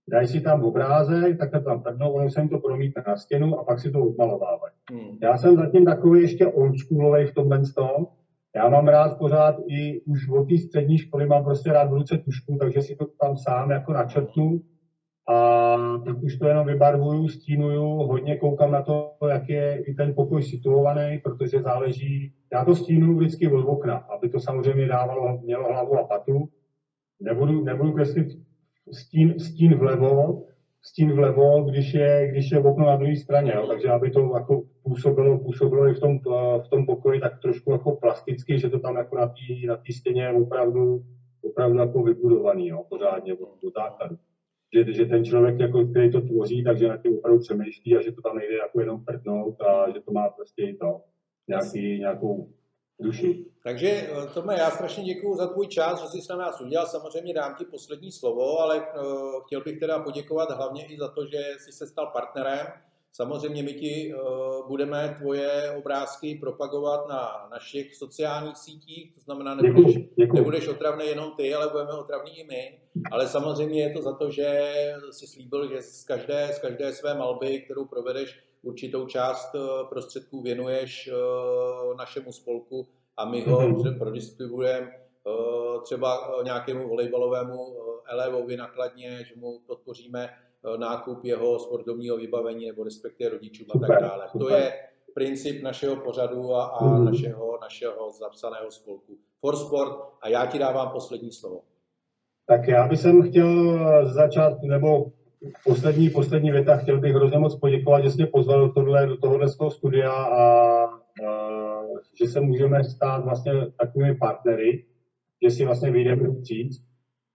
Dají 0.09 0.27
si 0.27 0.41
tam 0.41 0.65
obrázek, 0.65 1.39
takhle 1.39 1.61
tam 1.61 1.83
prdnou, 1.83 2.13
ono 2.13 2.31
se 2.31 2.41
jim 2.41 2.49
to 2.49 2.59
promítne 2.59 3.05
na 3.07 3.17
stěnu 3.17 3.59
a 3.59 3.65
pak 3.65 3.81
si 3.81 3.91
to 3.91 4.05
odmalovávají. 4.05 4.75
Hmm. 4.93 5.19
Já 5.23 5.39
jsem 5.39 5.57
zatím 5.57 5.85
takový 5.85 6.23
ještě 6.23 6.47
oldschoolový 6.47 7.27
v 7.27 7.35
tomhle 7.35 7.61
tom. 7.77 8.07
Já 8.57 8.69
mám 8.69 8.89
rád 8.89 9.19
pořád 9.19 9.57
i 9.67 10.01
už 10.01 10.29
od 10.29 10.49
té 10.49 10.59
střední 10.59 10.99
školy 10.99 11.27
mám 11.27 11.45
prostě 11.45 11.73
rád 11.73 11.91
v 11.91 11.95
ruce 11.95 12.19
tušku, 12.19 12.57
takže 12.61 12.83
si 12.83 12.97
to 12.97 13.07
tam 13.21 13.37
sám 13.37 13.71
jako 13.71 13.93
načrtnu 13.93 14.61
a 15.29 15.77
tak 16.05 16.23
už 16.23 16.39
to 16.39 16.47
jenom 16.47 16.67
vybarvuju, 16.67 17.29
stínuju, 17.29 17.85
hodně 17.85 18.37
koukám 18.37 18.73
na 18.73 18.83
to, 18.83 19.13
jak 19.29 19.49
je 19.49 19.83
i 19.87 19.95
ten 19.95 20.15
pokoj 20.15 20.43
situovaný, 20.43 21.19
protože 21.19 21.63
záleží, 21.63 22.33
já 22.53 22.65
to 22.65 22.75
stínuju 22.75 23.17
vždycky 23.19 23.49
od 23.49 23.65
okna, 23.67 23.95
aby 23.95 24.29
to 24.29 24.41
samozřejmě 24.41 24.87
dávalo, 24.87 25.39
mělo 25.43 25.73
hlavu 25.73 25.99
a 25.99 26.05
patu. 26.05 26.49
Nebudu, 27.21 27.65
nebudu 27.65 27.93
kreslit 27.93 28.27
stín, 28.93 29.39
stín 29.39 29.75
vlevo, 29.75 30.45
stín 30.83 31.13
vlevo, 31.13 31.63
když 31.63 31.95
je, 31.95 32.29
když 32.31 32.51
je 32.51 32.59
okno 32.59 32.87
na 32.87 32.97
druhé 32.97 33.17
straně, 33.17 33.53
jo? 33.55 33.67
takže 33.67 33.89
aby 33.89 34.11
to 34.11 34.31
jako 34.35 34.63
působilo, 34.83 35.39
působilo 35.39 35.89
i 35.89 35.95
v 35.95 36.01
tom, 36.01 36.19
v 36.65 36.69
tom 36.71 36.87
pokoji 36.87 37.21
tak 37.21 37.41
trošku 37.43 37.73
jako 37.73 37.97
plasticky, 37.97 38.59
že 38.59 38.71
to 38.71 38.79
tam 38.79 38.97
jako 38.97 39.17
na 39.17 39.27
té 39.27 39.67
na 39.67 39.79
stěně 39.91 40.23
je 40.23 40.33
opravdu, 40.33 41.03
opravdu 41.43 41.79
jako 41.79 42.03
vybudovaný, 42.03 42.69
jo? 42.69 42.85
pořádně 42.89 43.35
od, 43.35 43.65
od 43.65 43.75
základu 43.75 44.17
že, 44.75 44.93
že 44.93 45.05
ten 45.05 45.25
člověk, 45.25 45.61
jako, 45.61 45.87
který 45.87 46.13
to 46.13 46.21
tvoří, 46.21 46.65
takže 46.65 46.89
na 46.89 46.97
tím 46.97 47.19
opravdu 47.19 47.41
přemýšlí 47.41 47.97
a 47.97 48.03
že 48.03 48.13
to 48.13 48.23
tam 48.23 48.37
nejde 48.37 48.57
jako 48.57 48.81
jenom 48.81 49.05
prdnout 49.05 49.61
a 49.61 49.91
že 49.91 50.01
to 50.01 50.13
má 50.13 50.29
prostě 50.29 50.63
i 50.63 50.77
to, 50.77 51.01
nějaký, 51.49 51.99
nějakou 51.99 52.49
duši. 53.01 53.45
Takže 53.65 53.89
eh, 53.89 54.27
Tome, 54.35 54.59
já 54.59 54.71
strašně 54.71 55.05
děkuji 55.05 55.37
za 55.37 55.47
tvůj 55.47 55.67
čas, 55.67 56.03
že 56.03 56.09
jsi 56.09 56.21
s 56.21 56.29
nás 56.29 56.61
udělal. 56.61 56.87
Samozřejmě 56.87 57.35
dám 57.35 57.55
ti 57.55 57.65
poslední 57.65 58.13
slovo, 58.13 58.59
ale 58.59 58.81
uh, 58.81 59.45
chtěl 59.47 59.61
bych 59.61 59.79
teda 59.79 59.99
poděkovat 59.99 60.51
hlavně 60.51 60.87
i 60.87 60.99
za 60.99 61.09
to, 61.09 61.27
že 61.27 61.39
jsi 61.59 61.73
se 61.73 61.87
stal 61.87 62.07
partnerem 62.07 62.67
Samozřejmě 63.15 63.63
my 63.63 63.75
ti 63.75 64.15
uh, 64.15 64.69
budeme 64.69 65.17
tvoje 65.21 65.75
obrázky 65.79 66.35
propagovat 66.35 67.09
na 67.09 67.49
našich 67.51 67.95
sociálních 67.95 68.57
sítích, 68.57 69.15
to 69.15 69.21
znamená, 69.21 69.55
nebudeš, 69.55 69.99
nebudeš 70.35 70.69
otravný 70.69 71.07
jenom 71.07 71.33
ty, 71.37 71.55
ale 71.55 71.69
budeme 71.69 71.93
otravní 71.93 72.39
i 72.39 72.45
my. 72.45 72.81
Ale 73.11 73.29
samozřejmě 73.29 73.83
je 73.83 73.93
to 73.93 74.03
za 74.03 74.13
to, 74.13 74.31
že 74.31 74.73
jsi 75.11 75.27
slíbil, 75.27 75.69
že 75.69 75.83
z 75.83 76.05
každé, 76.05 76.49
z 76.53 76.59
každé 76.59 76.93
své 76.93 77.15
malby, 77.15 77.61
kterou 77.61 77.85
provedeš, 77.85 78.41
určitou 78.63 79.07
část 79.07 79.55
eh, 79.55 79.59
prostředků 79.89 80.43
věnuješ 80.43 81.11
uh, 81.13 81.97
našemu 81.97 82.33
spolku 82.33 82.89
a 83.17 83.25
my 83.25 83.41
ho 83.41 83.61
mm-hmm. 83.61 83.99
prodistribuujeme 83.99 84.93
uh, 85.25 85.83
třeba 85.83 86.41
nějakému 86.45 86.89
volejbalovému 86.89 87.77
elevovi 88.07 88.57
nakladně, 88.57 89.25
že 89.25 89.35
mu 89.37 89.61
podpoříme 89.67 90.29
nákup 90.77 91.25
jeho 91.25 91.59
sportovního 91.59 92.17
vybavení 92.17 92.67
nebo 92.67 92.85
respektive 92.85 93.31
rodičům 93.31 93.67
a 93.75 93.79
tak 93.79 94.01
dále. 94.01 94.29
To 94.39 94.49
je 94.49 94.73
princip 95.15 95.63
našeho 95.63 95.97
pořadu 95.97 96.55
a, 96.55 96.65
a 96.65 96.85
mm. 96.85 97.05
našeho, 97.05 97.59
našeho 97.63 98.11
zapsaného 98.11 98.71
spolku 98.71 99.19
For 99.41 99.57
Sport 99.57 99.93
a 100.23 100.29
já 100.29 100.47
ti 100.47 100.59
dávám 100.59 100.91
poslední 100.93 101.33
slovo. 101.33 101.61
Tak 102.47 102.69
já 102.69 102.89
bych 102.89 103.01
chtěl 103.29 103.79
začát, 104.15 104.63
nebo 104.63 105.07
poslední, 105.65 106.11
poslední 106.11 106.51
věta, 106.51 106.77
chtěl 106.77 107.01
bych 107.01 107.15
hrozně 107.15 107.39
moc 107.39 107.57
poděkovat, 107.57 108.05
že 108.05 108.11
jsi 108.11 108.17
mě 108.17 108.27
pozval 108.27 108.67
do, 108.67 108.73
tohle, 108.73 109.07
do 109.07 109.17
tohohle 109.17 109.49
studia 109.49 110.13
a, 110.13 110.45
a 110.85 111.83
že 112.19 112.29
se 112.29 112.41
můžeme 112.41 112.85
stát 112.85 113.25
vlastně 113.25 113.53
takovými 113.79 114.15
partnery, 114.15 114.85
že 115.43 115.51
si 115.51 115.65
vlastně 115.65 115.91
vyjdeme 115.91 116.29
vstříc 116.31 116.83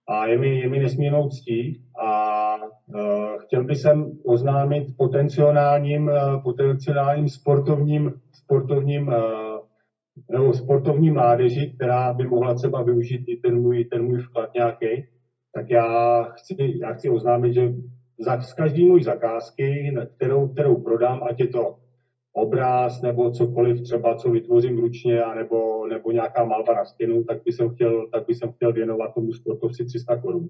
a 0.08 0.26
je 0.26 0.38
mi, 0.38 0.60
je 0.60 0.68
mi 0.68 0.78
nesmírnou 0.78 1.28
ctí 1.28 1.84
a 2.00 2.17
chtěl 3.38 3.64
bych 3.64 3.78
sem 3.78 4.12
oznámit 4.24 4.96
potenciálním, 4.96 6.08
uh, 6.08 6.42
potenciálním 6.42 7.28
sportovním, 7.28 8.12
sportovním 8.32 9.08
uh, 9.08 9.14
nebo 10.30 10.54
sportovní 10.54 11.10
mládeži, 11.10 11.72
která 11.76 12.12
by 12.12 12.26
mohla 12.26 12.54
třeba 12.54 12.82
využít 12.82 13.24
i 13.26 13.36
ten 13.36 13.60
můj, 13.60 13.84
ten 13.84 14.04
můj 14.04 14.18
vklad 14.18 14.54
nějaký, 14.54 15.06
tak 15.54 15.70
já 15.70 16.22
chci, 16.22 16.78
já 16.82 16.92
chci 16.92 17.08
oznámit, 17.08 17.54
že 17.54 17.72
za, 18.18 18.40
z 18.40 18.52
každý 18.52 18.86
můj 18.86 19.02
zakázky, 19.02 19.94
kterou, 20.16 20.48
kterou 20.48 20.76
prodám, 20.76 21.20
ať 21.30 21.40
je 21.40 21.48
to 21.48 21.76
obráz 22.32 23.02
nebo 23.02 23.30
cokoliv 23.30 23.82
třeba, 23.82 24.14
co 24.14 24.30
vytvořím 24.30 24.78
ručně, 24.78 25.22
anebo, 25.22 25.86
nebo 25.86 26.12
nějaká 26.12 26.44
malba 26.44 26.74
na 26.74 26.84
stěnu, 26.84 27.24
tak 27.24 27.42
bych 27.44 27.54
jsem 27.54 27.68
chtěl, 27.68 28.08
tak 28.12 28.26
bych 28.26 28.36
chtěl 28.54 28.72
věnovat 28.72 29.14
tomu 29.14 29.32
sportovci 29.32 29.84
300 29.84 30.16
korun. 30.20 30.48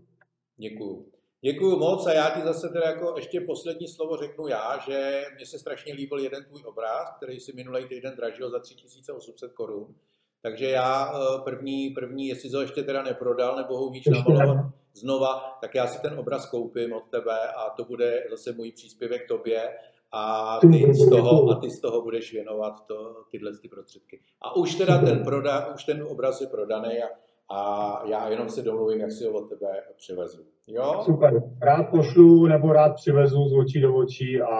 Děkuju. 0.56 1.17
Děkuju 1.40 1.78
moc 1.78 2.06
a 2.06 2.12
já 2.12 2.30
ti 2.30 2.40
zase 2.40 2.68
teda 2.68 2.86
jako 2.86 3.14
ještě 3.16 3.40
poslední 3.40 3.88
slovo 3.88 4.16
řeknu 4.16 4.46
já, 4.46 4.78
že 4.86 5.24
mně 5.36 5.46
se 5.46 5.58
strašně 5.58 5.94
líbil 5.94 6.18
jeden 6.18 6.44
tvůj 6.44 6.62
obraz, 6.64 7.16
který 7.16 7.40
si 7.40 7.52
minulý 7.52 7.88
týden 7.88 8.16
dražil 8.16 8.50
za 8.50 8.58
3800 8.58 9.52
korun. 9.52 9.94
Takže 10.42 10.70
já 10.70 11.12
eh, 11.12 11.40
první, 11.44 11.90
první, 11.90 12.28
jestli 12.28 12.50
to 12.50 12.60
ještě 12.60 12.82
teda 12.82 13.02
neprodal, 13.02 13.56
nebo 13.56 13.78
ho 13.78 13.90
víš 13.90 14.06
namalovat 14.06 14.66
znova, 14.94 15.58
tak 15.60 15.74
já 15.74 15.86
si 15.86 16.02
ten 16.02 16.18
obraz 16.18 16.50
koupím 16.50 16.92
od 16.92 17.04
tebe 17.10 17.48
a 17.56 17.70
to 17.70 17.84
bude 17.84 18.24
zase 18.30 18.52
můj 18.52 18.72
příspěvek 18.72 19.28
tobě 19.28 19.78
a 20.12 20.58
ty 20.60 20.94
z 20.94 21.10
toho, 21.10 21.50
a 21.50 21.54
ty 21.54 21.70
z 21.70 21.80
toho 21.80 22.02
budeš 22.02 22.32
věnovat 22.32 22.86
to, 22.86 23.24
tyhle 23.30 23.58
ty 23.58 23.68
prostředky. 23.68 24.20
A 24.42 24.56
už 24.56 24.74
teda 24.74 24.98
ten, 24.98 25.24
proda, 25.24 25.74
už 25.74 25.84
ten 25.84 26.02
obraz 26.02 26.40
je 26.40 26.46
prodaný 26.46 27.02
a, 27.02 27.08
a 27.50 28.02
já 28.06 28.28
jenom 28.28 28.48
si 28.48 28.62
domluvím, 28.62 29.00
jak 29.00 29.12
si 29.12 29.24
ho 29.24 29.32
od 29.32 29.48
tebe 29.48 29.68
přivezu. 29.96 30.42
Jo? 30.66 31.02
Super. 31.04 31.42
Rád 31.62 31.82
pošlu 31.82 32.46
nebo 32.46 32.72
rád 32.72 32.94
přivezu 32.94 33.48
z 33.48 33.54
očí 33.58 33.80
do 33.80 33.94
očí 33.94 34.40
a, 34.40 34.56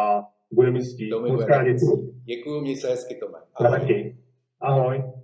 a 0.00 0.22
bude 0.52 0.70
mi 0.70 0.80
ctít. 0.84 1.10
Děkuji, 2.24 2.60
měj 2.60 2.76
se 2.76 2.88
hezky, 2.88 3.14
Tome. 3.14 3.38
Ahoj. 3.54 4.16
Ahoj. 4.60 5.15